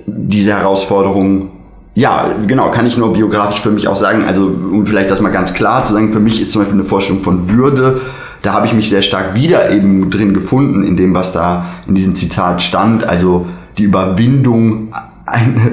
diese 0.07 0.53
Herausforderungen 0.53 1.51
ja, 1.95 2.31
genau, 2.47 2.71
kann 2.71 2.87
ich 2.87 2.97
nur 2.97 3.13
biografisch 3.13 3.61
für 3.61 3.71
mich 3.71 3.87
auch 3.87 3.97
sagen. 3.97 4.25
Also, 4.25 4.47
um 4.47 4.87
vielleicht 4.87 5.11
das 5.11 5.21
mal 5.21 5.29
ganz 5.29 5.53
klar 5.53 5.85
zu 5.85 5.93
sagen, 5.93 6.11
für 6.11 6.21
mich 6.21 6.41
ist 6.41 6.53
zum 6.53 6.63
Beispiel 6.63 6.79
eine 6.79 6.89
Vorstellung 6.89 7.21
von 7.21 7.51
Würde, 7.51 8.01
da 8.41 8.55
habe 8.55 8.67
ich 8.67 8.73
mich 8.73 8.89
sehr 8.89 9.03
stark 9.03 9.35
wieder 9.35 9.71
eben 9.71 10.11
drin 10.11 10.35
gefunden, 10.35 10.85
in 10.85 10.97
dem, 10.97 11.15
was 11.15 11.33
da 11.33 11.67
in 11.87 11.95
diesem 11.95 12.17
Zitat 12.17 12.63
stand. 12.63 13.05
Also 13.05 13.47
die 13.79 13.85
Überwindung 13.85 14.93
eine, 15.27 15.73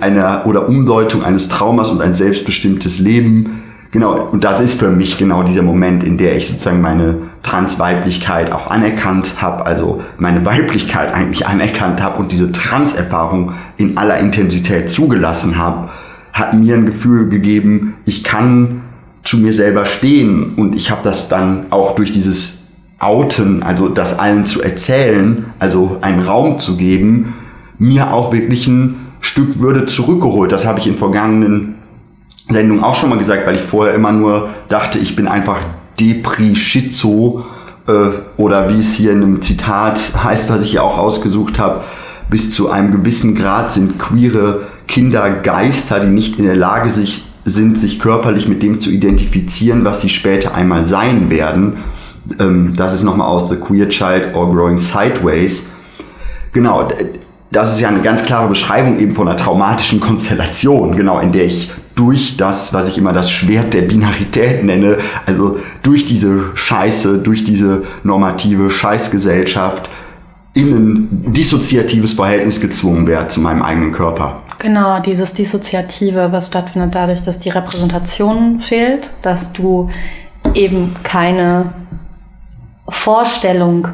einer 0.00 0.46
oder 0.46 0.68
Umdeutung 0.68 1.22
eines 1.24 1.48
Traumas 1.48 1.90
und 1.90 2.00
ein 2.00 2.14
selbstbestimmtes 2.14 3.00
Leben. 3.00 3.62
Genau, 3.90 4.28
und 4.32 4.44
das 4.44 4.60
ist 4.60 4.78
für 4.78 4.90
mich 4.90 5.18
genau 5.18 5.42
dieser 5.42 5.62
Moment, 5.62 6.04
in 6.04 6.16
der 6.16 6.36
ich 6.36 6.48
sozusagen 6.48 6.80
meine 6.80 7.18
Transweiblichkeit 7.46 8.50
auch 8.50 8.70
anerkannt 8.70 9.40
habe, 9.40 9.64
also 9.64 10.02
meine 10.18 10.44
Weiblichkeit 10.44 11.14
eigentlich 11.14 11.46
anerkannt 11.46 12.02
habe 12.02 12.18
und 12.18 12.32
diese 12.32 12.50
Transerfahrung 12.50 13.52
in 13.76 13.96
aller 13.96 14.18
Intensität 14.18 14.90
zugelassen 14.90 15.56
habe, 15.56 15.90
hat 16.32 16.54
mir 16.54 16.74
ein 16.74 16.86
Gefühl 16.86 17.28
gegeben, 17.28 17.94
ich 18.04 18.24
kann 18.24 18.82
zu 19.22 19.38
mir 19.38 19.52
selber 19.52 19.84
stehen 19.84 20.54
und 20.56 20.74
ich 20.74 20.90
habe 20.90 21.02
das 21.04 21.28
dann 21.28 21.66
auch 21.70 21.94
durch 21.94 22.10
dieses 22.10 22.64
Outen, 22.98 23.62
also 23.62 23.88
das 23.88 24.18
allen 24.18 24.44
zu 24.46 24.62
erzählen, 24.62 25.46
also 25.58 25.98
einen 26.00 26.22
Raum 26.22 26.58
zu 26.58 26.76
geben, 26.76 27.34
mir 27.78 28.12
auch 28.12 28.32
wirklich 28.32 28.66
ein 28.66 28.96
Stück 29.20 29.60
Würde 29.60 29.86
zurückgeholt. 29.86 30.50
Das 30.50 30.66
habe 30.66 30.80
ich 30.80 30.86
in 30.86 30.94
vergangenen 30.94 31.76
Sendungen 32.48 32.82
auch 32.82 32.94
schon 32.94 33.10
mal 33.10 33.18
gesagt, 33.18 33.46
weil 33.46 33.56
ich 33.56 33.62
vorher 33.62 33.94
immer 33.94 34.12
nur 34.12 34.50
dachte, 34.68 34.98
ich 34.98 35.14
bin 35.14 35.28
einfach 35.28 35.60
Depri-Schizo 35.98 37.44
äh, 37.86 37.92
oder 38.36 38.68
wie 38.68 38.80
es 38.80 38.94
hier 38.94 39.12
in 39.12 39.22
einem 39.22 39.42
Zitat 39.42 40.00
heißt, 40.22 40.50
was 40.50 40.62
ich 40.62 40.74
ja 40.74 40.82
auch 40.82 40.98
ausgesucht 40.98 41.58
habe, 41.58 41.84
bis 42.28 42.52
zu 42.52 42.70
einem 42.70 42.92
gewissen 42.92 43.34
Grad 43.34 43.70
sind 43.70 43.98
queere 43.98 44.66
Kinder 44.88 45.30
Geister, 45.30 46.00
die 46.00 46.08
nicht 46.08 46.38
in 46.38 46.44
der 46.44 46.56
Lage 46.56 46.90
sich, 46.90 47.24
sind, 47.44 47.78
sich 47.78 47.98
körperlich 47.98 48.48
mit 48.48 48.62
dem 48.62 48.80
zu 48.80 48.90
identifizieren, 48.90 49.84
was 49.84 50.00
sie 50.00 50.08
später 50.08 50.54
einmal 50.54 50.86
sein 50.86 51.30
werden. 51.30 51.78
Ähm, 52.38 52.74
das 52.76 52.94
ist 52.94 53.02
nochmal 53.02 53.28
aus 53.28 53.48
The 53.48 53.56
Queer 53.56 53.88
Child 53.88 54.34
or 54.34 54.52
Growing 54.52 54.78
Sideways. 54.78 55.72
Genau, 56.52 56.88
das 57.50 57.74
ist 57.74 57.80
ja 57.80 57.88
eine 57.88 58.02
ganz 58.02 58.24
klare 58.24 58.48
Beschreibung 58.48 58.98
eben 58.98 59.14
von 59.14 59.28
einer 59.28 59.36
traumatischen 59.36 60.00
Konstellation, 60.00 60.96
genau, 60.96 61.20
in 61.20 61.32
der 61.32 61.46
ich 61.46 61.70
durch 61.94 62.36
das, 62.36 62.74
was 62.74 62.88
ich 62.88 62.98
immer 62.98 63.12
das 63.12 63.30
Schwert 63.30 63.72
der 63.72 63.82
Binarität 63.82 64.64
nenne, 64.64 64.98
also 65.24 65.58
durch 65.82 66.06
diese 66.06 66.50
Scheiße, 66.54 67.18
durch 67.18 67.44
diese 67.44 67.84
normative 68.02 68.70
Scheißgesellschaft 68.70 69.88
in 70.52 70.72
ein 70.72 71.32
dissoziatives 71.32 72.14
Verhältnis 72.14 72.60
gezwungen 72.60 73.06
werde 73.06 73.28
zu 73.28 73.40
meinem 73.40 73.62
eigenen 73.62 73.92
Körper. 73.92 74.42
Genau, 74.58 75.00
dieses 75.00 75.34
Dissoziative, 75.34 76.32
was 76.32 76.48
stattfindet 76.48 76.94
dadurch, 76.94 77.22
dass 77.22 77.38
die 77.38 77.50
Repräsentation 77.50 78.60
fehlt, 78.60 79.10
dass 79.22 79.52
du 79.52 79.90
eben 80.54 80.96
keine 81.02 81.72
Vorstellung 82.88 83.88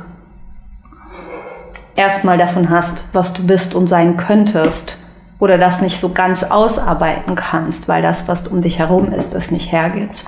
erstmal 1.96 2.38
davon 2.38 2.70
hast, 2.70 3.04
was 3.12 3.32
du 3.32 3.46
bist 3.46 3.74
und 3.74 3.86
sein 3.86 4.16
könntest 4.16 4.98
oder 5.38 5.58
das 5.58 5.80
nicht 5.80 5.98
so 5.98 6.10
ganz 6.10 6.44
ausarbeiten 6.44 7.34
kannst, 7.34 7.88
weil 7.88 8.02
das, 8.02 8.28
was 8.28 8.48
um 8.48 8.62
dich 8.62 8.78
herum 8.78 9.12
ist, 9.12 9.34
das 9.34 9.50
nicht 9.50 9.72
hergibt. 9.72 10.24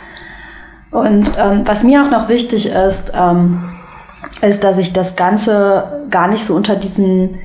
Und 0.91 1.33
ähm, 1.39 1.63
was 1.65 1.83
mir 1.83 2.03
auch 2.03 2.11
noch 2.11 2.29
wichtig 2.29 2.67
ist, 2.67 3.13
ähm, 3.17 3.63
ist, 4.43 4.65
dass 4.65 4.79
ich 4.79 4.93
das 4.93 5.17
Ganze 5.17 6.05
gar 6.11 6.29
nicht 6.29 6.45
so 6.45 6.55
unter 6.55 6.77
diesen 6.77 7.39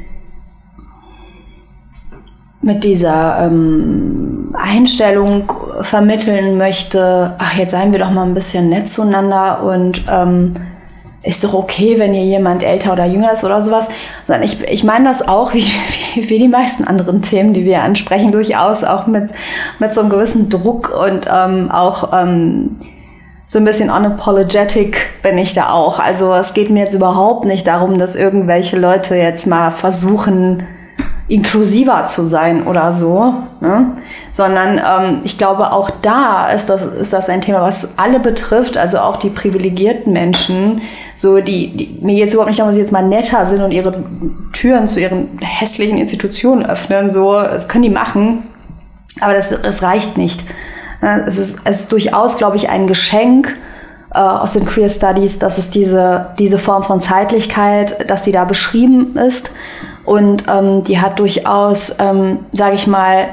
mit 2.61 2.83
dieser 2.83 3.45
ähm, 3.45 4.55
Einstellung 4.57 5.51
vermitteln 5.81 6.57
möchte, 6.57 7.33
ach, 7.37 7.55
jetzt 7.55 7.71
seien 7.71 7.91
wir 7.91 7.99
doch 7.99 8.11
mal 8.11 8.25
ein 8.25 8.33
bisschen 8.33 8.69
nett 8.69 8.89
zueinander 8.89 9.63
und 9.63 10.03
ähm, 10.09 10.55
ist 11.21 11.43
doch 11.43 11.53
okay, 11.53 11.99
wenn 11.99 12.13
hier 12.13 12.23
jemand 12.23 12.63
älter 12.63 12.93
oder 12.93 13.05
jünger 13.05 13.33
ist 13.33 13.43
oder 13.43 13.61
sowas. 13.61 13.89
Sondern 14.25 14.43
ich, 14.43 14.63
ich 14.63 14.83
meine 14.83 15.05
das 15.05 15.27
auch, 15.27 15.53
wie, 15.53 15.65
wie, 16.15 16.29
wie 16.29 16.39
die 16.39 16.47
meisten 16.47 16.83
anderen 16.83 17.21
Themen, 17.21 17.53
die 17.53 17.65
wir 17.65 17.83
ansprechen, 17.83 18.31
durchaus 18.31 18.83
auch 18.83 19.07
mit, 19.07 19.31
mit 19.79 19.93
so 19.93 20.01
einem 20.01 20.09
gewissen 20.09 20.49
Druck 20.49 20.93
und 20.95 21.27
ähm, 21.31 21.69
auch 21.71 22.13
ähm, 22.13 22.77
so 23.45 23.57
ein 23.57 23.65
bisschen 23.65 23.89
unapologetic 23.89 25.21
bin 25.23 25.37
ich 25.39 25.53
da 25.53 25.71
auch. 25.71 25.99
Also 25.99 26.33
es 26.35 26.53
geht 26.53 26.69
mir 26.69 26.83
jetzt 26.83 26.93
überhaupt 26.93 27.45
nicht 27.45 27.65
darum, 27.65 27.97
dass 27.97 28.15
irgendwelche 28.15 28.77
Leute 28.77 29.15
jetzt 29.15 29.47
mal 29.47 29.71
versuchen, 29.71 30.63
inklusiver 31.27 32.05
zu 32.05 32.25
sein 32.25 32.67
oder 32.67 32.93
so, 32.93 33.33
ne? 33.59 33.95
Sondern 34.31 34.77
ähm, 34.77 35.21
ich 35.23 35.37
glaube, 35.37 35.71
auch 35.71 35.89
da 36.01 36.49
ist 36.51 36.69
das, 36.69 36.85
ist 36.85 37.13
das 37.13 37.29
ein 37.29 37.41
Thema, 37.41 37.61
was 37.61 37.89
alle 37.97 38.19
betrifft, 38.19 38.77
also 38.77 38.99
auch 38.99 39.17
die 39.17 39.29
privilegierten 39.29 40.13
Menschen, 40.13 40.81
so 41.15 41.39
die, 41.39 41.75
die 41.75 41.99
mir 42.01 42.15
jetzt 42.15 42.33
überhaupt 42.33 42.49
nicht 42.49 42.59
darum, 42.59 42.69
dass 42.69 42.75
sie 42.75 42.81
jetzt 42.81 42.91
mal 42.91 43.05
netter 43.05 43.45
sind 43.45 43.61
und 43.61 43.71
ihre 43.71 44.03
Türen 44.53 44.87
zu 44.87 44.99
ihren 44.99 45.39
hässlichen 45.39 45.97
Institutionen 45.97 46.65
öffnen, 46.65 47.11
so, 47.11 47.33
das 47.33 47.67
können 47.67 47.83
die 47.83 47.89
machen, 47.89 48.43
aber 49.21 49.33
das, 49.33 49.49
das 49.49 49.83
reicht 49.83 50.17
nicht. 50.17 50.43
Es 51.25 51.37
ist, 51.37 51.59
es 51.63 51.81
ist 51.81 51.91
durchaus, 51.91 52.37
glaube 52.37 52.57
ich, 52.57 52.69
ein 52.69 52.87
Geschenk, 52.87 53.55
äh, 54.13 54.19
aus 54.19 54.53
den 54.53 54.65
Queer 54.65 54.89
Studies, 54.89 55.39
dass 55.39 55.57
es 55.57 55.69
diese, 55.69 56.27
diese 56.39 56.57
Form 56.57 56.83
von 56.83 56.99
Zeitlichkeit, 56.99 58.09
dass 58.09 58.23
sie 58.23 58.31
da 58.31 58.45
beschrieben 58.45 59.15
ist. 59.17 59.51
Und 60.03 60.45
ähm, 60.47 60.83
die 60.83 60.99
hat 60.99 61.19
durchaus, 61.19 61.95
ähm, 61.99 62.39
sage 62.51 62.75
ich 62.75 62.87
mal, 62.87 63.27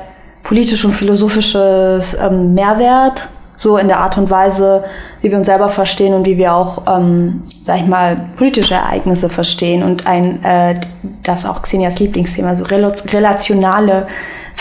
politisch 0.47 0.85
und 0.85 0.93
philosophisches 0.93 2.15
ähm, 2.15 2.55
Mehrwert, 2.55 3.27
so 3.57 3.79
in 3.79 3.89
der 3.89 3.99
Art 3.99 4.17
und 4.17 4.31
Weise, 4.31 4.85
wie 5.21 5.31
wir 5.31 5.39
uns 5.39 5.47
selber 5.47 5.71
verstehen 5.71 6.15
und 6.15 6.25
wie 6.25 6.39
wir 6.39 6.55
auch, 6.55 6.85
ähm, 6.87 7.43
sag 7.65 7.79
ich 7.81 7.87
mal, 7.87 8.29
politische 8.37 8.75
Ereignisse 8.75 9.29
verstehen 9.29 9.83
und 9.83 10.07
ein, 10.07 10.45
äh, 10.45 10.81
das 11.25 11.47
auch 11.47 11.63
Xenias 11.63 11.99
Lieblingsthema, 11.99 12.55
so 12.55 12.65
relationale 12.65 14.07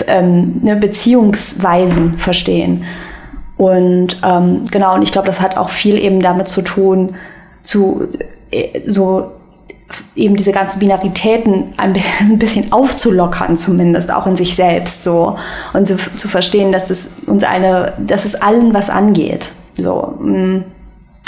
ähm, 0.08 0.60
ne, 0.62 0.76
Beziehungsweisen 0.76 2.18
verstehen. 2.18 2.84
Und 3.56 4.18
ähm, 4.26 4.66
genau, 4.72 4.96
und 4.96 5.04
ich 5.04 5.12
glaube, 5.12 5.28
das 5.28 5.40
hat 5.40 5.56
auch 5.56 5.70
viel 5.70 6.00
eben 6.00 6.20
damit 6.20 6.48
zu 6.48 6.64
tun, 6.64 7.16
zu 7.62 8.08
äh, 8.50 8.82
so 8.88 9.34
eben 10.16 10.36
diese 10.36 10.52
ganzen 10.52 10.80
Binaritäten 10.80 11.74
ein 11.78 11.94
bisschen 12.40 12.72
aufzulockern, 12.72 13.56
zumindest 13.56 14.12
auch 14.12 14.28
in 14.28 14.36
sich 14.36 14.56
selbst 14.56 15.04
so 15.04 15.36
und 15.74 15.88
zu, 15.88 15.98
zu 16.16 16.28
verstehen, 16.28 16.72
dass 16.72 16.90
es 16.90 17.10
uns 17.28 17.44
eine, 17.44 17.94
dass 18.00 18.26
es 18.26 18.36
allen 18.36 18.74
was 18.74 18.90
angeht. 18.90 19.52
So. 19.78 20.16
Mm. 20.20 20.64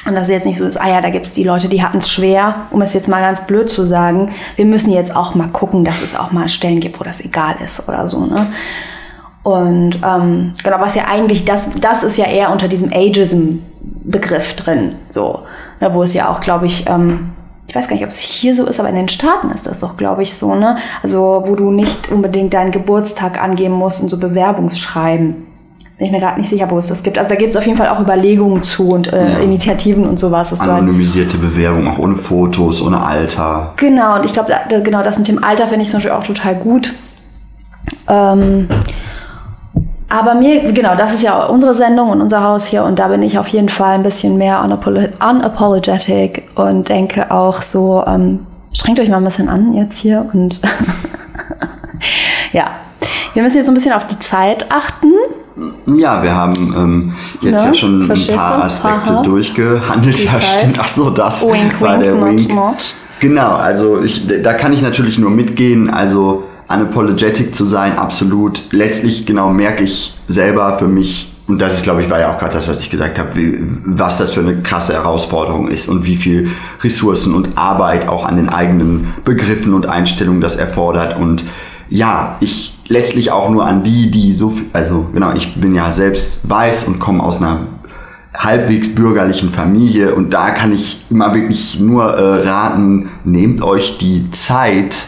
Und 0.06 0.16
dass 0.16 0.24
es 0.24 0.30
jetzt 0.30 0.46
nicht 0.46 0.58
so 0.58 0.64
ist, 0.64 0.80
ah 0.80 0.88
ja, 0.88 1.02
da 1.02 1.10
gibt 1.10 1.26
es 1.26 1.34
die 1.34 1.44
Leute, 1.44 1.68
die 1.68 1.84
hatten 1.84 1.98
es 1.98 2.10
schwer, 2.10 2.68
um 2.72 2.82
es 2.82 2.94
jetzt 2.94 3.10
mal 3.10 3.20
ganz 3.20 3.46
blöd 3.46 3.70
zu 3.70 3.84
sagen. 3.84 4.32
Wir 4.56 4.64
müssen 4.64 4.94
jetzt 4.94 5.14
auch 5.14 5.36
mal 5.36 5.50
gucken, 5.50 5.84
dass 5.84 6.02
es 6.02 6.16
auch 6.16 6.32
mal 6.32 6.48
Stellen 6.48 6.80
gibt, 6.80 7.00
wo 7.00 7.04
das 7.04 7.20
egal 7.20 7.56
ist 7.62 7.90
oder 7.90 8.08
so. 8.08 8.26
Ne? 8.26 8.48
Und 9.44 10.00
ähm, 10.06 10.54
genau, 10.64 10.80
was 10.80 10.96
ja 10.96 11.06
eigentlich, 11.06 11.44
das, 11.46 11.70
das 11.82 12.04
ist 12.04 12.18
ja 12.18 12.26
eher 12.26 12.52
unter 12.52 12.68
diesem 12.68 12.92
Ageism-Begriff 12.94 14.56
drin, 14.56 14.96
so, 15.10 15.44
ne, 15.82 15.94
wo 15.94 16.04
es 16.04 16.14
ja 16.14 16.30
auch, 16.30 16.40
glaube 16.40 16.68
ich, 16.68 16.88
ähm, 16.88 17.32
ich 17.68 17.76
weiß 17.76 17.88
gar 17.88 17.96
nicht, 17.96 18.06
ob 18.06 18.10
es 18.10 18.20
hier 18.20 18.56
so 18.56 18.66
ist, 18.66 18.80
aber 18.80 18.90
in 18.90 18.96
den 18.96 19.10
Staaten 19.10 19.50
ist 19.52 19.68
das 19.68 19.80
doch, 19.80 19.98
glaube 19.98 20.24
ich, 20.24 20.34
so, 20.34 20.56
ne? 20.56 20.78
Also, 21.04 21.44
wo 21.46 21.56
du 21.56 21.72
nicht 21.72 22.10
unbedingt 22.10 22.54
deinen 22.54 22.72
Geburtstag 22.72 23.42
angeben 23.42 23.74
musst 23.74 24.02
in 24.02 24.08
so 24.08 24.18
Bewerbungsschreiben. 24.18 25.48
Bin 25.98 26.06
ich 26.06 26.12
mir 26.12 26.20
gerade 26.20 26.40
nicht 26.40 26.50
sicher, 26.50 26.70
wo 26.70 26.78
es 26.78 26.88
das 26.88 27.02
gibt. 27.02 27.18
Also 27.18 27.32
da 27.32 27.36
gibt 27.36 27.54
es 27.54 27.58
auf 27.58 27.66
jeden 27.66 27.78
Fall 27.78 27.90
auch 27.90 28.00
Überlegungen 28.00 28.62
zu 28.62 28.90
und 28.90 29.12
äh, 29.12 29.32
ja. 29.32 29.40
Initiativen 29.40 30.06
und 30.06 30.20
sowas. 30.20 30.52
Halt 30.52 30.70
Anonymisierte 30.70 31.40
halt 31.40 31.42
Bewerbung, 31.42 31.88
auch 31.88 31.98
ohne 31.98 32.16
Fotos, 32.16 32.84
ohne 32.84 33.02
Alter. 33.02 33.74
Genau, 33.78 34.16
und 34.16 34.24
ich 34.24 34.32
glaube, 34.32 34.54
da, 34.70 34.80
genau 34.80 35.02
das 35.02 35.18
mit 35.18 35.28
dem 35.28 35.44
Alter 35.44 35.66
finde 35.66 35.82
ich 35.82 35.90
zum 35.90 35.98
Beispiel 35.98 36.12
auch 36.12 36.24
total 36.24 36.54
gut. 36.54 36.94
Ähm, 38.08 38.68
aber 40.10 40.36
mir, 40.36 40.72
genau, 40.72 40.96
das 40.96 41.14
ist 41.14 41.24
ja 41.24 41.46
unsere 41.46 41.76
Sendung 41.76 42.10
und 42.10 42.22
unser 42.22 42.44
Haus 42.44 42.66
hier 42.66 42.84
und 42.84 42.98
da 42.98 43.10
bin 43.10 43.22
ich 43.22 43.38
auf 43.38 43.48
jeden 43.50 43.70
Fall 43.70 43.96
ein 43.96 44.04
bisschen 44.04 44.38
mehr 44.38 44.64
unapologetic 44.64 46.44
und 46.56 46.88
denke 46.88 47.30
auch 47.30 47.62
so, 47.62 48.04
ähm, 48.08 48.46
strengt 48.72 49.00
euch 49.00 49.10
mal 49.10 49.18
ein 49.18 49.26
bisschen 49.26 49.50
an 49.50 49.74
jetzt 49.74 49.98
hier 49.98 50.30
und 50.32 50.62
ja, 52.54 52.72
wir 53.34 53.44
müssen 53.44 53.58
jetzt 53.58 53.66
so 53.66 53.72
ein 53.72 53.76
bisschen 53.76 53.94
auf 53.94 54.08
die 54.08 54.18
Zeit 54.20 54.72
achten. 54.72 55.12
Ja, 55.88 56.24
wir 56.24 56.36
haben 56.36 56.74
ähm, 56.78 57.14
jetzt 57.42 57.64
ne? 57.64 57.68
ja 57.68 57.74
schon 57.74 58.02
ein 58.02 58.06
Verstehst 58.06 58.38
paar 58.38 58.64
Aspekte 58.64 59.12
Aha. 59.12 59.22
durchgehandelt. 59.24 60.20
Die 60.20 60.26
ja, 60.26 60.34
Zeit. 60.34 60.44
stimmt. 60.44 60.80
Ach 60.80 60.88
so, 60.88 61.10
das 61.10 61.46
wink, 61.46 61.82
war 61.82 61.94
wink, 61.94 62.04
der 62.04 62.26
Wink. 62.26 62.50
Not. 62.50 62.94
Genau, 63.20 63.56
also 63.56 64.02
ich, 64.02 64.28
da 64.28 64.54
kann 64.54 64.72
ich 64.74 64.82
natürlich 64.82 65.18
nur 65.18 65.32
mitgehen. 65.32 65.90
Also 65.90 66.44
unapologetic 66.70 67.54
zu 67.54 67.66
sein, 67.66 67.98
absolut. 67.98 68.72
Letztlich 68.72 69.26
genau 69.26 69.52
merke 69.52 69.84
ich 69.84 70.16
selber 70.28 70.78
für 70.78 70.88
mich, 70.88 71.34
und 71.48 71.60
das 71.60 71.76
ist, 71.76 71.84
glaube 71.84 72.02
ich, 72.02 72.10
war 72.10 72.20
ja 72.20 72.34
auch 72.34 72.38
gerade 72.38 72.54
das, 72.54 72.68
was 72.68 72.82
ich 72.82 72.90
gesagt 72.90 73.18
habe, 73.18 73.36
wie, 73.36 73.58
was 73.86 74.18
das 74.18 74.32
für 74.32 74.42
eine 74.42 74.58
krasse 74.58 74.94
Herausforderung 74.94 75.70
ist 75.70 75.88
und 75.88 76.06
wie 76.06 76.18
viel 76.18 76.50
Ressourcen 76.82 77.34
und 77.34 77.58
Arbeit 77.58 78.08
auch 78.10 78.26
an 78.26 78.36
den 78.36 78.50
eigenen 78.50 79.14
Begriffen 79.24 79.74
und 79.74 79.86
Einstellungen 79.86 80.42
das 80.42 80.58
erfordert. 80.58 81.18
Und 81.18 81.46
ja, 81.90 82.36
ich 82.42 82.78
letztlich 82.90 83.32
auch 83.32 83.50
nur 83.50 83.66
an 83.66 83.84
die, 83.84 84.12
die 84.12 84.34
so, 84.34 84.54
also 84.74 85.10
genau, 85.14 85.34
ich 85.34 85.56
bin 85.56 85.74
ja 85.74 85.92
selbst 85.92 86.40
weiß 86.44 86.86
und 86.86 87.00
komme 87.00 87.24
aus 87.24 87.42
einer 87.42 87.60
halbwegs 88.36 88.94
bürgerlichen 88.94 89.50
Familie 89.50 90.14
und 90.14 90.32
da 90.34 90.52
kann 90.52 90.72
ich 90.72 91.06
immer 91.10 91.34
wirklich 91.34 91.80
nur 91.80 92.06
äh, 92.06 92.48
raten, 92.48 93.10
nehmt 93.24 93.62
euch 93.62 93.98
die 93.98 94.30
Zeit, 94.32 95.08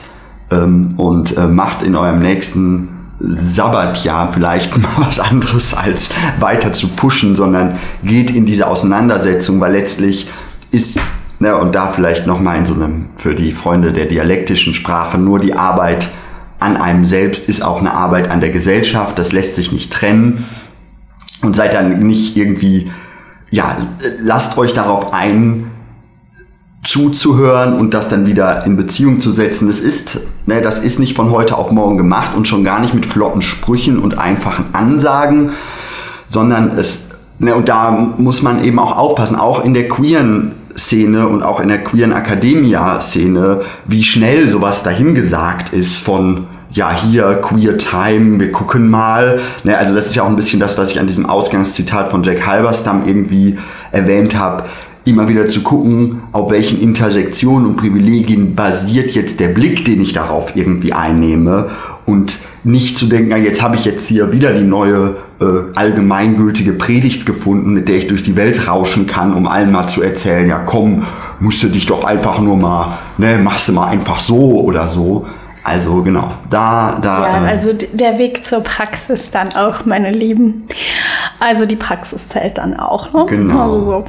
ähm, 0.52 0.94
und 0.98 1.38
äh, 1.38 1.48
macht 1.48 1.84
in 1.84 1.96
eurem 1.96 2.20
nächsten 2.20 2.90
Sabbatjahr 3.20 4.32
vielleicht 4.32 4.78
mal 4.82 4.90
was 4.98 5.20
anderes 5.20 5.74
als 5.74 6.10
weiter 6.40 6.74
zu 6.74 6.90
pushen, 6.90 7.36
sondern 7.36 7.78
geht 8.04 8.32
in 8.32 8.46
diese 8.46 8.68
Auseinandersetzung, 8.68 9.60
weil 9.60 9.74
letztlich 9.74 10.30
ist, 10.72 11.00
ne, 11.40 11.58
und 11.58 11.76
da 11.76 11.90
vielleicht 11.90 12.28
nochmal 12.28 12.58
in 12.58 12.66
so 12.66 12.74
einem, 12.74 13.08
für 13.18 13.36
die 13.36 13.52
Freunde 13.52 13.94
der 13.94 14.06
dialektischen 14.06 14.74
Sprache, 14.74 15.18
nur 15.18 15.40
die 15.40 15.54
Arbeit 15.54 16.10
an 16.60 16.76
einem 16.76 17.06
selbst 17.06 17.48
ist 17.48 17.62
auch 17.62 17.80
eine 17.80 17.94
Arbeit 17.94 18.30
an 18.30 18.42
der 18.42 18.50
Gesellschaft, 18.50 19.18
das 19.18 19.32
lässt 19.32 19.56
sich 19.56 19.72
nicht 19.72 19.92
trennen. 19.92 20.46
Und 21.42 21.56
seid 21.56 21.74
dann 21.74 22.00
nicht 22.00 22.36
irgendwie, 22.36 22.92
ja, 23.50 23.78
lasst 24.20 24.58
euch 24.58 24.74
darauf 24.74 25.14
ein, 25.14 25.72
zuzuhören 26.90 27.74
und 27.74 27.94
das 27.94 28.10
dann 28.10 28.26
wieder 28.26 28.66
in 28.66 28.76
Beziehung 28.76 29.20
zu 29.20 29.32
setzen. 29.32 29.68
Das 29.68 29.80
ist, 29.80 30.22
ne, 30.48 30.62
das 30.62 30.80
ist 30.80 31.00
nicht 31.00 31.16
von 31.16 31.30
heute 31.30 31.56
auf 31.56 31.72
morgen 31.72 31.98
gemacht 31.98 32.32
und 32.36 32.48
schon 32.48 32.64
gar 32.64 32.80
nicht 32.80 32.96
mit 32.96 33.06
flotten 33.06 33.44
Sprüchen 33.44 34.00
und 34.00 34.18
einfachen 34.18 34.66
Ansagen, 34.74 35.52
sondern 36.28 36.78
es, 36.78 37.06
ne, 37.38 37.54
und 37.54 37.70
da 37.70 37.92
muss 37.92 38.42
man 38.42 38.64
eben 38.64 38.80
auch 38.80 38.98
aufpassen, 38.98 39.36
auch 39.36 39.64
in 39.64 39.76
der 39.76 39.88
queeren 39.88 40.54
Szene 40.76 41.28
und 41.28 41.44
auch 41.44 41.60
in 41.60 41.68
der 41.68 41.84
queeren 41.84 42.12
Academia-Szene, 42.12 43.62
wie 43.86 44.04
schnell 44.04 44.50
sowas 44.50 44.82
dahingesagt 44.82 45.74
ist 45.74 45.98
von 45.98 46.48
ja, 46.72 46.92
hier 46.92 47.40
Queer 47.42 47.78
Time, 47.78 48.40
wir 48.40 48.52
gucken 48.52 48.90
mal. 48.90 49.40
Ne, 49.64 49.78
also 49.78 49.94
das 49.94 50.08
ist 50.08 50.16
ja 50.16 50.24
auch 50.24 50.28
ein 50.28 50.36
bisschen 50.36 50.60
das, 50.60 50.76
was 50.78 50.90
ich 50.90 51.00
an 51.00 51.06
diesem 51.06 51.28
Ausgangszitat 51.28 52.10
von 52.10 52.24
Jack 52.24 52.48
Halberstam 52.48 53.04
irgendwie 53.06 53.60
erwähnt 53.92 54.36
habe 54.36 54.64
immer 55.10 55.28
wieder 55.28 55.48
zu 55.48 55.62
gucken, 55.62 56.22
auf 56.32 56.52
welchen 56.52 56.82
Intersektionen 56.82 57.68
und 57.68 57.76
Privilegien 57.78 58.56
basiert 58.56 59.12
jetzt 59.12 59.40
der 59.40 59.50
Blick, 59.50 59.86
den 59.86 60.02
ich 60.02 60.14
darauf 60.14 60.56
irgendwie 60.56 60.94
einnehme 60.94 61.70
und 62.06 62.40
nicht 62.64 62.98
zu 62.98 63.06
denken, 63.06 63.44
jetzt 63.44 63.62
habe 63.62 63.76
ich 63.76 63.86
jetzt 63.86 64.08
hier 64.08 64.32
wieder 64.32 64.54
die 64.54 64.66
neue 64.66 65.16
äh, 65.40 65.46
allgemeingültige 65.76 66.74
Predigt 66.74 67.26
gefunden, 67.26 67.74
mit 67.74 67.88
der 67.88 67.96
ich 67.96 68.08
durch 68.08 68.24
die 68.24 68.36
Welt 68.36 68.68
rauschen 68.68 69.08
kann, 69.08 69.34
um 69.34 69.48
allen 69.48 69.72
mal 69.72 69.88
zu 69.88 70.02
erzählen, 70.02 70.48
ja 70.48 70.60
komm, 70.60 71.04
musst 71.40 71.64
du 71.64 71.68
dich 71.68 71.86
doch 71.86 72.04
einfach 72.04 72.40
nur 72.42 72.58
mal, 72.58 72.98
ne, 73.18 73.40
machst 73.42 73.70
du 73.70 73.74
mal 73.74 73.88
einfach 73.88 74.20
so 74.20 74.62
oder 74.62 74.90
so. 74.90 75.26
Also 75.70 76.02
genau, 76.02 76.32
da, 76.50 76.98
da. 77.02 77.28
Ja, 77.28 77.46
äh, 77.46 77.50
also 77.50 77.74
der 77.74 78.18
Weg 78.18 78.44
zur 78.44 78.62
Praxis 78.62 79.32
dann 79.32 79.54
auch, 79.54 79.86
meine 79.86 80.12
Lieben. 80.12 80.66
Also 81.40 81.66
die 81.66 81.76
Praxis 81.76 82.28
zählt 82.28 82.58
dann 82.58 82.80
auch. 82.80 83.14
Ne? 83.14 83.26
Genau. 83.30 83.76
Also 83.76 83.86
so. 83.86 84.06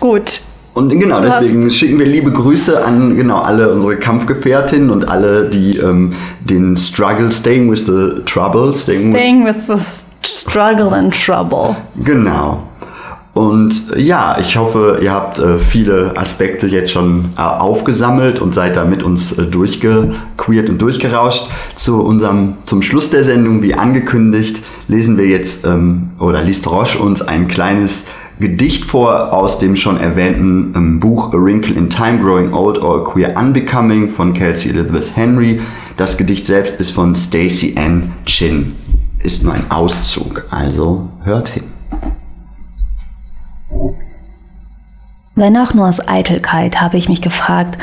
Gut. 0.00 0.40
Und 0.74 0.88
genau, 0.98 1.20
deswegen 1.20 1.70
schicken 1.70 2.00
wir 2.00 2.06
liebe 2.06 2.32
Grüße 2.32 2.84
an 2.84 3.16
genau 3.16 3.38
alle 3.38 3.72
unsere 3.72 3.96
Kampfgefährtinnen 3.96 4.90
und 4.90 5.08
alle, 5.08 5.48
die 5.48 5.76
ähm, 5.76 6.14
den 6.40 6.76
Struggle, 6.76 7.30
Staying 7.30 7.70
with 7.70 7.86
the 7.86 8.22
Trouble, 8.26 8.72
Staying, 8.74 9.12
staying 9.12 9.44
with, 9.44 9.68
with 9.68 10.06
the 10.24 10.28
Struggle 10.28 10.92
and 10.92 11.14
Trouble. 11.14 11.76
Genau. 12.02 12.64
Und 13.34 13.96
ja, 13.96 14.38
ich 14.38 14.56
hoffe, 14.56 15.00
ihr 15.02 15.12
habt 15.12 15.40
äh, 15.40 15.58
viele 15.58 16.16
Aspekte 16.16 16.68
jetzt 16.68 16.92
schon 16.92 17.30
äh, 17.36 17.40
aufgesammelt 17.40 18.38
und 18.38 18.54
seid 18.54 18.76
da 18.76 18.84
mit 18.84 19.02
uns 19.02 19.32
äh, 19.32 19.42
durchgequeert 19.42 20.68
und 20.68 20.80
durchgerauscht. 20.80 21.50
Zu 21.74 22.00
unserem, 22.02 22.54
zum 22.64 22.80
Schluss 22.80 23.10
der 23.10 23.24
Sendung, 23.24 23.60
wie 23.60 23.74
angekündigt, 23.74 24.62
lesen 24.86 25.18
wir 25.18 25.26
jetzt 25.26 25.66
ähm, 25.66 26.10
oder 26.20 26.42
liest 26.42 26.70
Roche 26.70 27.00
uns 27.00 27.22
ein 27.22 27.48
kleines 27.48 28.08
Gedicht 28.38 28.84
vor 28.84 29.32
aus 29.32 29.58
dem 29.58 29.74
schon 29.74 29.98
erwähnten 29.98 30.72
ähm, 30.76 31.00
Buch 31.00 31.32
A 31.34 31.36
Wrinkle 31.36 31.74
in 31.74 31.90
Time, 31.90 32.20
Growing 32.20 32.52
Old 32.52 32.80
or 32.80 33.02
Queer 33.02 33.36
Unbecoming 33.36 34.10
von 34.10 34.32
Kelsey 34.32 34.70
Elizabeth 34.70 35.16
Henry. 35.16 35.60
Das 35.96 36.16
Gedicht 36.16 36.46
selbst 36.46 36.76
ist 36.78 36.92
von 36.92 37.16
Stacey 37.16 37.74
Ann 37.76 38.12
Chin. 38.26 38.76
Ist 39.24 39.42
nur 39.42 39.54
ein 39.54 39.70
Auszug, 39.70 40.44
also 40.50 41.08
hört 41.24 41.48
hin. 41.48 41.73
Wenn 45.34 45.56
auch 45.56 45.74
nur 45.74 45.88
aus 45.88 46.06
Eitelkeit 46.06 46.80
habe 46.80 46.96
ich 46.96 47.08
mich 47.08 47.20
gefragt, 47.20 47.76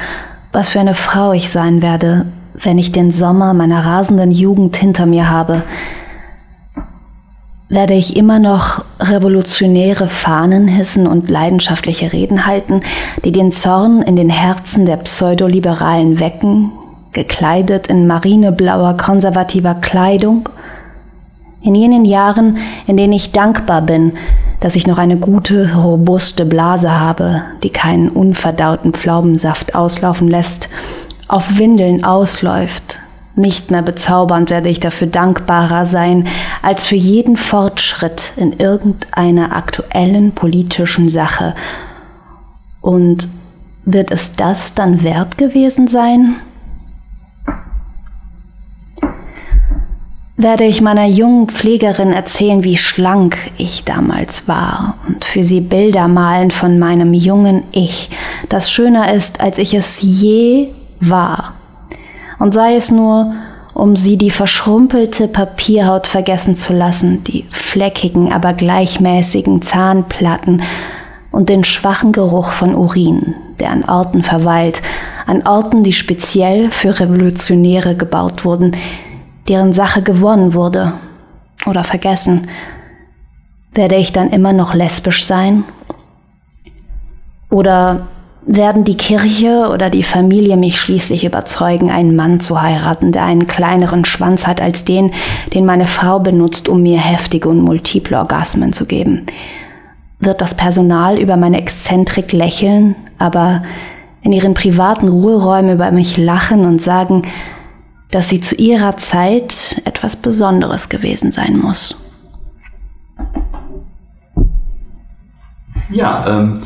was 0.53 0.69
für 0.69 0.79
eine 0.79 0.93
Frau 0.93 1.33
ich 1.33 1.49
sein 1.49 1.81
werde, 1.81 2.27
wenn 2.53 2.77
ich 2.77 2.91
den 2.91 3.11
Sommer 3.11 3.53
meiner 3.53 3.85
rasenden 3.85 4.31
Jugend 4.31 4.75
hinter 4.75 5.05
mir 5.05 5.29
habe. 5.29 5.63
Werde 7.69 7.93
ich 7.93 8.17
immer 8.17 8.39
noch 8.39 8.83
revolutionäre 8.99 10.07
Fahnen 10.07 10.67
hissen 10.67 11.07
und 11.07 11.29
leidenschaftliche 11.29 12.11
Reden 12.11 12.45
halten, 12.45 12.81
die 13.23 13.31
den 13.31 13.51
Zorn 13.51 14.01
in 14.01 14.17
den 14.17 14.29
Herzen 14.29 14.85
der 14.85 14.97
Pseudoliberalen 14.97 16.19
wecken, 16.19 16.71
gekleidet 17.13 17.87
in 17.87 18.07
marineblauer 18.07 18.97
konservativer 18.97 19.75
Kleidung? 19.75 20.49
In 21.61 21.75
jenen 21.75 22.03
Jahren, 22.05 22.57
in 22.87 22.97
denen 22.97 23.13
ich 23.13 23.31
dankbar 23.31 23.81
bin, 23.81 24.13
dass 24.61 24.75
ich 24.75 24.87
noch 24.87 24.99
eine 24.99 25.17
gute, 25.17 25.75
robuste 25.75 26.45
Blase 26.45 26.97
habe, 26.97 27.41
die 27.63 27.71
keinen 27.71 28.07
unverdauten 28.07 28.93
Pflaumensaft 28.93 29.75
auslaufen 29.75 30.29
lässt, 30.29 30.69
auf 31.27 31.57
Windeln 31.57 32.05
ausläuft. 32.05 32.99
Nicht 33.35 33.71
mehr 33.71 33.81
bezaubernd 33.81 34.49
werde 34.49 34.69
ich 34.69 34.79
dafür 34.79 35.07
dankbarer 35.07 35.85
sein, 35.85 36.27
als 36.61 36.85
für 36.85 36.95
jeden 36.95 37.37
Fortschritt 37.37 38.33
in 38.37 38.53
irgendeiner 38.59 39.55
aktuellen 39.55 40.33
politischen 40.33 41.09
Sache. 41.09 41.55
Und 42.81 43.27
wird 43.83 44.11
es 44.11 44.35
das 44.35 44.75
dann 44.75 45.03
wert 45.03 45.37
gewesen 45.39 45.87
sein? 45.87 46.35
Werde 50.41 50.63
ich 50.63 50.81
meiner 50.81 51.05
jungen 51.05 51.47
Pflegerin 51.47 52.13
erzählen, 52.13 52.63
wie 52.63 52.77
schlank 52.77 53.37
ich 53.57 53.83
damals 53.83 54.47
war 54.47 54.95
und 55.07 55.25
für 55.25 55.43
sie 55.43 55.61
Bilder 55.61 56.07
malen 56.07 56.51
von 56.51 56.79
meinem 56.79 57.13
jungen 57.13 57.63
Ich, 57.71 58.09
das 58.49 58.71
schöner 58.71 59.13
ist, 59.13 59.41
als 59.41 59.57
ich 59.57 59.73
es 59.73 60.01
je 60.01 60.69
war. 60.99 61.53
Und 62.39 62.53
sei 62.53 62.75
es 62.75 62.91
nur, 62.91 63.33
um 63.73 63.95
sie 63.95 64.17
die 64.17 64.31
verschrumpelte 64.31 65.27
Papierhaut 65.27 66.07
vergessen 66.07 66.55
zu 66.55 66.73
lassen, 66.73 67.23
die 67.23 67.45
fleckigen, 67.49 68.31
aber 68.31 68.53
gleichmäßigen 68.53 69.61
Zahnplatten 69.61 70.61
und 71.31 71.49
den 71.49 71.63
schwachen 71.63 72.11
Geruch 72.11 72.51
von 72.51 72.75
Urin, 72.75 73.35
der 73.59 73.71
an 73.71 73.85
Orten 73.85 74.23
verweilt, 74.23 74.81
an 75.25 75.47
Orten, 75.47 75.83
die 75.83 75.93
speziell 75.93 76.69
für 76.69 76.99
Revolutionäre 76.99 77.95
gebaut 77.95 78.43
wurden, 78.43 78.75
deren 79.47 79.73
Sache 79.73 80.01
gewonnen 80.01 80.53
wurde 80.53 80.93
oder 81.65 81.83
vergessen, 81.83 82.47
werde 83.73 83.95
ich 83.95 84.11
dann 84.11 84.29
immer 84.31 84.53
noch 84.53 84.73
lesbisch 84.73 85.25
sein? 85.25 85.63
Oder 87.49 88.07
werden 88.45 88.83
die 88.83 88.97
Kirche 88.97 89.69
oder 89.71 89.89
die 89.89 90.03
Familie 90.03 90.57
mich 90.57 90.79
schließlich 90.79 91.25
überzeugen, 91.25 91.91
einen 91.91 92.15
Mann 92.15 92.39
zu 92.39 92.61
heiraten, 92.61 93.11
der 93.11 93.23
einen 93.23 93.45
kleineren 93.45 94.03
Schwanz 94.03 94.47
hat 94.47 94.61
als 94.61 94.83
den, 94.83 95.11
den 95.53 95.65
meine 95.65 95.85
Frau 95.85 96.19
benutzt, 96.19 96.67
um 96.67 96.81
mir 96.81 96.99
heftige 96.99 97.49
und 97.49 97.61
multiple 97.61 98.17
Orgasmen 98.17 98.73
zu 98.73 98.85
geben? 98.85 99.27
Wird 100.19 100.41
das 100.41 100.55
Personal 100.55 101.19
über 101.19 101.37
meine 101.37 101.57
Exzentrik 101.57 102.31
lächeln, 102.31 102.95
aber 103.19 103.63
in 104.21 104.31
ihren 104.31 104.53
privaten 104.53 105.07
Ruheräumen 105.07 105.73
über 105.73 105.91
mich 105.91 106.17
lachen 106.17 106.65
und 106.65 106.81
sagen, 106.81 107.23
dass 108.11 108.29
sie 108.29 108.41
zu 108.41 108.55
ihrer 108.55 108.97
Zeit 108.97 109.81
etwas 109.85 110.17
Besonderes 110.17 110.89
gewesen 110.89 111.31
sein 111.31 111.57
muss. 111.57 111.95
Ja, 115.89 116.25
ähm, 116.27 116.61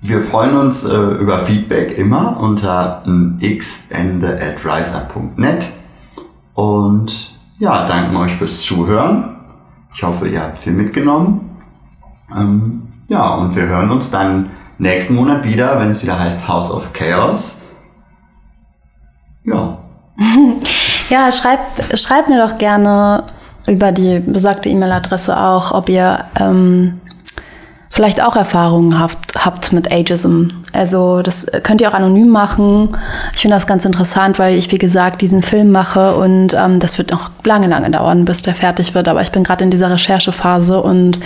wir 0.00 0.22
freuen 0.22 0.56
uns 0.56 0.84
äh, 0.84 0.96
über 0.96 1.44
Feedback 1.44 1.96
immer 1.98 2.40
unter 2.40 3.04
xende 3.40 4.40
at 4.40 4.64
riseup.net 4.64 5.68
und 6.54 7.34
ja, 7.58 7.86
danken 7.86 8.16
euch 8.16 8.32
fürs 8.36 8.62
Zuhören. 8.62 9.36
Ich 9.94 10.02
hoffe, 10.02 10.28
ihr 10.28 10.40
habt 10.40 10.58
viel 10.58 10.72
mitgenommen. 10.72 11.58
Ähm, 12.34 12.88
ja, 13.08 13.34
und 13.34 13.54
wir 13.54 13.66
hören 13.66 13.90
uns 13.90 14.10
dann 14.10 14.50
nächsten 14.78 15.14
Monat 15.14 15.44
wieder, 15.44 15.78
wenn 15.78 15.90
es 15.90 16.02
wieder 16.02 16.18
heißt 16.18 16.48
House 16.48 16.72
of 16.72 16.92
Chaos. 16.92 17.60
Ja. 19.44 19.78
ja, 21.10 21.32
schreibt, 21.32 21.98
schreibt 21.98 22.28
mir 22.28 22.46
doch 22.46 22.58
gerne 22.58 23.24
über 23.66 23.92
die 23.92 24.20
besagte 24.20 24.68
E-Mail-Adresse 24.68 25.36
auch, 25.36 25.72
ob 25.72 25.88
ihr 25.88 26.24
ähm, 26.38 27.00
vielleicht 27.90 28.22
auch 28.22 28.36
Erfahrungen 28.36 28.98
habt, 28.98 29.34
habt 29.36 29.72
mit 29.72 29.90
Ageism. 29.90 30.48
Also 30.72 31.22
das 31.22 31.46
könnt 31.62 31.80
ihr 31.80 31.88
auch 31.88 31.94
anonym 31.94 32.28
machen. 32.28 32.96
Ich 33.34 33.40
finde 33.40 33.56
das 33.56 33.66
ganz 33.66 33.84
interessant, 33.84 34.38
weil 34.38 34.56
ich, 34.56 34.70
wie 34.70 34.78
gesagt, 34.78 35.20
diesen 35.20 35.42
Film 35.42 35.72
mache 35.72 36.14
und 36.14 36.54
ähm, 36.54 36.78
das 36.78 36.98
wird 36.98 37.10
noch 37.10 37.30
lange, 37.44 37.66
lange 37.66 37.90
dauern, 37.90 38.24
bis 38.24 38.42
der 38.42 38.54
fertig 38.54 38.94
wird. 38.94 39.08
Aber 39.08 39.22
ich 39.22 39.32
bin 39.32 39.42
gerade 39.42 39.64
in 39.64 39.70
dieser 39.70 39.90
Recherchephase 39.90 40.80
und 40.80 41.18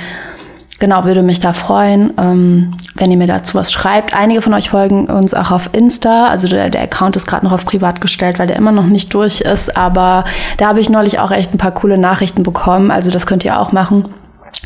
genau, 0.79 1.05
würde 1.05 1.23
mich 1.23 1.41
da 1.41 1.53
freuen, 1.53 2.13
ähm, 2.19 2.73
wenn 2.95 3.11
ihr 3.11 3.17
mir 3.17 3.27
dazu 3.27 3.57
was 3.57 3.73
schreibt. 3.73 4.15
Einige 4.15 4.43
von 4.43 4.55
euch 4.55 4.71
folgen 4.71 5.07
uns 5.07 5.35
auch 5.35 5.51
auf 5.51 5.71
Insta. 5.73 6.29
Also 6.29 6.49
der, 6.49 6.71
der 6.71 6.83
Account 6.83 7.17
ist 7.17 7.27
gerade 7.27 7.45
noch 7.45 7.53
auf 7.53 7.65
privat 7.65 8.01
gestellt, 8.01 8.39
weil 8.39 8.47
der 8.47 8.57
immer 8.57 8.73
noch 8.73 8.87
nicht 8.87 9.13
durch 9.15 9.41
ist. 9.41 9.77
Aber 9.77 10.25
da 10.59 10.69
habe 10.69 10.81
ich 10.81 10.91
neulich 10.91 11.19
auch 11.19 11.31
echt 11.31 11.55
ein 11.55 11.59
paar 11.59 11.73
coole 11.73 11.99
Nachrichten 11.99 12.43
bekommen. 12.43 12.91
Also 12.91 13.11
das 13.11 13.27
könnt 13.27 13.45
ihr 13.45 13.59
auch 13.59 13.73
machen. 13.73 14.09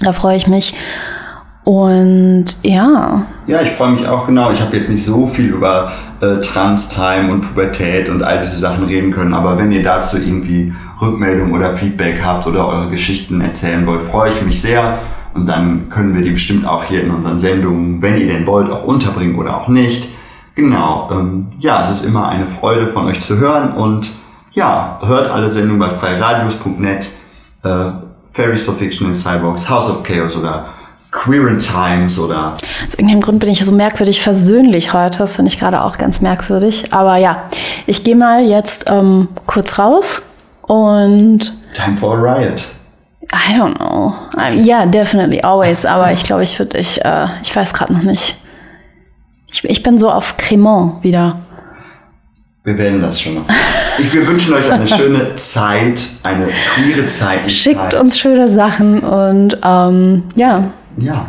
Da 0.03 0.13
freue 0.13 0.37
ich 0.37 0.47
mich. 0.47 0.75
Und 1.65 2.47
ja. 2.63 3.27
Ja, 3.47 3.61
ich 3.61 3.71
freue 3.73 3.91
mich 3.91 4.07
auch 4.07 4.27
genau. 4.27 4.51
Ich 4.53 4.61
habe 4.61 4.75
jetzt 4.77 4.89
nicht 4.89 5.05
so 5.05 5.27
viel 5.27 5.49
über 5.49 5.93
äh, 6.23 6.41
Trans-Time 6.41 7.31
und 7.31 7.43
Pubertät 7.43 8.09
und 8.09 8.23
all 8.23 8.41
diese 8.41 8.57
Sachen 8.57 8.85
reden 8.85 9.11
können. 9.11 9.35
Aber 9.35 9.59
wenn 9.59 9.71
ihr 9.71 9.83
dazu 9.83 10.17
irgendwie 10.17 10.73
Rückmeldung 11.01 11.53
oder 11.53 11.77
Feedback 11.77 12.23
habt 12.25 12.47
oder 12.47 12.67
eure 12.67 12.89
Geschichten 12.89 13.41
erzählen 13.41 13.87
wollt, 13.87 14.03
freue 14.03 14.31
ich 14.31 14.43
mich 14.43 14.63
sehr. 14.63 14.99
Und 15.39 15.47
dann 15.47 15.89
können 15.89 16.17
wir 16.17 16.23
die 16.23 16.31
bestimmt 16.31 16.67
auch 16.67 16.83
hier 16.83 17.05
in 17.05 17.13
unseren 17.13 17.39
Sendungen, 17.39 18.03
wenn 18.03 18.19
ihr 18.19 18.27
denn 18.27 18.45
wollt, 18.45 18.73
auch 18.73 18.83
unterbringen 18.83 19.39
oder 19.39 19.57
auch 19.57 19.69
nicht. 19.69 20.09
Genau. 20.57 21.09
Ähm, 21.13 21.47
ja, 21.61 21.81
es 21.81 21.91
ist 21.91 22.05
immer 22.05 22.29
eine 22.29 22.49
Freude 22.49 22.89
von 22.89 23.07
euch 23.07 23.21
zu 23.21 23.39
hören 23.39 23.73
und 23.75 24.11
ja, 24.51 24.99
hört 25.05 25.31
alle 25.31 25.53
Sendungen 25.53 25.79
bei 25.79 25.91
freiradios.net, 25.91 27.07
äh, 27.63 27.91
Fairies 28.33 28.63
for 28.63 28.75
Fiction 28.75 29.07
and 29.07 29.17
Cyborgs, 29.17 29.69
House 29.69 29.89
of 29.89 30.03
Chaos 30.03 30.37
oder 30.37 30.71
Queer 31.13 31.57
Times 31.59 32.19
oder. 32.19 32.55
Aus 32.85 32.95
irgendeinem 32.95 33.21
Grund 33.21 33.39
bin 33.39 33.51
ich 33.51 33.65
so 33.65 33.71
merkwürdig 33.71 34.21
versöhnlich 34.21 34.93
heute. 34.93 35.19
Das 35.19 35.37
finde 35.37 35.53
ich 35.53 35.61
gerade 35.61 35.85
auch 35.85 35.99
ganz 35.99 36.21
merkwürdig. 36.21 36.93
Aber 36.93 37.17
ja, 37.17 37.45
ich 37.87 38.03
gehe 38.03 38.17
mal 38.17 38.43
jetzt 38.43 38.87
ähm, 38.89 39.29
kurz 39.47 39.79
raus 39.79 40.23
und. 40.63 41.53
Time 41.75 41.97
for 41.97 42.19
a 42.19 42.21
riot. 42.21 42.67
I 43.33 43.59
don't 43.59 43.77
know. 43.77 44.15
Ja, 44.37 44.51
yeah, 44.51 44.87
definitely, 44.87 45.41
always. 45.43 45.85
Aber 45.85 46.13
ich 46.13 46.25
glaube, 46.25 46.43
ich 46.43 46.59
würde, 46.59 46.79
ich, 46.79 47.05
äh, 47.05 47.27
ich 47.43 47.55
weiß 47.55 47.75
gerade 47.75 47.93
noch 47.93 48.03
nicht. 48.03 48.37
Ich, 49.53 49.65
ich 49.65 49.83
bin 49.83 49.99
so 49.99 50.11
auf 50.11 50.37
Cremant 50.37 51.03
wieder. 51.05 51.41
Wir 52.65 52.77
werden 52.77 53.01
das 53.01 53.21
schon 53.21 53.35
noch. 53.35 53.45
Ich, 53.99 54.13
wir 54.13 54.27
wünschen 54.27 54.55
euch 54.55 54.71
eine 54.71 54.87
schöne 54.87 55.37
Zeit, 55.37 56.01
eine 56.23 56.49
queere 56.75 57.07
Zeit. 57.07 57.51
Schickt 57.51 57.95
uns 57.95 58.19
schöne 58.19 58.49
Sachen 58.49 59.01
und 59.01 59.59
ähm, 59.63 60.25
ja. 60.35 60.71
Ja. 60.99 61.29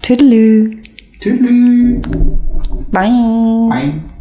Tüdelü. 0.00 0.82
Tüdelü. 1.20 2.00
Bye. 2.90 3.68
Bye. 3.70 4.13